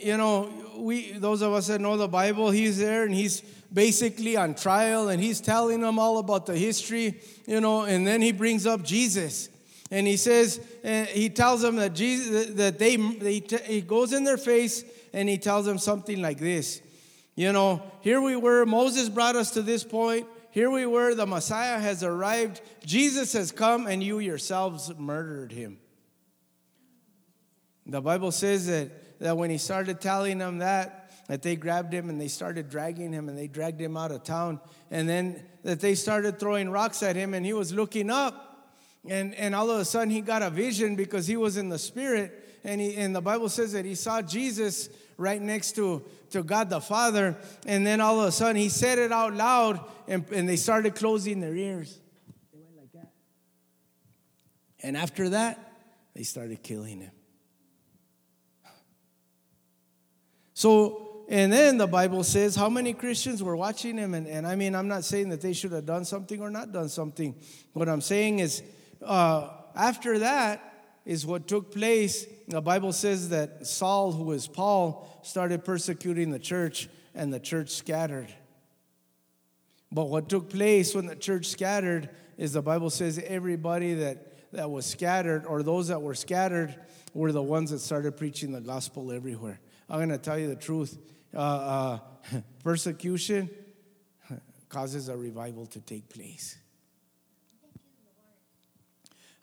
you 0.00 0.16
know, 0.16 0.50
we 0.78 1.12
those 1.12 1.42
of 1.42 1.52
us 1.52 1.66
that 1.66 1.80
know 1.80 1.98
the 1.98 2.08
Bible, 2.08 2.50
he's 2.50 2.78
there 2.78 3.04
and 3.04 3.14
he's 3.14 3.42
basically 3.70 4.36
on 4.36 4.54
trial 4.54 5.10
and 5.10 5.22
he's 5.22 5.40
telling 5.40 5.80
them 5.80 5.98
all 5.98 6.16
about 6.16 6.46
the 6.46 6.56
history, 6.56 7.20
you 7.46 7.60
know, 7.60 7.82
and 7.82 8.06
then 8.06 8.22
he 8.22 8.32
brings 8.32 8.66
up 8.66 8.82
Jesus. 8.82 9.50
And 9.90 10.06
he 10.06 10.16
says, 10.16 10.60
and 10.82 11.06
he 11.08 11.28
tells 11.28 11.60
them 11.60 11.76
that 11.76 11.94
Jesus, 11.94 12.54
that 12.54 12.78
they, 12.78 12.96
they 12.96 13.42
he 13.66 13.82
goes 13.82 14.14
in 14.14 14.24
their 14.24 14.38
face 14.38 14.82
and 15.12 15.28
he 15.28 15.36
tells 15.36 15.66
them 15.66 15.78
something 15.78 16.22
like 16.22 16.38
this. 16.38 16.80
You 17.34 17.52
know, 17.52 17.82
here 18.00 18.20
we 18.20 18.36
were, 18.36 18.64
Moses 18.64 19.08
brought 19.08 19.36
us 19.36 19.50
to 19.52 19.62
this 19.62 19.84
point 19.84 20.26
here 20.50 20.70
we 20.70 20.86
were, 20.86 21.14
the 21.14 21.26
Messiah 21.26 21.78
has 21.78 22.02
arrived, 22.02 22.60
Jesus 22.84 23.32
has 23.34 23.52
come, 23.52 23.86
and 23.86 24.02
you 24.02 24.18
yourselves 24.18 24.92
murdered 24.98 25.52
him. 25.52 25.78
The 27.86 28.00
Bible 28.00 28.32
says 28.32 28.66
that, 28.66 29.18
that 29.20 29.36
when 29.36 29.50
he 29.50 29.58
started 29.58 30.00
telling 30.00 30.38
them 30.38 30.58
that, 30.58 31.10
that 31.28 31.42
they 31.42 31.54
grabbed 31.54 31.92
him 31.92 32.10
and 32.10 32.20
they 32.20 32.28
started 32.28 32.68
dragging 32.68 33.12
him 33.12 33.28
and 33.28 33.38
they 33.38 33.46
dragged 33.46 33.80
him 33.80 33.96
out 33.96 34.10
of 34.10 34.24
town. 34.24 34.60
And 34.90 35.08
then 35.08 35.44
that 35.62 35.78
they 35.78 35.94
started 35.94 36.40
throwing 36.40 36.70
rocks 36.70 37.02
at 37.04 37.14
him 37.14 37.34
and 37.34 37.46
he 37.46 37.52
was 37.52 37.72
looking 37.72 38.10
up. 38.10 38.72
And, 39.08 39.34
and 39.36 39.54
all 39.54 39.70
of 39.70 39.78
a 39.78 39.84
sudden 39.84 40.10
he 40.10 40.20
got 40.20 40.42
a 40.42 40.50
vision 40.50 40.96
because 40.96 41.28
he 41.28 41.36
was 41.36 41.56
in 41.56 41.68
the 41.68 41.78
spirit. 41.78 42.60
And, 42.64 42.80
he, 42.80 42.96
and 42.96 43.14
the 43.14 43.20
Bible 43.20 43.48
says 43.48 43.72
that 43.72 43.84
he 43.84 43.94
saw 43.94 44.22
Jesus 44.22 44.88
right 45.16 45.40
next 45.40 45.76
to, 45.76 46.04
to 46.30 46.42
God 46.42 46.70
the 46.70 46.80
Father. 46.80 47.36
And 47.66 47.86
then 47.86 48.00
all 48.00 48.20
of 48.20 48.28
a 48.28 48.32
sudden 48.32 48.56
he 48.56 48.68
said 48.68 48.98
it 48.98 49.12
out 49.12 49.34
loud 49.34 49.80
and, 50.08 50.24
and 50.30 50.48
they 50.48 50.56
started 50.56 50.94
closing 50.94 51.40
their 51.40 51.54
ears. 51.54 51.98
They 52.52 52.58
went 52.58 52.76
like 52.76 52.92
that. 52.92 53.12
And 54.82 54.96
after 54.96 55.30
that, 55.30 55.72
they 56.14 56.22
started 56.22 56.62
killing 56.62 57.00
him. 57.00 57.12
So, 60.54 61.24
and 61.28 61.52
then 61.52 61.78
the 61.78 61.86
Bible 61.86 62.22
says 62.22 62.54
how 62.54 62.68
many 62.68 62.92
Christians 62.92 63.42
were 63.42 63.56
watching 63.56 63.96
him. 63.96 64.14
And, 64.14 64.26
and 64.26 64.46
I 64.46 64.56
mean, 64.56 64.74
I'm 64.74 64.88
not 64.88 65.04
saying 65.04 65.30
that 65.30 65.40
they 65.40 65.52
should 65.52 65.72
have 65.72 65.86
done 65.86 66.04
something 66.04 66.40
or 66.40 66.50
not 66.50 66.72
done 66.72 66.88
something. 66.88 67.34
What 67.72 67.88
I'm 67.88 68.00
saying 68.00 68.40
is, 68.40 68.62
uh, 69.02 69.48
after 69.74 70.18
that 70.18 70.66
is 71.06 71.24
what 71.24 71.48
took 71.48 71.72
place 71.72 72.26
the 72.50 72.60
Bible 72.60 72.92
says 72.92 73.28
that 73.28 73.66
Saul, 73.66 74.12
who 74.12 74.24
was 74.24 74.48
Paul, 74.48 75.06
started 75.22 75.64
persecuting 75.64 76.30
the 76.30 76.38
church 76.38 76.88
and 77.14 77.32
the 77.32 77.40
church 77.40 77.70
scattered. 77.70 78.32
But 79.92 80.08
what 80.08 80.28
took 80.28 80.50
place 80.50 80.94
when 80.94 81.06
the 81.06 81.16
church 81.16 81.46
scattered 81.46 82.10
is 82.36 82.52
the 82.52 82.62
Bible 82.62 82.90
says 82.90 83.20
everybody 83.26 83.94
that, 83.94 84.52
that 84.52 84.70
was 84.70 84.86
scattered 84.86 85.44
or 85.46 85.62
those 85.62 85.88
that 85.88 86.00
were 86.00 86.14
scattered 86.14 86.74
were 87.12 87.32
the 87.32 87.42
ones 87.42 87.70
that 87.70 87.80
started 87.80 88.16
preaching 88.16 88.52
the 88.52 88.60
gospel 88.60 89.10
everywhere. 89.10 89.60
I'm 89.88 89.98
going 89.98 90.10
to 90.10 90.18
tell 90.18 90.38
you 90.38 90.48
the 90.48 90.56
truth. 90.56 90.96
Uh, 91.34 91.38
uh, 91.38 91.98
persecution 92.64 93.50
causes 94.68 95.08
a 95.08 95.16
revival 95.16 95.66
to 95.66 95.80
take 95.80 96.08
place. 96.08 96.56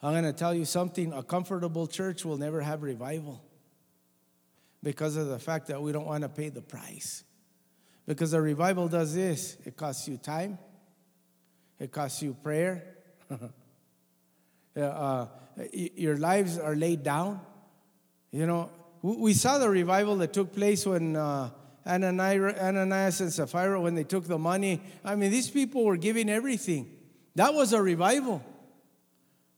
I'm 0.00 0.12
going 0.12 0.24
to 0.24 0.32
tell 0.32 0.54
you 0.54 0.64
something 0.64 1.12
a 1.12 1.22
comfortable 1.22 1.86
church 1.86 2.24
will 2.24 2.38
never 2.38 2.60
have 2.60 2.82
revival 2.82 3.42
because 4.82 5.16
of 5.16 5.28
the 5.28 5.38
fact 5.38 5.66
that 5.68 5.82
we 5.82 5.92
don't 5.92 6.06
want 6.06 6.22
to 6.22 6.28
pay 6.28 6.48
the 6.48 6.62
price. 6.62 7.24
Because 8.06 8.32
a 8.32 8.40
revival 8.40 8.88
does 8.88 9.14
this 9.14 9.56
it 9.64 9.76
costs 9.76 10.08
you 10.08 10.16
time, 10.16 10.58
it 11.78 11.92
costs 11.92 12.22
you 12.22 12.34
prayer, 12.42 12.84
uh, 14.76 15.26
your 15.72 16.16
lives 16.16 16.58
are 16.58 16.74
laid 16.74 17.02
down. 17.02 17.40
You 18.30 18.46
know, 18.46 18.70
we 19.02 19.32
saw 19.32 19.58
the 19.58 19.68
revival 19.68 20.16
that 20.16 20.32
took 20.32 20.52
place 20.52 20.86
when 20.86 21.16
uh, 21.16 21.50
Ananias 21.86 23.20
and 23.20 23.32
Sapphira, 23.32 23.80
when 23.80 23.94
they 23.94 24.04
took 24.04 24.24
the 24.26 24.38
money. 24.38 24.80
I 25.04 25.16
mean, 25.16 25.30
these 25.30 25.50
people 25.50 25.84
were 25.84 25.96
giving 25.96 26.28
everything. 26.28 26.90
That 27.34 27.54
was 27.54 27.72
a 27.72 27.80
revival. 27.80 28.44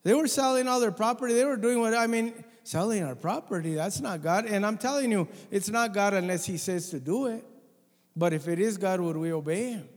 They 0.03 0.15
were 0.15 0.29
selling 0.29 0.69
all 0.69 0.81
their 0.81 0.93
property. 0.93 1.35
They 1.35 1.45
were 1.45 1.57
doing 1.57 1.81
what, 1.81 1.95
I 1.95 2.07
mean, 2.07 2.45
selling 2.71 3.03
our 3.03 3.17
property, 3.17 3.75
that's 3.75 4.01
not 4.01 4.23
God. 4.23 4.47
And 4.47 4.65
I'm 4.65 4.79
telling 4.79 5.11
you, 5.11 5.27
it's 5.51 5.69
not 5.69 5.93
God 5.93 6.15
unless 6.15 6.47
He 6.47 6.57
says 6.57 6.91
to 6.91 7.01
do 7.01 7.27
it. 7.27 7.45
But 8.15 8.33
if 8.33 8.47
it 8.47 8.61
is 8.61 8.77
God, 8.77 9.01
would 9.01 9.17
we 9.17 9.33
obey 9.33 9.73
Him? 9.73 9.89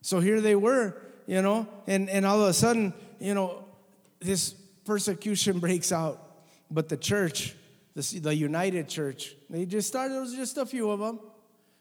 So 0.00 0.20
here 0.20 0.40
they 0.40 0.54
were, 0.54 0.96
you 1.26 1.42
know, 1.42 1.68
and, 1.86 2.08
and 2.08 2.24
all 2.24 2.40
of 2.40 2.48
a 2.48 2.54
sudden, 2.54 2.94
you 3.20 3.34
know, 3.34 3.66
this 4.18 4.52
persecution 4.86 5.58
breaks 5.66 5.92
out. 5.92 6.22
But 6.70 6.88
the 6.88 6.96
church, 6.96 7.54
the, 7.94 8.20
the 8.20 8.34
united 8.34 8.88
church, 8.88 9.36
they 9.50 9.66
just 9.66 9.88
started, 9.88 10.14
there 10.14 10.22
was 10.22 10.34
just 10.34 10.56
a 10.56 10.64
few 10.64 10.90
of 10.90 11.00
them, 11.00 11.20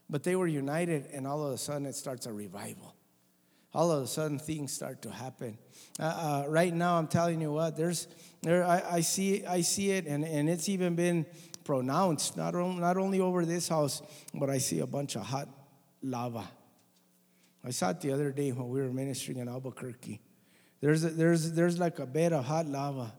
but 0.09 0.23
they 0.23 0.35
were 0.35 0.47
united, 0.47 1.07
and 1.13 1.25
all 1.25 1.47
of 1.47 1.53
a 1.53 1.57
sudden 1.57 1.85
it 1.85 1.95
starts 1.95 2.25
a 2.25 2.33
revival. 2.33 2.93
All 3.73 3.89
of 3.89 4.03
a 4.03 4.07
sudden 4.07 4.37
things 4.37 4.73
start 4.73 5.01
to 5.03 5.11
happen. 5.11 5.57
Uh, 5.99 6.03
uh, 6.03 6.49
right 6.49 6.73
now, 6.73 6.97
I'm 6.97 7.07
telling 7.07 7.41
you 7.41 7.53
what, 7.53 7.77
there's, 7.77 8.07
there, 8.43 8.65
I, 8.65 8.83
I 8.91 8.99
see, 8.99 9.45
I 9.45 9.61
see 9.61 9.91
it, 9.91 10.05
and, 10.05 10.25
and 10.25 10.49
it's 10.49 10.67
even 10.67 10.95
been 10.95 11.25
pronounced, 11.63 12.35
not, 12.35 12.53
not 12.53 12.97
only 12.97 13.21
over 13.21 13.45
this 13.45 13.69
house, 13.69 14.01
but 14.33 14.49
I 14.49 14.57
see 14.57 14.79
a 14.79 14.87
bunch 14.87 15.15
of 15.15 15.23
hot 15.23 15.47
lava. 16.01 16.43
I 17.63 17.71
saw 17.71 17.91
it 17.91 18.01
the 18.01 18.11
other 18.11 18.31
day 18.31 18.51
when 18.51 18.67
we 18.67 18.81
were 18.81 18.91
ministering 18.91 19.37
in 19.37 19.47
Albuquerque. 19.47 20.19
There's, 20.81 21.05
a, 21.05 21.09
there's, 21.09 21.53
there's 21.53 21.79
like 21.79 21.99
a 21.99 22.05
bed 22.05 22.33
of 22.33 22.43
hot 22.43 22.65
lava, 22.67 23.13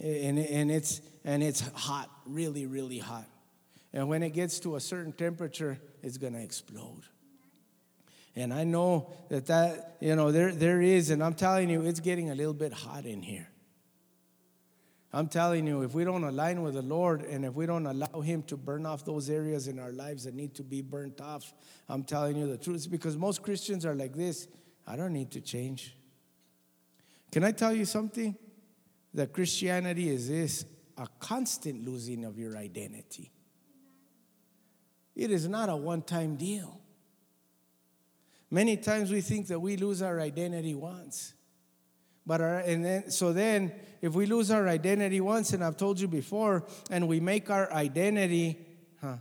and, 0.00 0.38
and, 0.38 0.70
it's, 0.70 1.02
and 1.22 1.42
it's 1.42 1.60
hot, 1.60 2.10
really, 2.24 2.64
really 2.64 2.98
hot. 2.98 3.26
And 3.92 4.08
when 4.08 4.22
it 4.22 4.30
gets 4.30 4.58
to 4.60 4.76
a 4.76 4.80
certain 4.80 5.12
temperature, 5.12 5.78
it's 6.02 6.16
going 6.16 6.32
to 6.32 6.42
explode. 6.42 7.02
And 8.34 8.52
I 8.52 8.64
know 8.64 9.12
that 9.28 9.46
that, 9.46 9.96
you 10.00 10.16
know, 10.16 10.32
there, 10.32 10.52
there 10.52 10.80
is, 10.80 11.10
and 11.10 11.22
I'm 11.22 11.34
telling 11.34 11.68
you, 11.68 11.82
it's 11.82 12.00
getting 12.00 12.30
a 12.30 12.34
little 12.34 12.54
bit 12.54 12.72
hot 12.72 13.04
in 13.04 13.22
here. 13.22 13.48
I'm 15.12 15.28
telling 15.28 15.66
you, 15.66 15.82
if 15.82 15.94
we 15.94 16.04
don't 16.04 16.24
align 16.24 16.62
with 16.62 16.74
the 16.74 16.82
Lord 16.82 17.22
and 17.22 17.44
if 17.44 17.54
we 17.54 17.64
don't 17.64 17.86
allow 17.86 18.20
Him 18.20 18.42
to 18.44 18.56
burn 18.56 18.84
off 18.84 19.04
those 19.04 19.30
areas 19.30 19.68
in 19.68 19.78
our 19.78 19.92
lives 19.92 20.24
that 20.24 20.34
need 20.34 20.54
to 20.56 20.62
be 20.62 20.82
burnt 20.82 21.20
off, 21.20 21.54
I'm 21.88 22.02
telling 22.02 22.36
you 22.36 22.46
the 22.46 22.58
truth. 22.58 22.90
because 22.90 23.16
most 23.16 23.42
Christians 23.42 23.86
are 23.86 23.94
like 23.94 24.14
this 24.14 24.48
I 24.86 24.94
don't 24.96 25.12
need 25.12 25.32
to 25.32 25.40
change. 25.40 25.96
Can 27.32 27.42
I 27.44 27.52
tell 27.52 27.74
you 27.74 27.84
something? 27.84 28.36
That 29.14 29.32
Christianity 29.32 30.10
is 30.10 30.28
this 30.28 30.66
a 30.98 31.08
constant 31.18 31.86
losing 31.86 32.24
of 32.24 32.38
your 32.38 32.56
identity. 32.56 33.32
It 35.14 35.30
is 35.30 35.48
not 35.48 35.70
a 35.70 35.76
one 35.76 36.02
time 36.02 36.36
deal. 36.36 36.80
Many 38.50 38.76
times 38.76 39.10
we 39.10 39.22
think 39.22 39.48
that 39.48 39.58
we 39.58 39.76
lose 39.76 40.02
our 40.02 40.20
identity 40.20 40.74
once. 40.74 41.34
But 42.26 42.40
our, 42.40 42.58
and 42.58 42.84
then, 42.84 43.10
so 43.10 43.32
then, 43.32 43.72
if 44.02 44.14
we 44.14 44.26
lose 44.26 44.50
our 44.50 44.66
identity 44.68 45.20
once, 45.20 45.52
and 45.52 45.62
I've 45.62 45.76
told 45.76 46.00
you 46.00 46.08
before, 46.08 46.64
and 46.90 47.06
we 47.06 47.20
make 47.20 47.50
our 47.50 47.72
identity, 47.72 48.58
huh? 49.00 49.16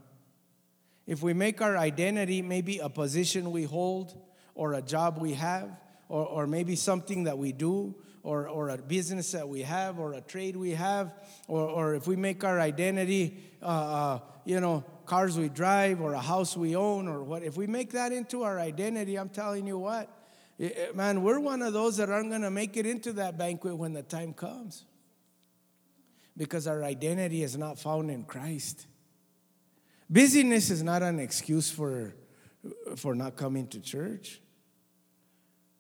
If 1.06 1.22
we 1.22 1.34
make 1.34 1.62
our 1.62 1.78
identity 1.78 2.42
maybe 2.42 2.80
a 2.80 2.90
position 2.90 3.52
we 3.52 3.64
hold, 3.64 4.20
or 4.56 4.74
a 4.74 4.82
job 4.82 5.20
we 5.20 5.34
have, 5.34 5.70
or, 6.10 6.26
or 6.26 6.48
maybe 6.48 6.76
something 6.76 7.26
that 7.26 7.38
we 7.38 7.52
do, 7.52 7.94
or, 8.24 8.48
or 8.48 8.70
a 8.70 8.78
business 8.78 9.34
that 9.34 9.48
we 9.48 9.62
have, 9.62 10.00
or 10.00 10.14
a 10.14 10.22
trade 10.22 10.56
we 10.56 10.72
have, 10.72 11.14
or, 11.48 11.62
or 11.62 11.94
if 11.94 12.08
we 12.08 12.16
make 12.16 12.44
our 12.44 12.60
identity, 12.60 13.38
uh, 13.62 13.66
uh, 13.66 14.20
you 14.46 14.60
know, 14.60 14.84
cars 15.06 15.38
we 15.38 15.48
drive, 15.48 16.02
or 16.02 16.14
a 16.14 16.22
house 16.22 16.58
we 16.58 16.76
own, 16.76 17.08
or 17.08 17.24
what, 17.24 17.44
if 17.44 17.56
we 17.56 17.68
make 17.68 17.92
that 17.92 18.12
into 18.12 18.42
our 18.42 18.60
identity, 18.60 19.16
I'm 19.16 19.30
telling 19.30 19.68
you 19.68 19.78
what, 19.78 20.10
Eh, 20.60 20.70
eh, 20.74 20.88
man, 20.94 21.22
we're 21.22 21.40
one 21.40 21.62
of 21.62 21.74
those 21.74 21.98
that 21.98 22.10
aren't 22.10 22.30
going 22.30 22.42
to 22.42 22.52
make 22.52 22.78
it 22.78 22.86
into 22.86 23.14
that 23.14 23.38
banquet 23.38 23.78
when 23.78 23.94
the 23.94 24.04
time 24.04 24.34
comes 24.34 24.86
because 26.38 26.68
our 26.68 26.84
identity 26.84 27.44
is 27.44 27.58
not 27.58 27.80
found 27.80 28.10
in 28.12 28.24
Christ. 28.24 28.88
Busyness 30.10 30.70
is 30.70 30.84
not 30.84 31.02
an 31.02 31.20
excuse 31.20 31.70
for, 31.70 32.14
for 32.96 33.16
not 33.16 33.36
coming 33.36 33.68
to 33.68 33.80
church. 33.80 34.42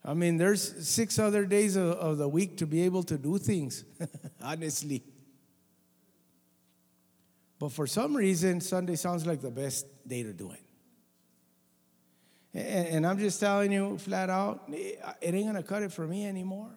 I 0.04 0.14
mean, 0.14 0.38
there's 0.38 0.88
six 0.88 1.18
other 1.18 1.46
days 1.46 1.76
of, 1.76 1.88
of 1.94 2.18
the 2.18 2.28
week 2.28 2.58
to 2.58 2.68
be 2.68 2.82
able 2.84 3.04
to 3.04 3.18
do 3.18 3.38
things, 3.38 3.84
honestly. 4.42 5.04
But 7.58 7.72
for 7.72 7.88
some 7.88 8.16
reason, 8.16 8.62
Sunday 8.62 8.96
sounds 8.96 9.26
like 9.26 9.42
the 9.42 9.52
best 9.52 9.88
day 10.08 10.24
to 10.24 10.34
do 10.34 10.52
it. 10.52 10.65
And, 12.56 12.88
and 12.88 13.08
I'm 13.08 13.20
just 13.20 13.40
telling 13.40 13.72
you 13.72 13.98
flat 13.98 14.30
out, 14.30 14.64
it, 14.70 15.00
it 15.22 15.36
ain't 15.36 15.44
going 15.44 15.56
to 15.56 15.64
cut 15.64 15.84
it 15.84 15.92
for 15.92 16.08
me 16.08 16.26
anymore. 16.26 16.72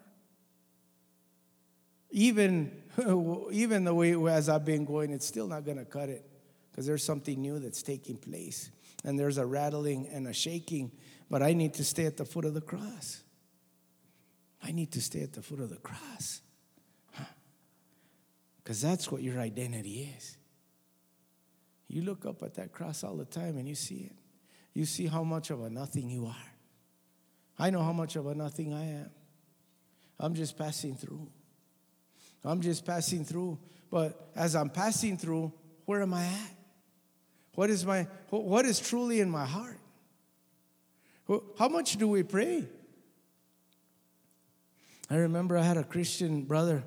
Even, 2.11 2.83
even 3.51 3.85
the 3.85 3.93
way 3.93 4.13
as 4.29 4.49
I've 4.49 4.65
been 4.65 4.83
going, 4.83 5.11
it's 5.11 5.25
still 5.25 5.47
not 5.47 5.63
going 5.63 5.77
to 5.77 5.85
cut 5.85 6.09
it 6.09 6.29
because 6.69 6.85
there's 6.85 7.03
something 7.03 7.41
new 7.41 7.59
that's 7.59 7.81
taking 7.81 8.17
place. 8.17 8.71
And 9.05 9.17
there's 9.17 9.37
a 9.37 9.45
rattling 9.45 10.07
and 10.11 10.27
a 10.27 10.33
shaking, 10.33 10.91
but 11.29 11.41
I 11.41 11.53
need 11.53 11.75
to 11.75 11.85
stay 11.85 12.05
at 12.05 12.17
the 12.17 12.25
foot 12.25 12.43
of 12.43 12.53
the 12.53 12.61
cross. 12.61 13.23
I 14.61 14.71
need 14.71 14.91
to 14.91 15.01
stay 15.01 15.21
at 15.21 15.31
the 15.31 15.41
foot 15.41 15.61
of 15.61 15.69
the 15.69 15.77
cross. 15.77 16.41
Because 18.61 18.81
that's 18.81 19.09
what 19.09 19.23
your 19.23 19.39
identity 19.39 20.13
is. 20.17 20.37
You 21.87 22.01
look 22.01 22.25
up 22.25 22.43
at 22.43 22.55
that 22.55 22.73
cross 22.73 23.05
all 23.05 23.15
the 23.15 23.25
time 23.25 23.57
and 23.57 23.67
you 23.67 23.75
see 23.75 24.09
it 24.11 24.15
you 24.73 24.85
see 24.85 25.07
how 25.07 25.23
much 25.23 25.49
of 25.49 25.61
a 25.61 25.69
nothing 25.69 26.09
you 26.09 26.25
are. 26.25 26.35
I 27.57 27.69
know 27.69 27.81
how 27.83 27.93
much 27.93 28.15
of 28.15 28.27
a 28.27 28.35
nothing 28.35 28.73
I 28.73 28.85
am. 28.85 29.09
I'm 30.19 30.33
just 30.33 30.57
passing 30.57 30.95
through. 30.95 31.27
I'm 32.43 32.61
just 32.61 32.85
passing 32.85 33.25
through. 33.25 33.59
But 33.91 34.31
as 34.35 34.55
I'm 34.55 34.69
passing 34.69 35.17
through, 35.17 35.51
where 35.85 36.01
am 36.01 36.13
I 36.13 36.25
at? 36.25 36.55
What 37.55 37.69
is 37.69 37.85
my 37.85 38.07
what 38.29 38.65
is 38.65 38.79
truly 38.79 39.19
in 39.19 39.29
my 39.29 39.45
heart? 39.45 39.79
How 41.57 41.67
much 41.67 41.97
do 41.97 42.07
we 42.07 42.23
pray? 42.23 42.67
I 45.09 45.15
remember 45.15 45.57
I 45.57 45.63
had 45.63 45.77
a 45.77 45.83
Christian 45.83 46.43
brother 46.43 46.83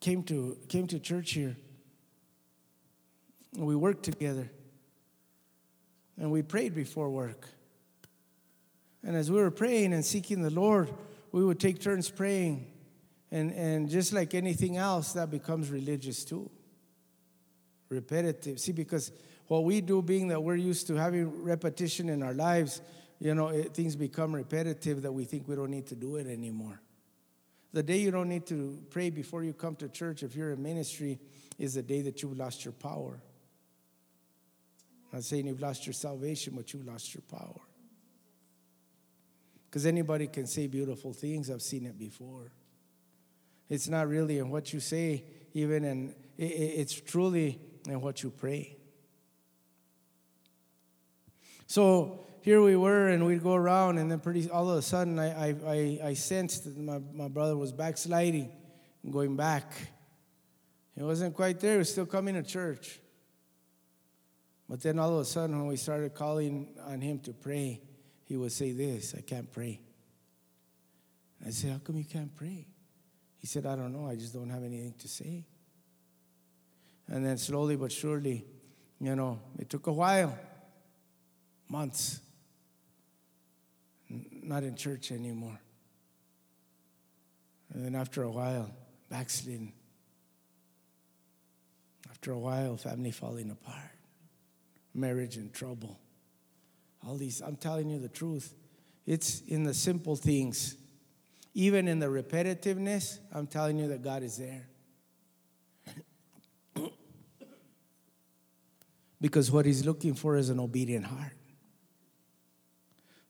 came 0.00 0.22
to 0.24 0.56
came 0.68 0.86
to 0.88 0.98
church 0.98 1.32
here. 1.32 1.56
We 3.56 3.74
worked 3.74 4.04
together. 4.04 4.50
And 6.18 6.30
we 6.30 6.42
prayed 6.42 6.74
before 6.74 7.10
work. 7.10 7.48
And 9.02 9.16
as 9.16 9.30
we 9.30 9.40
were 9.40 9.50
praying 9.50 9.92
and 9.92 10.04
seeking 10.04 10.42
the 10.42 10.50
Lord, 10.50 10.90
we 11.30 11.44
would 11.44 11.60
take 11.60 11.80
turns 11.80 12.10
praying. 12.10 12.66
And, 13.30 13.52
and 13.52 13.88
just 13.88 14.12
like 14.12 14.34
anything 14.34 14.76
else, 14.76 15.12
that 15.12 15.30
becomes 15.30 15.70
religious 15.70 16.24
too. 16.24 16.50
Repetitive. 17.88 18.58
See, 18.58 18.72
because 18.72 19.12
what 19.46 19.64
we 19.64 19.80
do, 19.80 20.02
being 20.02 20.28
that 20.28 20.42
we're 20.42 20.56
used 20.56 20.86
to 20.88 20.94
having 20.94 21.42
repetition 21.42 22.08
in 22.08 22.22
our 22.22 22.34
lives, 22.34 22.80
you 23.20 23.34
know, 23.34 23.48
it, 23.48 23.74
things 23.74 23.94
become 23.94 24.34
repetitive 24.34 25.02
that 25.02 25.12
we 25.12 25.24
think 25.24 25.46
we 25.46 25.54
don't 25.54 25.70
need 25.70 25.86
to 25.86 25.94
do 25.94 26.16
it 26.16 26.26
anymore. 26.26 26.80
The 27.72 27.82
day 27.82 27.98
you 27.98 28.10
don't 28.10 28.28
need 28.28 28.46
to 28.46 28.82
pray 28.90 29.10
before 29.10 29.44
you 29.44 29.52
come 29.52 29.76
to 29.76 29.88
church, 29.88 30.22
if 30.22 30.34
you're 30.34 30.52
in 30.52 30.62
ministry, 30.62 31.18
is 31.58 31.74
the 31.74 31.82
day 31.82 32.00
that 32.02 32.22
you've 32.22 32.36
lost 32.36 32.64
your 32.64 32.72
power. 32.72 33.20
I'm 35.12 35.18
not 35.18 35.24
saying 35.24 35.46
you've 35.46 35.60
lost 35.60 35.86
your 35.86 35.92
salvation, 35.92 36.54
but 36.56 36.72
you 36.72 36.82
lost 36.82 37.14
your 37.14 37.22
power. 37.30 37.60
Because 39.68 39.86
anybody 39.86 40.26
can 40.26 40.46
say 40.46 40.66
beautiful 40.66 41.12
things. 41.12 41.50
I've 41.50 41.62
seen 41.62 41.86
it 41.86 41.98
before. 41.98 42.52
It's 43.68 43.88
not 43.88 44.08
really 44.08 44.38
in 44.38 44.50
what 44.50 44.72
you 44.72 44.80
say, 44.80 45.24
even, 45.52 45.84
and 45.84 46.14
it's 46.38 47.00
truly 47.00 47.60
in 47.88 48.00
what 48.00 48.22
you 48.22 48.30
pray. 48.30 48.76
So 51.66 52.26
here 52.42 52.62
we 52.62 52.76
were, 52.76 53.08
and 53.08 53.26
we'd 53.26 53.42
go 53.42 53.54
around, 53.54 53.98
and 53.98 54.10
then 54.10 54.20
pretty 54.20 54.48
all 54.50 54.70
of 54.70 54.78
a 54.78 54.82
sudden, 54.82 55.18
I, 55.18 55.48
I, 55.48 55.56
I, 55.66 56.00
I 56.04 56.14
sensed 56.14 56.64
that 56.64 56.78
my, 56.78 57.00
my 57.12 57.28
brother 57.28 57.56
was 57.56 57.72
backsliding 57.72 58.52
and 59.02 59.12
going 59.12 59.36
back. 59.36 59.72
He 60.94 61.02
wasn't 61.02 61.34
quite 61.34 61.58
there, 61.60 61.72
he 61.72 61.78
was 61.78 61.90
still 61.90 62.06
coming 62.06 62.34
to 62.34 62.42
church. 62.42 63.00
But 64.68 64.82
then 64.82 64.98
all 64.98 65.14
of 65.14 65.20
a 65.20 65.24
sudden, 65.24 65.58
when 65.58 65.68
we 65.68 65.76
started 65.76 66.14
calling 66.14 66.68
on 66.86 67.00
him 67.00 67.20
to 67.20 67.32
pray, 67.32 67.80
he 68.24 68.36
would 68.36 68.52
say 68.52 68.72
this 68.72 69.14
I 69.16 69.20
can't 69.20 69.50
pray. 69.50 69.80
I 71.44 71.50
said, 71.50 71.72
How 71.72 71.78
come 71.78 71.96
you 71.96 72.04
can't 72.04 72.34
pray? 72.34 72.66
He 73.38 73.46
said, 73.46 73.66
I 73.66 73.76
don't 73.76 73.92
know. 73.92 74.08
I 74.08 74.16
just 74.16 74.34
don't 74.34 74.50
have 74.50 74.64
anything 74.64 74.94
to 74.98 75.08
say. 75.08 75.44
And 77.08 77.24
then 77.24 77.38
slowly 77.38 77.76
but 77.76 77.92
surely, 77.92 78.44
you 79.00 79.14
know, 79.14 79.38
it 79.58 79.70
took 79.70 79.86
a 79.86 79.92
while, 79.92 80.36
months, 81.68 82.20
not 84.08 84.64
in 84.64 84.74
church 84.74 85.12
anymore. 85.12 85.60
And 87.72 87.84
then 87.84 87.94
after 87.94 88.24
a 88.24 88.30
while, 88.30 88.70
backsliding. 89.08 89.72
After 92.10 92.32
a 92.32 92.38
while, 92.38 92.76
family 92.76 93.10
falling 93.12 93.50
apart 93.50 93.95
marriage 94.96 95.36
in 95.36 95.50
trouble. 95.50 96.00
All 97.06 97.16
these, 97.16 97.40
I'm 97.40 97.56
telling 97.56 97.90
you 97.90 97.98
the 97.98 98.08
truth. 98.08 98.54
It's 99.06 99.40
in 99.42 99.64
the 99.64 99.74
simple 99.74 100.16
things. 100.16 100.76
even 101.54 101.88
in 101.88 101.98
the 102.00 102.06
repetitiveness, 102.06 103.18
I'm 103.32 103.46
telling 103.46 103.78
you 103.78 103.88
that 103.88 104.02
God 104.02 104.22
is 104.22 104.36
there. 104.36 104.68
because 109.20 109.50
what 109.50 109.64
he's 109.64 109.84
looking 109.86 110.14
for 110.14 110.36
is 110.36 110.50
an 110.50 110.60
obedient 110.60 111.06
heart. 111.06 111.32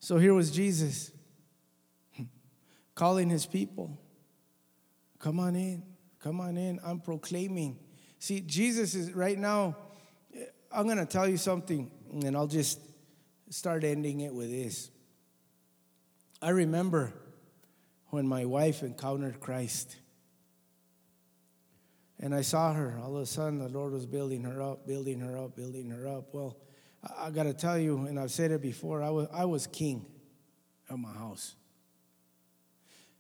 So 0.00 0.18
here 0.18 0.34
was 0.34 0.50
Jesus 0.50 1.12
calling 2.94 3.28
his 3.28 3.46
people 3.46 3.98
Come 5.18 5.40
on 5.40 5.56
in, 5.56 5.82
come 6.20 6.40
on 6.40 6.56
in. 6.56 6.78
I'm 6.84 7.00
proclaiming. 7.00 7.78
See, 8.18 8.40
Jesus 8.40 8.94
is 8.94 9.12
right 9.12 9.38
now, 9.38 9.76
I'm 10.72 10.86
going 10.86 10.98
to 10.98 11.06
tell 11.06 11.28
you 11.28 11.36
something, 11.36 11.90
and 12.12 12.36
I'll 12.36 12.46
just 12.46 12.80
start 13.50 13.84
ending 13.84 14.20
it 14.20 14.34
with 14.34 14.50
this. 14.50 14.90
I 16.42 16.50
remember 16.50 17.12
when 18.08 18.26
my 18.26 18.44
wife 18.44 18.82
encountered 18.82 19.40
Christ. 19.40 19.96
And 22.18 22.34
I 22.34 22.40
saw 22.40 22.72
her. 22.72 22.98
All 23.02 23.16
of 23.16 23.22
a 23.22 23.26
sudden, 23.26 23.58
the 23.58 23.68
Lord 23.68 23.92
was 23.92 24.06
building 24.06 24.44
her 24.44 24.62
up, 24.62 24.86
building 24.86 25.20
her 25.20 25.36
up, 25.36 25.56
building 25.56 25.90
her 25.90 26.08
up. 26.08 26.32
Well, 26.32 26.56
I, 27.18 27.30
got 27.30 27.44
to 27.44 27.54
tell 27.54 27.78
you, 27.78 28.06
and 28.06 28.18
I've 28.18 28.30
said 28.30 28.50
it 28.50 28.62
before, 28.62 29.02
I 29.02 29.10
was, 29.10 29.28
I 29.32 29.44
was 29.44 29.66
king 29.66 30.06
of 30.88 30.98
my 30.98 31.12
house. 31.12 31.54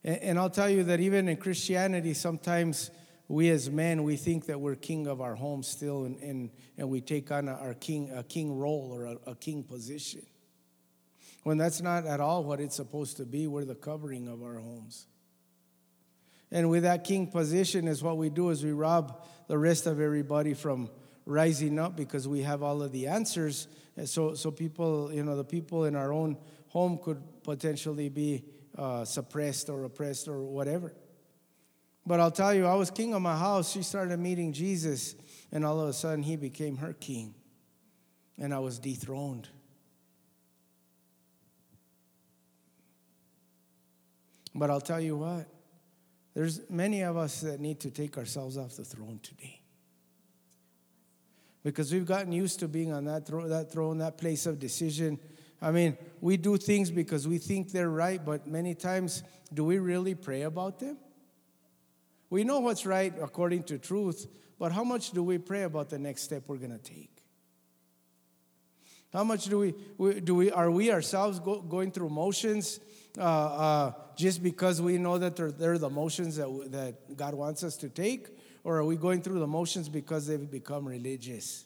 And, 0.02 0.16
and 0.18 0.38
I'll 0.38 0.50
tell 0.50 0.70
you 0.70 0.84
that 0.84 1.00
even 1.00 1.28
in 1.28 1.36
Christianity, 1.36 2.14
sometimes 2.14 2.90
we 3.28 3.50
as 3.50 3.68
men, 3.68 4.04
we 4.04 4.16
think 4.16 4.46
that 4.46 4.60
we're 4.60 4.76
king 4.76 5.06
of 5.06 5.20
our 5.20 5.34
home 5.34 5.62
still, 5.62 6.04
and, 6.04 6.18
and, 6.18 6.50
and 6.78 6.88
we 6.88 7.00
take 7.00 7.32
on 7.32 7.48
our 7.48 7.74
king, 7.74 8.10
a 8.14 8.22
king 8.22 8.56
role 8.56 8.90
or 8.92 9.04
a, 9.04 9.30
a 9.32 9.34
king 9.34 9.64
position. 9.64 10.24
When 11.42 11.58
that's 11.58 11.80
not 11.80 12.06
at 12.06 12.20
all 12.20 12.44
what 12.44 12.60
it's 12.60 12.76
supposed 12.76 13.16
to 13.18 13.24
be, 13.24 13.46
we're 13.46 13.64
the 13.64 13.74
covering 13.74 14.28
of 14.28 14.42
our 14.42 14.58
homes. 14.58 15.06
And 16.50 16.70
with 16.70 16.84
that 16.84 17.04
king 17.04 17.26
position 17.26 17.88
is 17.88 18.02
what 18.02 18.16
we 18.16 18.30
do 18.30 18.50
is 18.50 18.64
we 18.64 18.72
rob 18.72 19.24
the 19.48 19.58
rest 19.58 19.86
of 19.86 20.00
everybody 20.00 20.54
from 20.54 20.88
rising 21.24 21.78
up 21.78 21.96
because 21.96 22.28
we 22.28 22.42
have 22.42 22.62
all 22.62 22.82
of 22.82 22.92
the 22.92 23.08
answers. 23.08 23.66
And 23.96 24.08
so, 24.08 24.34
so 24.34 24.50
people, 24.52 25.12
you 25.12 25.24
know, 25.24 25.36
the 25.36 25.44
people 25.44 25.84
in 25.84 25.96
our 25.96 26.12
own 26.12 26.36
home 26.68 26.98
could 27.02 27.22
potentially 27.42 28.08
be 28.08 28.44
uh, 28.78 29.04
suppressed 29.04 29.68
or 29.68 29.84
oppressed 29.84 30.28
or 30.28 30.42
whatever. 30.42 30.94
But 32.06 32.20
I'll 32.20 32.30
tell 32.30 32.54
you, 32.54 32.66
I 32.66 32.74
was 32.74 32.90
king 32.90 33.14
of 33.14 33.22
my 33.22 33.36
house. 33.36 33.72
She 33.72 33.82
started 33.82 34.18
meeting 34.20 34.52
Jesus, 34.52 35.16
and 35.50 35.64
all 35.64 35.80
of 35.80 35.88
a 35.88 35.92
sudden, 35.92 36.22
he 36.22 36.36
became 36.36 36.76
her 36.76 36.92
king, 36.92 37.34
and 38.38 38.54
I 38.54 38.60
was 38.60 38.78
dethroned. 38.78 39.48
But 44.54 44.70
I'll 44.70 44.80
tell 44.80 45.00
you 45.00 45.16
what, 45.16 45.46
there's 46.32 46.70
many 46.70 47.02
of 47.02 47.16
us 47.16 47.40
that 47.40 47.60
need 47.60 47.80
to 47.80 47.90
take 47.90 48.16
ourselves 48.16 48.56
off 48.56 48.76
the 48.76 48.84
throne 48.84 49.18
today. 49.22 49.60
Because 51.62 51.92
we've 51.92 52.06
gotten 52.06 52.30
used 52.30 52.60
to 52.60 52.68
being 52.68 52.92
on 52.92 53.04
that, 53.06 53.26
thro- 53.26 53.48
that 53.48 53.72
throne, 53.72 53.98
that 53.98 54.16
place 54.16 54.46
of 54.46 54.60
decision. 54.60 55.18
I 55.60 55.72
mean, 55.72 55.98
we 56.20 56.36
do 56.36 56.56
things 56.56 56.92
because 56.92 57.26
we 57.26 57.38
think 57.38 57.72
they're 57.72 57.90
right, 57.90 58.24
but 58.24 58.46
many 58.46 58.74
times, 58.74 59.24
do 59.52 59.64
we 59.64 59.78
really 59.78 60.14
pray 60.14 60.42
about 60.42 60.78
them? 60.78 60.96
We 62.30 62.44
know 62.44 62.60
what's 62.60 62.84
right 62.86 63.14
according 63.20 63.64
to 63.64 63.78
truth, 63.78 64.26
but 64.58 64.72
how 64.72 64.84
much 64.84 65.12
do 65.12 65.22
we 65.22 65.38
pray 65.38 65.62
about 65.62 65.90
the 65.90 65.98
next 65.98 66.22
step 66.22 66.44
we're 66.46 66.56
going 66.56 66.76
to 66.76 66.78
take? 66.78 67.10
How 69.12 69.24
much 69.24 69.46
do 69.46 69.58
we, 69.58 69.74
we, 69.96 70.20
do 70.20 70.34
we 70.34 70.50
are 70.50 70.70
we 70.70 70.90
ourselves 70.90 71.38
go, 71.38 71.60
going 71.60 71.90
through 71.90 72.10
motions 72.10 72.80
uh, 73.16 73.22
uh, 73.22 73.92
just 74.16 74.42
because 74.42 74.82
we 74.82 74.98
know 74.98 75.16
that 75.16 75.36
they're, 75.36 75.52
they're 75.52 75.78
the 75.78 75.88
motions 75.88 76.36
that, 76.36 76.48
that 76.72 77.16
God 77.16 77.34
wants 77.34 77.62
us 77.62 77.76
to 77.78 77.88
take? 77.88 78.28
Or 78.64 78.78
are 78.78 78.84
we 78.84 78.96
going 78.96 79.22
through 79.22 79.38
the 79.38 79.46
motions 79.46 79.88
because 79.88 80.26
they've 80.26 80.50
become 80.50 80.86
religious? 80.86 81.64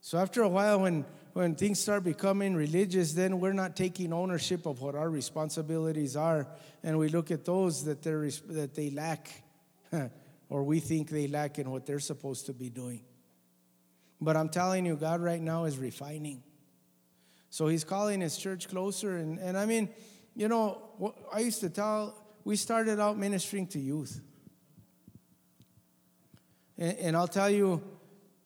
So 0.00 0.18
after 0.18 0.42
a 0.42 0.48
while, 0.48 0.80
when, 0.80 1.04
when 1.36 1.54
things 1.54 1.78
start 1.78 2.02
becoming 2.02 2.54
religious, 2.54 3.12
then 3.12 3.40
we're 3.40 3.52
not 3.52 3.76
taking 3.76 4.10
ownership 4.14 4.64
of 4.64 4.80
what 4.80 4.94
our 4.94 5.10
responsibilities 5.10 6.16
are, 6.16 6.48
and 6.82 6.98
we 6.98 7.10
look 7.10 7.30
at 7.30 7.44
those 7.44 7.84
that, 7.84 8.02
they're, 8.02 8.30
that 8.48 8.74
they 8.74 8.88
lack, 8.88 9.44
or 10.48 10.64
we 10.64 10.80
think 10.80 11.10
they 11.10 11.28
lack 11.28 11.58
in 11.58 11.70
what 11.70 11.84
they're 11.84 12.00
supposed 12.00 12.46
to 12.46 12.54
be 12.54 12.70
doing. 12.70 13.02
But 14.18 14.34
I'm 14.34 14.48
telling 14.48 14.86
you, 14.86 14.96
God 14.96 15.20
right 15.20 15.42
now 15.42 15.66
is 15.66 15.76
refining. 15.76 16.42
So 17.50 17.66
He's 17.66 17.84
calling 17.84 18.22
His 18.22 18.38
church 18.38 18.66
closer. 18.70 19.18
And, 19.18 19.38
and 19.38 19.58
I 19.58 19.66
mean, 19.66 19.90
you 20.34 20.48
know, 20.48 21.12
I 21.30 21.40
used 21.40 21.60
to 21.60 21.68
tell, 21.68 22.14
we 22.44 22.56
started 22.56 22.98
out 22.98 23.18
ministering 23.18 23.66
to 23.68 23.78
youth. 23.78 24.22
And, 26.78 26.96
and 26.96 27.14
I'll 27.14 27.28
tell 27.28 27.50
you, 27.50 27.82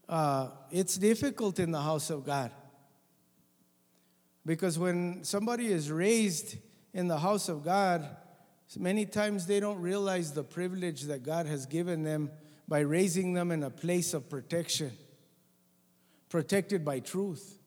uh, 0.09 0.49
it's 0.73 0.97
difficult 0.97 1.61
in 1.61 1.71
the 1.71 1.81
house 1.81 2.11
of 2.11 2.27
God. 2.27 2.51
Because 4.51 4.81
when 4.81 5.23
somebody 5.23 5.69
is 5.69 5.93
raised 5.93 6.57
in 6.93 7.07
the 7.07 7.21
house 7.21 7.49
of 7.49 7.63
God, 7.63 8.05
many 8.77 9.07
times 9.07 9.47
they 9.47 9.61
don't 9.61 9.81
realize 9.81 10.33
the 10.33 10.43
privilege 10.43 11.03
that 11.03 11.23
God 11.23 11.47
has 11.47 11.67
given 11.67 12.03
them 12.03 12.33
by 12.67 12.81
raising 12.81 13.33
them 13.33 13.53
in 13.53 13.63
a 13.63 13.71
place 13.71 14.13
of 14.13 14.29
protection, 14.29 14.91
protected 16.31 16.85
by 16.85 16.99
truth. 16.99 17.61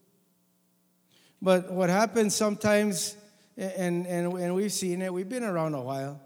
But 1.42 1.72
what 1.72 1.90
happens 1.90 2.36
sometimes, 2.36 3.16
and, 3.56 4.06
and, 4.06 4.34
and 4.34 4.54
we've 4.54 4.74
seen 4.74 5.02
it, 5.02 5.14
we've 5.14 5.30
been 5.30 5.46
around 5.46 5.76
a 5.76 5.82
while, 5.82 6.20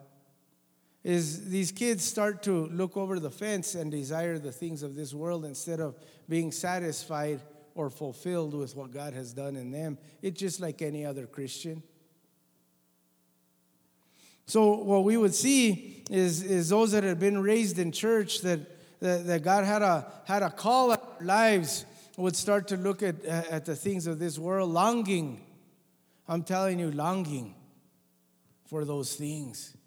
is 1.03 1.51
these 1.51 1.71
kids 1.71 2.03
start 2.03 2.41
to 2.43 2.65
look 2.69 2.97
over 2.97 3.19
the 3.19 3.29
fence 3.29 3.75
and 3.75 3.91
desire 3.91 4.39
the 4.39 4.51
things 4.51 4.81
of 4.81 4.95
this 4.95 5.13
world 5.13 5.45
instead 5.45 5.79
of 5.79 5.95
being 6.27 6.51
satisfied 6.51 7.41
or 7.77 7.91
fulfilled 7.91 8.55
with 8.55 8.75
what 8.75 8.91
God 8.91 9.13
has 9.13 9.33
done 9.33 9.55
in 9.55 9.71
them. 9.71 9.99
It's 10.23 10.39
just 10.39 10.59
like 10.59 10.81
any 10.81 11.05
other 11.05 11.27
Christian. 11.27 11.83
So 14.47 14.73
what 14.77 15.03
we 15.03 15.15
would 15.15 15.35
see 15.35 16.03
is, 16.09 16.41
is 16.41 16.69
those 16.69 16.93
that 16.93 17.03
had 17.03 17.19
been 17.19 17.39
raised 17.39 17.77
in 17.77 17.91
church 17.91 18.41
that, 18.41 18.61
that, 18.99 19.27
that 19.27 19.43
God 19.43 19.63
had 19.63 19.83
a, 19.83 20.11
had 20.25 20.41
a 20.41 20.49
call 20.49 20.91
at 20.91 21.19
their 21.19 21.27
lives 21.27 21.85
would 22.17 22.35
start 22.35 22.67
to 22.69 22.77
look 22.77 23.03
at, 23.03 23.23
at 23.23 23.65
the 23.65 23.75
things 23.75 24.07
of 24.07 24.17
this 24.17 24.39
world, 24.39 24.71
longing. 24.71 25.45
I'm 26.27 26.41
telling 26.41 26.79
you, 26.79 26.89
longing 26.89 27.53
for 28.65 28.85
those 28.85 29.13
things. 29.13 29.77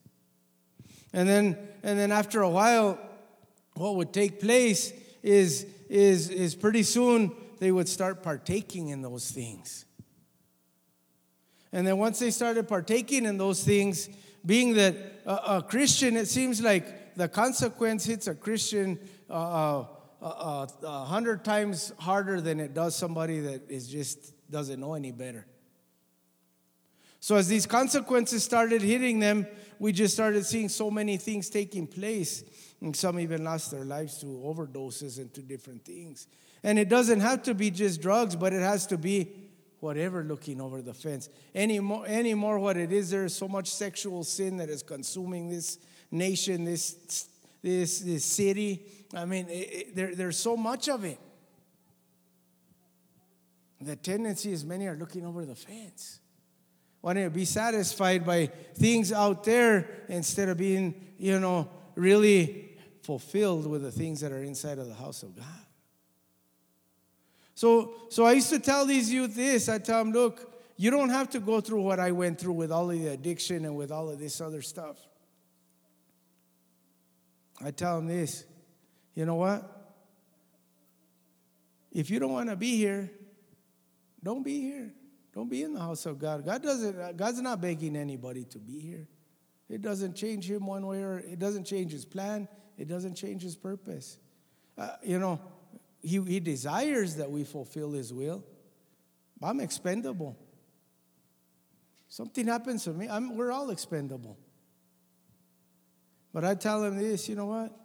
And 1.13 1.29
then, 1.29 1.59
and 1.83 1.99
then 1.99 2.13
after 2.13 2.43
a 2.43 2.49
while, 2.49 3.01
what 3.75 3.97
would 3.97 4.13
take 4.13 4.41
place 4.41 4.93
is, 5.25 5.67
is, 5.89 6.29
is 6.29 6.55
pretty 6.55 6.85
soon 6.85 7.35
they 7.61 7.71
would 7.71 7.89
start 7.89 8.23
partaking 8.23 8.89
in 8.89 9.03
those 9.03 9.31
things. 9.31 9.85
And 11.73 11.87
then 11.87 11.99
once 11.99 12.19
they 12.19 12.33
started 12.33 12.67
partaking 12.67 13.27
in 13.27 13.39
those 13.39 13.63
things, 13.63 14.09
being 14.45 14.75
that 14.75 14.97
a, 15.25 15.59
a 15.59 15.63
Christian, 15.63 16.17
it 16.17 16.27
seems 16.27 16.61
like 16.61 17.15
the 17.15 17.29
consequence 17.29 18.05
hits 18.05 18.27
a 18.27 18.35
Christian 18.35 18.99
uh, 19.29 19.81
uh, 19.83 19.85
uh, 20.23 20.67
a 20.83 21.05
hundred 21.05 21.45
times 21.45 21.93
harder 21.99 22.41
than 22.41 22.59
it 22.59 22.75
does 22.75 22.97
somebody 22.97 23.41
that 23.41 23.71
is 23.71 23.87
just 23.87 24.35
doesn't 24.51 24.81
know 24.81 24.95
any 24.95 25.13
better. 25.13 25.47
So 27.21 27.37
as 27.37 27.47
these 27.47 27.67
consequences 27.67 28.43
started 28.43 28.81
hitting 28.81 29.21
them, 29.21 29.47
we 29.79 29.93
just 29.93 30.15
started 30.15 30.47
seeing 30.47 30.71
so 30.71 30.91
many 30.91 31.19
things 31.19 31.51
taking 31.51 31.87
place. 31.87 32.43
And 32.81 32.97
some 32.97 33.21
even 33.21 33.45
lost 33.45 33.71
their 33.71 33.85
lives 33.85 34.19
to 34.21 34.27
overdoses 34.27 35.19
and 35.19 35.33
to 35.35 35.43
different 35.43 35.85
things. 35.85 36.27
And 36.63 36.79
it 36.79 36.89
doesn't 36.89 37.21
have 37.21 37.43
to 37.45 37.55
be 37.55 37.71
just 37.71 38.01
drugs, 38.03 38.37
but 38.37 38.53
it 38.53 38.61
has 38.61 38.87
to 38.89 38.99
be 38.99 39.29
whatever 39.81 40.23
looking 40.23 40.61
over 40.61 40.83
the 40.83 40.93
fence. 40.93 41.29
Any 41.55 41.81
more, 41.81 42.05
any 42.07 42.35
more 42.35 42.59
what 42.59 42.77
it 42.77 42.93
is, 42.93 43.11
there 43.11 43.25
is 43.25 43.35
so 43.35 43.49
much 43.49 43.69
sexual 43.69 44.25
sin 44.25 44.59
that 44.59 44.69
is 44.69 44.83
consuming 44.83 45.49
this 45.49 45.79
nation, 46.11 46.65
this, 46.65 47.29
this, 47.63 48.01
this 48.01 48.25
city. 48.25 48.85
I 49.15 49.25
mean, 49.25 49.49
it, 49.49 49.53
it, 49.53 49.97
there, 49.97 50.15
there's 50.15 50.37
so 50.37 50.57
much 50.57 50.89
of 50.89 51.05
it. 51.05 51.19
The 53.81 53.97
tendency 53.97 54.53
is 54.53 54.65
many 54.65 54.87
are 54.87 54.97
looking 54.97 55.25
over 55.25 55.47
the 55.47 55.55
fence 55.55 56.21
wanting 57.03 57.25
to 57.25 57.31
be 57.31 57.45
satisfied 57.45 58.27
by 58.27 58.47
things 58.75 59.13
out 59.13 59.45
there 59.45 60.05
instead 60.09 60.49
of 60.49 60.57
being, 60.59 60.95
you 61.19 61.39
know, 61.41 61.69
really 61.95 62.77
fulfilled 63.03 63.67
with 63.67 63.83
the 63.83 63.91
things 63.91 64.21
that 64.21 64.33
are 64.33 64.43
inside 64.43 64.79
of 64.79 64.87
the 64.87 64.95
house 64.95 65.23
of 65.23 65.35
God. 65.35 65.47
So, 67.61 67.93
so 68.09 68.25
I 68.25 68.33
used 68.33 68.49
to 68.49 68.59
tell 68.59 68.87
these 68.87 69.13
youth 69.13 69.35
this. 69.35 69.69
I 69.69 69.77
tell 69.77 70.03
them, 70.03 70.15
look, 70.15 70.51
you 70.79 70.91
don't 70.91 71.11
have 71.11 71.29
to 71.29 71.41
go 71.41 71.61
through 71.61 71.83
what 71.83 72.01
I 72.01 72.11
went 72.11 72.41
through 72.41 72.55
with 72.55 72.73
all 72.73 72.91
of 72.91 72.99
the 72.99 73.09
addiction 73.09 73.67
and 73.67 73.77
with 73.77 73.93
all 73.93 74.09
of 74.09 74.19
this 74.19 74.41
other 74.41 74.63
stuff. 74.63 74.97
I 77.63 77.71
tell 77.71 77.97
them 77.97 78.07
this. 78.07 78.47
You 79.15 79.27
know 79.27 79.35
what? 79.35 79.93
If 81.93 82.09
you 82.09 82.19
don't 82.19 82.33
want 82.33 82.49
to 82.49 82.57
be 82.57 82.79
here, 82.79 83.11
don't 84.25 84.43
be 84.43 84.63
here. 84.63 84.95
Don't 85.35 85.51
be 85.51 85.63
in 85.63 85.75
the 85.75 85.81
house 85.81 86.07
of 86.07 86.19
God. 86.19 86.47
God 86.47 86.63
doesn't, 86.63 87.19
God's 87.19 87.43
not 87.43 87.61
begging 87.61 87.95
anybody 87.95 88.45
to 88.45 88.59
be 88.59 88.81
here. 88.81 89.07
It 89.69 89.83
doesn't 89.83 90.15
change 90.17 90.51
him 90.51 90.67
one 90.67 90.87
way 90.87 91.03
or 91.03 91.19
it 91.19 91.39
doesn't 91.39 91.65
change 91.65 91.93
his 91.93 92.07
plan. 92.07 92.49
It 92.79 92.89
doesn't 92.89 93.17
change 93.17 93.43
his 93.43 93.55
purpose. 93.55 94.17
Uh, 94.79 94.93
you 95.03 95.19
know, 95.19 95.39
he, 96.03 96.21
he 96.23 96.41
desires 96.41 97.17
that 97.17 97.31
we 97.31 97.45
fulfill 97.45 97.93
his 97.93 98.13
will. 98.13 98.45
I'm 99.43 99.61
expendable. 99.61 100.37
Something 102.09 102.47
happens 102.47 102.85
to 102.85 102.91
me, 102.91 103.09
I'm, 103.09 103.37
we're 103.37 103.53
all 103.53 103.71
expendable. 103.71 104.37
But 106.33 106.45
I 106.45 106.55
tell 106.55 106.85
him 106.85 106.97
this, 106.97 107.29
you 107.29 107.35
know 107.35 107.47
what? 107.47 107.77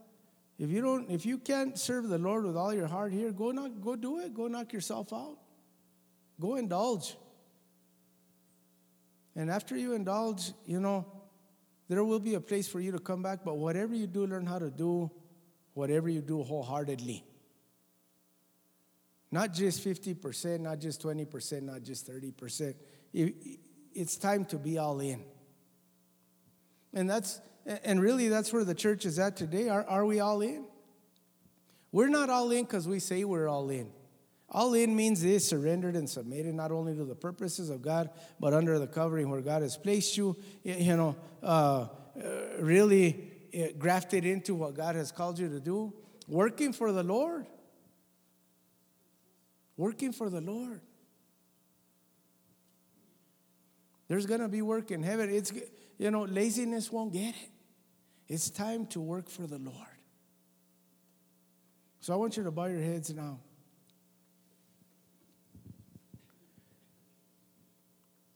If 0.58 0.70
you 0.70 0.82
don't, 0.82 1.10
if 1.12 1.26
you 1.26 1.38
can't 1.38 1.78
serve 1.78 2.08
the 2.08 2.18
Lord 2.18 2.46
with 2.46 2.56
all 2.56 2.74
your 2.74 2.88
heart 2.88 3.12
here, 3.12 3.32
go 3.32 3.52
knock, 3.52 3.72
go 3.82 3.96
do 3.96 4.20
it. 4.20 4.34
Go 4.34 4.48
knock 4.48 4.72
yourself 4.72 5.12
out. 5.12 5.38
Go 6.40 6.56
indulge. 6.56 7.16
And 9.36 9.52
after 9.52 9.76
you 9.76 9.94
indulge, 9.94 10.54
you 10.66 10.80
know, 10.80 11.06
there 11.90 12.04
will 12.04 12.22
be 12.22 12.36
a 12.36 12.40
place 12.40 12.68
for 12.68 12.80
you 12.80 12.94
to 12.94 13.00
come 13.00 13.22
back. 13.22 13.40
But 13.44 13.58
whatever 13.58 13.94
you 13.94 14.08
do, 14.08 14.26
learn 14.26 14.46
how 14.46 14.60
to 14.60 14.70
do 14.70 15.12
whatever 15.74 16.08
you 16.08 16.22
do 16.22 16.42
wholeheartedly. 16.42 17.24
Not 19.36 19.52
just 19.52 19.84
50%, 19.84 20.62
not 20.62 20.80
just 20.80 21.04
20%, 21.04 21.64
not 21.64 21.84
just 21.84 22.10
30%. 22.10 22.74
It's 23.94 24.16
time 24.16 24.46
to 24.46 24.58
be 24.58 24.78
all 24.78 25.02
in. 25.02 25.26
And 26.94 27.10
that's 27.10 27.42
and 27.66 28.00
really 28.00 28.30
that's 28.30 28.54
where 28.54 28.64
the 28.64 28.74
church 28.74 29.06
is 29.06 29.20
at 29.20 29.36
today. 29.36 29.68
Are, 29.68 29.84
are 29.90 30.06
we 30.06 30.22
all 30.22 30.40
in? 30.40 30.64
We're 31.92 32.08
not 32.08 32.30
all 32.30 32.50
in 32.50 32.64
because 32.64 32.88
we 32.88 33.00
say 33.00 33.26
we're 33.26 33.50
all 33.50 33.70
in. 33.70 33.92
All 34.48 34.74
in 34.74 34.96
means 34.96 35.22
this 35.22 35.50
surrendered 35.50 35.98
and 35.98 36.10
submitted 36.10 36.56
not 36.56 36.72
only 36.72 36.96
to 36.96 37.04
the 37.04 37.14
purposes 37.14 37.70
of 37.70 37.82
God, 37.82 38.12
but 38.40 38.54
under 38.54 38.80
the 38.80 38.88
covering 38.88 39.30
where 39.30 39.42
God 39.42 39.64
has 39.64 39.76
placed 39.76 40.16
you, 40.16 40.38
you 40.64 40.96
know, 40.96 41.14
uh, 41.44 41.46
uh, 41.46 42.30
really 42.62 43.34
uh, 43.54 43.74
grafted 43.78 44.24
into 44.24 44.56
what 44.56 44.76
God 44.76 44.96
has 44.96 45.12
called 45.12 45.38
you 45.38 45.50
to 45.50 45.60
do, 45.60 45.94
working 46.26 46.72
for 46.72 46.94
the 46.94 47.04
Lord. 47.04 47.48
Working 49.78 50.12
for 50.14 50.30
the 50.30 50.42
Lord. 50.42 50.82
There's 54.08 54.26
going 54.26 54.42
to 54.42 54.48
be 54.48 54.62
work 54.62 54.92
in 54.92 55.04
heaven. 55.04 55.30
It's, 55.30 55.52
you 55.98 56.12
know, 56.12 56.24
laziness 56.24 56.92
won't 56.92 57.14
get 57.14 57.30
it. 57.30 57.52
It's 58.28 58.50
time 58.50 58.86
to 58.88 59.02
work 59.02 59.30
for 59.30 59.48
the 59.48 59.58
Lord. 59.58 59.76
So 62.00 62.14
I 62.14 62.18
want 62.18 62.38
you 62.38 62.44
to 62.44 62.52
bow 62.52 62.66
your 62.66 62.82
heads 62.82 63.14
now. 63.14 63.40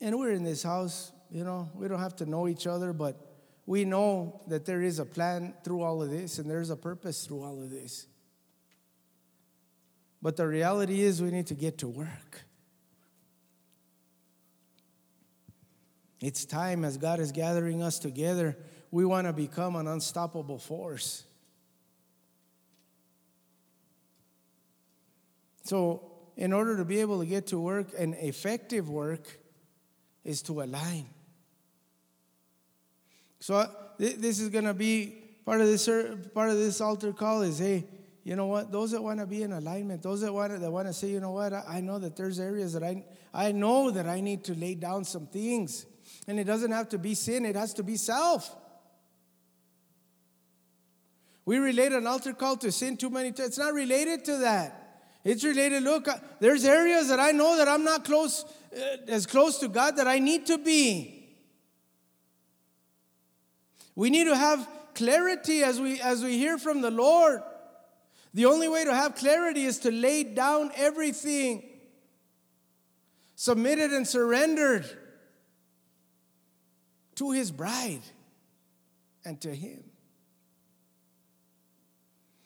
And 0.01 0.17
we're 0.17 0.31
in 0.31 0.43
this 0.43 0.63
house, 0.63 1.11
you 1.29 1.43
know, 1.43 1.69
we 1.75 1.87
don't 1.87 1.99
have 1.99 2.15
to 2.17 2.25
know 2.25 2.47
each 2.47 2.67
other, 2.67 2.93
but 2.93 3.19
we 3.65 3.85
know 3.85 4.41
that 4.47 4.65
there 4.65 4.81
is 4.81 4.99
a 4.99 5.05
plan 5.05 5.53
through 5.63 5.83
all 5.83 6.01
of 6.01 6.09
this 6.09 6.39
and 6.39 6.49
there's 6.49 6.69
a 6.69 6.75
purpose 6.75 7.25
through 7.25 7.43
all 7.43 7.61
of 7.61 7.69
this. 7.69 8.07
But 10.21 10.35
the 10.35 10.47
reality 10.47 11.01
is, 11.01 11.21
we 11.21 11.31
need 11.31 11.47
to 11.47 11.53
get 11.53 11.77
to 11.79 11.87
work. 11.87 12.45
It's 16.21 16.43
time 16.43 16.83
as 16.83 16.97
God 16.97 17.19
is 17.19 17.31
gathering 17.31 17.81
us 17.81 17.99
together, 17.99 18.57
we 18.91 19.05
want 19.05 19.27
to 19.27 19.33
become 19.33 19.75
an 19.75 19.87
unstoppable 19.87 20.59
force. 20.59 21.23
So, 25.63 26.11
in 26.35 26.51
order 26.51 26.75
to 26.77 26.85
be 26.85 26.99
able 26.99 27.19
to 27.19 27.25
get 27.25 27.47
to 27.47 27.59
work, 27.59 27.89
and 27.97 28.15
effective 28.15 28.89
work 28.89 29.39
is 30.23 30.41
to 30.43 30.61
align. 30.61 31.05
So, 33.39 33.55
uh, 33.55 33.67
this 33.97 34.39
is 34.39 34.49
going 34.49 34.65
to 34.65 34.73
be 34.73 35.15
part 35.45 35.61
of 35.61 35.67
this 35.67 35.87
part 36.33 36.49
of 36.49 36.57
this 36.57 36.81
altar 36.81 37.13
call 37.13 37.43
is 37.43 37.59
hey, 37.59 37.85
you 38.29 38.35
know 38.35 38.45
what? 38.45 38.71
Those 38.71 38.91
that 38.91 39.01
want 39.01 39.19
to 39.21 39.25
be 39.25 39.41
in 39.41 39.53
alignment, 39.53 40.03
those 40.03 40.21
that 40.21 40.31
want 40.31 40.53
to, 40.53 40.59
that 40.59 40.69
want 40.69 40.87
to 40.87 40.93
say, 40.93 41.09
you 41.09 41.19
know 41.19 41.31
what? 41.31 41.51
I, 41.51 41.63
I 41.67 41.81
know 41.81 41.97
that 41.97 42.15
there's 42.15 42.39
areas 42.39 42.73
that 42.73 42.83
I 42.83 43.03
I 43.33 43.51
know 43.51 43.89
that 43.89 44.05
I 44.05 44.21
need 44.21 44.43
to 44.43 44.53
lay 44.53 44.75
down 44.75 45.03
some 45.03 45.25
things. 45.25 45.87
And 46.27 46.39
it 46.39 46.43
doesn't 46.43 46.71
have 46.71 46.89
to 46.89 46.99
be 46.99 47.15
sin, 47.15 47.43
it 47.43 47.55
has 47.55 47.73
to 47.73 47.83
be 47.83 47.97
self. 47.97 48.55
We 51.43 51.57
relate 51.57 51.91
an 51.91 52.05
altar 52.05 52.33
call 52.33 52.57
to 52.57 52.71
sin 52.71 52.97
too 52.97 53.09
many 53.09 53.31
times. 53.31 53.49
It's 53.49 53.57
not 53.57 53.73
related 53.73 54.25
to 54.25 54.37
that. 54.37 55.07
It's 55.23 55.43
related, 55.43 55.81
look, 55.81 56.07
uh, 56.07 56.17
there's 56.39 56.65
areas 56.65 57.09
that 57.09 57.19
I 57.19 57.31
know 57.31 57.57
that 57.57 57.67
I'm 57.67 57.83
not 57.83 58.05
close, 58.05 58.45
uh, 58.77 58.97
as 59.07 59.25
close 59.25 59.57
to 59.57 59.67
God 59.67 59.97
that 59.97 60.07
I 60.07 60.19
need 60.19 60.45
to 60.45 60.59
be. 60.59 61.35
We 63.95 64.11
need 64.11 64.25
to 64.25 64.35
have 64.35 64.69
clarity 64.93 65.63
as 65.63 65.81
we, 65.81 65.99
as 65.99 66.23
we 66.23 66.37
hear 66.37 66.59
from 66.59 66.81
the 66.81 66.91
Lord. 66.91 67.41
The 68.33 68.45
only 68.45 68.67
way 68.67 68.85
to 68.85 68.93
have 68.93 69.15
clarity 69.15 69.65
is 69.65 69.79
to 69.79 69.91
lay 69.91 70.23
down 70.23 70.71
everything, 70.75 71.63
submitted 73.35 73.91
and 73.91 74.07
surrendered 74.07 74.85
to 77.15 77.31
his 77.31 77.51
bride 77.51 78.01
and 79.25 79.41
to 79.41 79.53
him. 79.53 79.83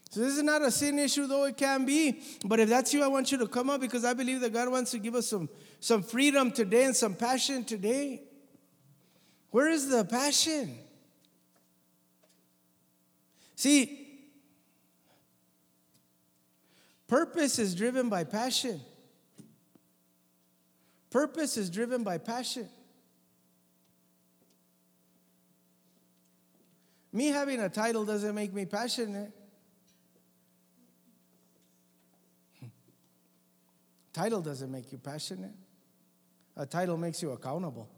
So 0.10 0.20
this 0.20 0.38
is 0.38 0.44
not 0.44 0.62
a 0.62 0.70
sin 0.70 1.00
issue, 1.00 1.26
though 1.26 1.46
it 1.46 1.58
can 1.58 1.86
be. 1.86 2.22
But 2.46 2.60
if 2.60 2.70
that's 2.70 2.94
you, 2.94 3.04
I 3.04 3.08
want 3.08 3.32
you 3.32 3.40
to 3.40 3.48
come 3.48 3.72
up 3.72 3.82
because 3.82 4.06
I 4.06 4.14
believe 4.14 4.42
that 4.42 4.54
God 4.54 4.70
wants 4.70 4.92
to 4.92 5.00
give 5.00 5.16
us 5.16 5.28
some, 5.28 5.50
some 5.80 6.04
freedom 6.04 6.52
today 6.52 6.84
and 6.84 6.96
some 6.96 7.16
passion 7.16 7.64
today. 7.64 8.22
Where 9.50 9.70
is 9.70 9.90
the 9.90 10.06
passion? 10.06 10.78
See, 13.56 14.03
purpose 17.08 17.60
is 17.60 17.76
driven 17.76 18.10
by 18.10 18.24
passion. 18.24 18.82
Purpose 21.10 21.58
is 21.58 21.70
driven 21.70 22.04
by 22.04 22.18
passion. 22.18 22.68
Me 27.12 27.28
having 27.28 27.60
a 27.60 27.70
title 27.70 28.04
doesn't 28.04 28.34
make 28.34 28.51
me 28.51 28.66
passionate. 28.66 29.32
Title 34.12 34.41
doesn't 34.41 34.72
make 34.72 34.91
you 34.91 34.97
passionate. 34.97 35.54
A 36.56 36.66
title 36.66 36.97
makes 36.97 37.22
you 37.22 37.32
accountable. 37.32 37.89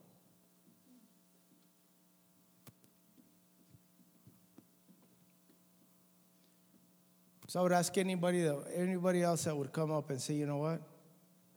So 7.55 7.61
I 7.61 7.63
would 7.63 7.71
ask 7.71 7.97
anybody 7.97 8.41
that, 8.41 8.65
anybody 8.75 9.23
else 9.23 9.45
that 9.45 9.55
would 9.55 9.71
come 9.71 9.89
up 9.89 10.09
and 10.09 10.21
say, 10.21 10.33
you 10.33 10.45
know 10.45 10.57
what? 10.57 10.81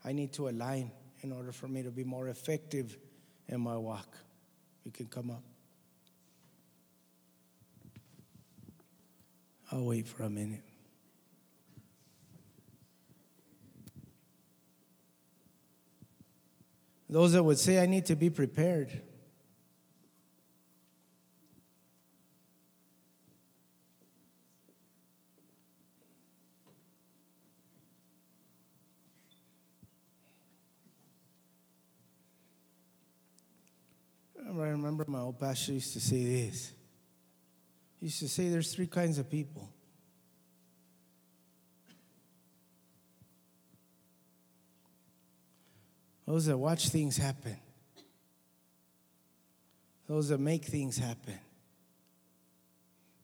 I 0.04 0.12
need 0.12 0.32
to 0.34 0.48
align 0.48 0.92
in 1.22 1.32
order 1.32 1.50
for 1.50 1.66
me 1.66 1.82
to 1.82 1.90
be 1.90 2.04
more 2.04 2.28
effective 2.28 2.96
in 3.48 3.60
my 3.60 3.76
walk. 3.76 4.06
You 4.84 4.92
can 4.92 5.06
come 5.06 5.28
up. 5.32 5.42
I'll 9.72 9.86
wait 9.86 10.06
for 10.06 10.22
a 10.22 10.30
minute. 10.30 10.62
Those 17.10 17.32
that 17.32 17.42
would 17.42 17.58
say, 17.58 17.82
I 17.82 17.86
need 17.86 18.06
to 18.06 18.14
be 18.14 18.30
prepared. 18.30 19.02
I 34.62 34.68
remember 34.68 35.04
my 35.06 35.20
old 35.20 35.38
pastor 35.38 35.72
used 35.72 35.92
to 35.94 36.00
say 36.00 36.24
this. 36.24 36.72
He 38.00 38.06
used 38.06 38.20
to 38.20 38.28
say 38.28 38.48
there's 38.48 38.74
three 38.74 38.86
kinds 38.86 39.18
of 39.18 39.30
people. 39.30 39.68
Those 46.26 46.46
that 46.46 46.58
watch 46.58 46.90
things 46.90 47.16
happen. 47.16 47.56
Those 50.06 50.28
that 50.28 50.38
make 50.38 50.64
things 50.64 50.98
happen. 50.98 51.38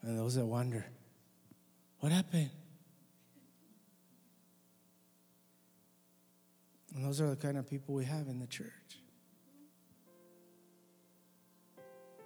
And 0.02 0.18
those 0.18 0.34
that 0.34 0.44
wonder, 0.44 0.84
what 2.00 2.12
happened? 2.12 2.50
And 6.94 7.04
those 7.04 7.20
are 7.20 7.28
the 7.30 7.36
kind 7.36 7.58
of 7.58 7.68
people 7.68 7.94
we 7.94 8.04
have 8.04 8.28
in 8.28 8.38
the 8.38 8.46
church. 8.46 8.70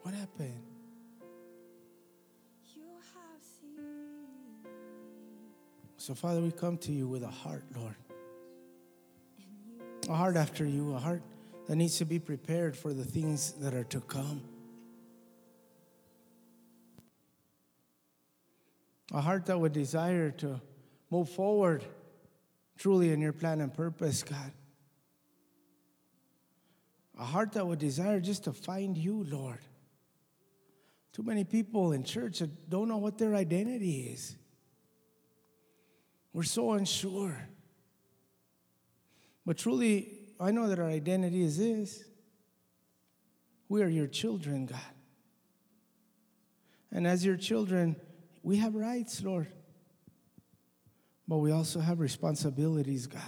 What 0.08 0.16
happened? 0.16 0.62
So, 5.98 6.14
Father, 6.14 6.40
we 6.40 6.50
come 6.50 6.78
to 6.78 6.92
you 6.92 7.06
with 7.06 7.22
a 7.22 7.28
heart, 7.28 7.64
Lord. 7.76 7.94
A 10.08 10.14
heart 10.14 10.36
after 10.36 10.64
you, 10.64 10.94
a 10.94 10.98
heart 10.98 11.20
that 11.66 11.76
needs 11.76 11.98
to 11.98 12.06
be 12.06 12.18
prepared 12.18 12.74
for 12.74 12.94
the 12.94 13.04
things 13.04 13.52
that 13.60 13.74
are 13.74 13.84
to 13.84 14.00
come. 14.00 14.40
A 19.12 19.20
heart 19.20 19.44
that 19.44 19.60
would 19.60 19.74
desire 19.74 20.30
to 20.30 20.58
move 21.10 21.28
forward 21.28 21.84
truly 22.78 23.12
in 23.12 23.20
your 23.20 23.34
plan 23.34 23.60
and 23.60 23.74
purpose, 23.74 24.22
God. 24.22 24.52
A 27.18 27.26
heart 27.26 27.52
that 27.52 27.66
would 27.66 27.78
desire 27.78 28.20
just 28.20 28.44
to 28.44 28.54
find 28.54 28.96
you, 28.96 29.26
Lord. 29.28 29.58
Too 31.12 31.22
many 31.22 31.44
people 31.44 31.92
in 31.92 32.04
church 32.04 32.38
that 32.40 32.70
don't 32.70 32.88
know 32.88 32.98
what 32.98 33.18
their 33.18 33.34
identity 33.34 34.10
is. 34.12 34.36
We're 36.32 36.42
so 36.44 36.72
unsure. 36.72 37.48
But 39.44 39.56
truly, 39.56 40.28
I 40.38 40.50
know 40.50 40.68
that 40.68 40.78
our 40.78 40.88
identity 40.88 41.42
is 41.42 41.58
this 41.58 42.04
we 43.68 43.82
are 43.82 43.88
your 43.88 44.06
children, 44.06 44.66
God. 44.66 44.80
And 46.90 47.06
as 47.06 47.24
your 47.24 47.36
children, 47.36 47.96
we 48.42 48.56
have 48.56 48.74
rights, 48.74 49.22
Lord. 49.22 49.48
But 51.26 51.38
we 51.38 51.50
also 51.50 51.80
have 51.80 52.00
responsibilities, 52.00 53.06
God. 53.06 53.22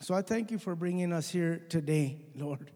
So 0.00 0.14
I 0.14 0.22
thank 0.22 0.50
you 0.50 0.58
for 0.58 0.74
bringing 0.74 1.12
us 1.12 1.28
here 1.28 1.60
today, 1.68 2.26
Lord. 2.34 2.70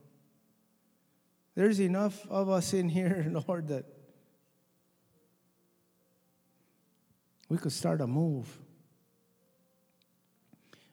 There's 1.61 1.79
enough 1.79 2.27
of 2.31 2.49
us 2.49 2.73
in 2.73 2.89
here, 2.89 3.27
Lord, 3.47 3.69
that 3.69 3.85
we 7.51 7.59
could 7.59 7.73
start 7.73 8.01
a 8.01 8.07
move. 8.07 8.49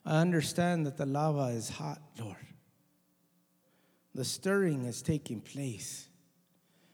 I 0.05 0.17
understand 0.17 0.85
that 0.85 0.97
the 0.97 1.05
lava 1.05 1.55
is 1.55 1.69
hot, 1.69 2.01
Lord. 2.19 2.35
The 4.13 4.25
stirring 4.25 4.83
is 4.83 5.01
taking 5.01 5.39
place, 5.39 6.09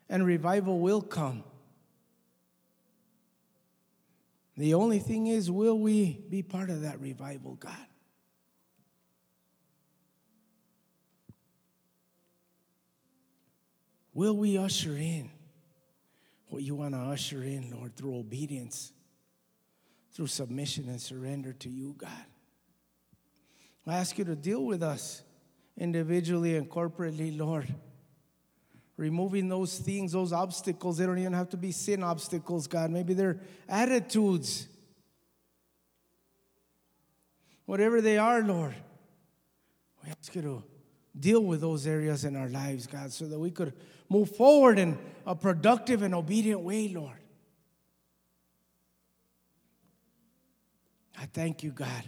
and 0.08 0.24
revival 0.24 0.78
will 0.78 1.02
come. 1.02 1.44
The 4.56 4.76
only 4.76 5.00
thing 5.00 5.26
is, 5.26 5.50
will 5.50 5.80
we 5.80 6.24
be 6.30 6.44
part 6.44 6.70
of 6.70 6.82
that 6.82 7.02
revival, 7.02 7.56
God? 7.56 7.88
Will 14.14 14.36
we 14.38 14.58
usher 14.58 14.96
in 14.96 15.30
what 16.48 16.62
you 16.62 16.76
want 16.76 16.94
to 16.94 17.00
usher 17.00 17.44
in, 17.44 17.72
Lord, 17.72 17.96
through 17.96 18.18
obedience, 18.18 18.92
through 20.14 20.28
submission 20.28 20.88
and 20.88 21.02
surrender 21.02 21.54
to 21.54 21.70
you, 21.70 21.96
God? 21.98 22.10
I 23.88 23.96
ask 23.96 24.18
you 24.18 24.26
to 24.26 24.36
deal 24.36 24.64
with 24.64 24.84
us 24.84 25.24
individually 25.78 26.56
and 26.56 26.70
corporately, 26.70 27.38
Lord. 27.38 27.74
Removing 28.96 29.50
those 29.50 29.80
things, 29.80 30.12
those 30.12 30.32
obstacles, 30.32 30.98
they 30.98 31.06
don't 31.06 31.18
even 31.18 31.34
have 31.34 31.50
to 31.50 31.58
be 31.58 31.72
sin 31.72 32.04
obstacles, 32.04 32.68
God. 32.68 32.92
Maybe 32.92 33.16
they're 33.16 33.40
attitudes. 33.68 34.68
Whatever 37.66 38.02
they 38.02 38.18
are, 38.20 38.42
Lord, 38.44 38.76
we 40.04 40.12
ask 40.12 40.36
you 40.36 40.42
to 40.44 40.64
deal 41.20 41.44
with 41.44 41.62
those 41.62 41.88
areas 41.88 42.24
in 42.24 42.36
our 42.36 42.50
lives, 42.50 42.86
God, 42.86 43.12
so 43.12 43.26
that 43.26 43.40
we 43.40 43.50
could 43.50 43.74
move 44.14 44.36
forward 44.36 44.78
in 44.78 44.96
a 45.26 45.36
productive 45.36 46.04
and 46.04 46.14
obedient 46.14 46.62
way, 46.62 46.88
Lord. 46.88 47.18
I 51.20 51.26
thank 51.26 51.64
you, 51.64 51.72
God. 51.72 52.04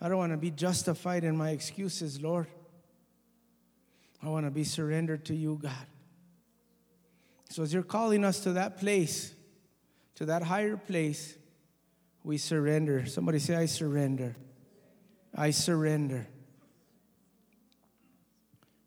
I 0.00 0.08
don't 0.08 0.16
want 0.16 0.32
to 0.32 0.38
be 0.38 0.50
justified 0.50 1.22
in 1.24 1.36
my 1.36 1.50
excuses, 1.50 2.22
Lord. 2.22 2.46
I 4.22 4.28
want 4.30 4.46
to 4.46 4.50
be 4.50 4.64
surrendered 4.64 5.26
to 5.26 5.34
you, 5.34 5.58
God. 5.62 5.86
So 7.50 7.62
as 7.62 7.74
you're 7.74 7.82
calling 7.82 8.24
us 8.24 8.40
to 8.40 8.52
that 8.54 8.78
place, 8.78 9.34
to 10.14 10.24
that 10.26 10.42
higher 10.42 10.78
place, 10.78 11.36
we 12.24 12.38
surrender. 12.38 13.04
Somebody 13.04 13.40
say, 13.40 13.56
I 13.56 13.66
surrender. 13.66 14.36
I 15.34 15.50
surrender. 15.50 16.26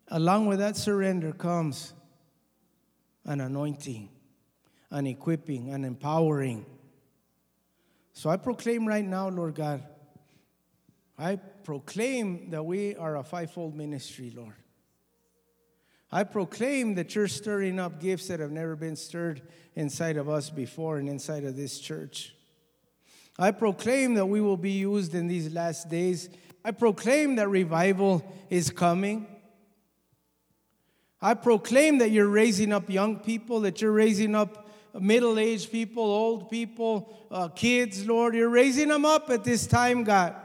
Along 0.08 0.48
with 0.48 0.58
that 0.60 0.78
surrender 0.78 1.32
comes 1.32 1.94
an 3.26 3.42
anointing, 3.42 4.10
an 4.92 5.08
equipping, 5.08 5.70
an 5.70 5.84
empowering. 5.84 6.66
So 8.14 8.30
I 8.30 8.38
proclaim 8.38 8.88
right 8.88 9.06
now, 9.06 9.30
Lord 9.30 9.56
God, 9.56 9.84
I 11.18 11.36
proclaim 11.36 12.50
that 12.52 12.64
we 12.64 12.96
are 12.96 13.18
a 13.18 13.24
fivefold 13.24 13.76
ministry, 13.76 14.32
Lord. 14.36 14.56
I 16.12 16.24
proclaim 16.24 16.94
that 16.96 17.16
you're 17.16 17.28
stirring 17.28 17.80
up 17.80 18.00
gifts 18.00 18.28
that 18.28 18.40
have 18.40 18.52
never 18.52 18.76
been 18.76 18.96
stirred 18.96 19.42
inside 19.74 20.18
of 20.18 20.30
us 20.30 20.52
before 20.52 20.98
and 20.98 21.10
inside 21.10 21.44
of 21.44 21.56
this 21.56 21.80
church. 21.80 22.36
I 23.40 23.50
proclaim 23.50 24.14
that 24.14 24.28
we 24.28 24.40
will 24.40 24.58
be 24.58 24.74
used 24.74 25.16
in 25.16 25.26
these 25.28 25.52
last 25.52 25.90
days. 25.90 26.30
I 26.64 26.70
proclaim 26.70 27.38
that 27.38 27.50
revival 27.50 28.24
is 28.52 28.70
coming. 28.70 29.28
I 31.24 31.36
proclaim 31.36 32.00
that 32.00 32.12
you're 32.12 32.28
raising 32.28 32.74
up 32.74 32.90
young 32.90 33.16
people, 33.16 33.62
that 33.62 33.82
you're 33.82 33.94
raising 33.94 34.36
up 34.36 34.70
middle 35.00 35.40
aged 35.40 35.72
people, 35.72 36.04
old 36.04 36.50
people, 36.50 37.18
uh, 37.32 37.48
kids, 37.48 38.06
Lord. 38.06 38.36
You're 38.36 38.50
raising 38.50 38.90
them 38.90 39.06
up 39.06 39.30
at 39.30 39.46
this 39.46 39.66
time, 39.66 40.04
God. 40.04 40.36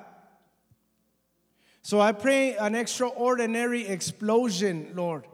So 1.83 2.01
I 2.01 2.13
pray 2.13 2.55
an 2.55 2.77
extraordinary 2.77 3.89
explosion, 3.89 4.93
Lord, 4.95 5.27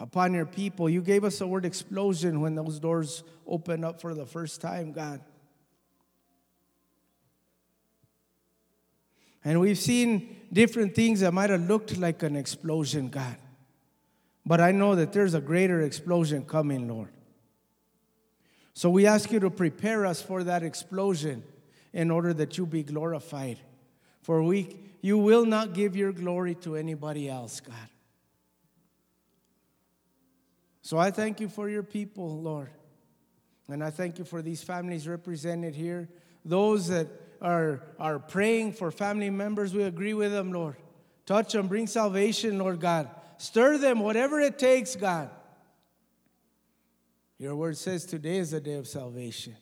upon 0.00 0.34
your 0.34 0.46
people. 0.46 0.90
You 0.90 1.00
gave 1.00 1.22
us 1.22 1.38
the 1.38 1.46
word 1.46 1.64
explosion 1.64 2.40
when 2.40 2.56
those 2.56 2.80
doors 2.80 3.22
opened 3.46 3.84
up 3.84 4.00
for 4.00 4.14
the 4.14 4.26
first 4.26 4.60
time, 4.60 4.90
God. 4.90 5.20
And 9.44 9.60
we've 9.60 9.78
seen 9.78 10.34
different 10.52 10.96
things 10.96 11.20
that 11.20 11.32
might 11.32 11.50
have 11.50 11.68
looked 11.68 11.96
like 11.98 12.24
an 12.24 12.34
explosion, 12.34 13.10
God. 13.10 13.36
But 14.46 14.60
I 14.60 14.70
know 14.70 14.94
that 14.94 15.12
there's 15.12 15.34
a 15.34 15.40
greater 15.40 15.80
explosion 15.80 16.44
coming, 16.44 16.86
Lord. 16.88 17.08
So 18.74 18.88
we 18.88 19.06
ask 19.06 19.32
you 19.32 19.40
to 19.40 19.50
prepare 19.50 20.06
us 20.06 20.22
for 20.22 20.44
that 20.44 20.62
explosion 20.62 21.42
in 21.92 22.10
order 22.12 22.32
that 22.34 22.56
you 22.56 22.64
be 22.64 22.84
glorified. 22.84 23.58
For 24.22 24.42
we, 24.42 24.76
you 25.00 25.18
will 25.18 25.44
not 25.44 25.72
give 25.72 25.96
your 25.96 26.12
glory 26.12 26.54
to 26.56 26.76
anybody 26.76 27.28
else, 27.28 27.58
God. 27.60 27.88
So 30.82 30.98
I 30.98 31.10
thank 31.10 31.40
you 31.40 31.48
for 31.48 31.68
your 31.68 31.82
people, 31.82 32.40
Lord. 32.40 32.70
And 33.68 33.82
I 33.82 33.90
thank 33.90 34.18
you 34.18 34.24
for 34.24 34.42
these 34.42 34.62
families 34.62 35.08
represented 35.08 35.74
here. 35.74 36.08
Those 36.44 36.86
that 36.88 37.08
are, 37.42 37.82
are 37.98 38.20
praying 38.20 38.74
for 38.74 38.92
family 38.92 39.30
members, 39.30 39.74
we 39.74 39.82
agree 39.82 40.14
with 40.14 40.30
them, 40.30 40.52
Lord. 40.52 40.76
Touch 41.24 41.52
them, 41.54 41.66
bring 41.66 41.88
salvation, 41.88 42.58
Lord 42.58 42.78
God. 42.78 43.10
Stir 43.38 43.78
them, 43.78 44.00
whatever 44.00 44.40
it 44.40 44.58
takes, 44.58 44.96
God. 44.96 45.30
Your 47.38 47.54
word 47.54 47.76
says 47.76 48.06
today 48.06 48.38
is 48.38 48.52
the 48.52 48.60
day 48.60 48.74
of 48.74 48.86
salvation. 48.86 49.56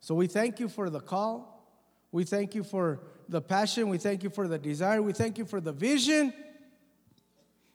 So 0.00 0.14
we 0.14 0.26
thank 0.26 0.58
you 0.60 0.68
for 0.68 0.90
the 0.90 1.00
call. 1.00 1.52
We 2.12 2.24
thank 2.24 2.54
you 2.54 2.64
for 2.64 3.00
the 3.28 3.40
passion. 3.40 3.88
We 3.88 3.98
thank 3.98 4.22
you 4.22 4.30
for 4.30 4.48
the 4.48 4.58
desire. 4.58 5.02
We 5.02 5.12
thank 5.12 5.38
you 5.38 5.44
for 5.44 5.60
the 5.60 5.72
vision. 5.72 6.32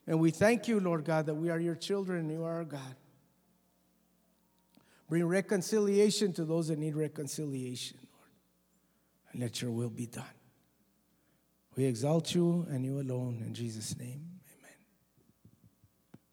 And 0.07 0.19
we 0.19 0.31
thank 0.31 0.67
you, 0.67 0.79
Lord 0.79 1.05
God, 1.05 1.25
that 1.27 1.35
we 1.35 1.49
are 1.49 1.59
your 1.59 1.75
children 1.75 2.21
and 2.21 2.31
you 2.31 2.43
are 2.43 2.55
our 2.55 2.65
God. 2.65 2.95
Bring 5.07 5.25
reconciliation 5.25 6.33
to 6.33 6.45
those 6.45 6.69
that 6.69 6.79
need 6.79 6.95
reconciliation, 6.95 7.97
Lord. 8.01 8.31
And 9.33 9.41
let 9.41 9.61
your 9.61 9.71
will 9.71 9.89
be 9.89 10.05
done. 10.05 10.23
We 11.75 11.85
exalt 11.85 12.35
you 12.35 12.65
and 12.69 12.85
you 12.85 12.99
alone 12.99 13.43
in 13.45 13.53
Jesus' 13.53 13.97
name. 13.97 14.39
Amen. 14.59 14.75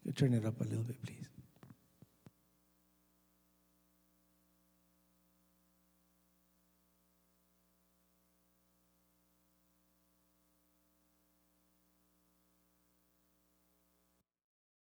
You 0.03 0.11
turn 0.11 0.33
it 0.33 0.45
up 0.45 0.59
a 0.59 0.63
little 0.63 0.83
bit, 0.83 1.01
please. 1.05 1.18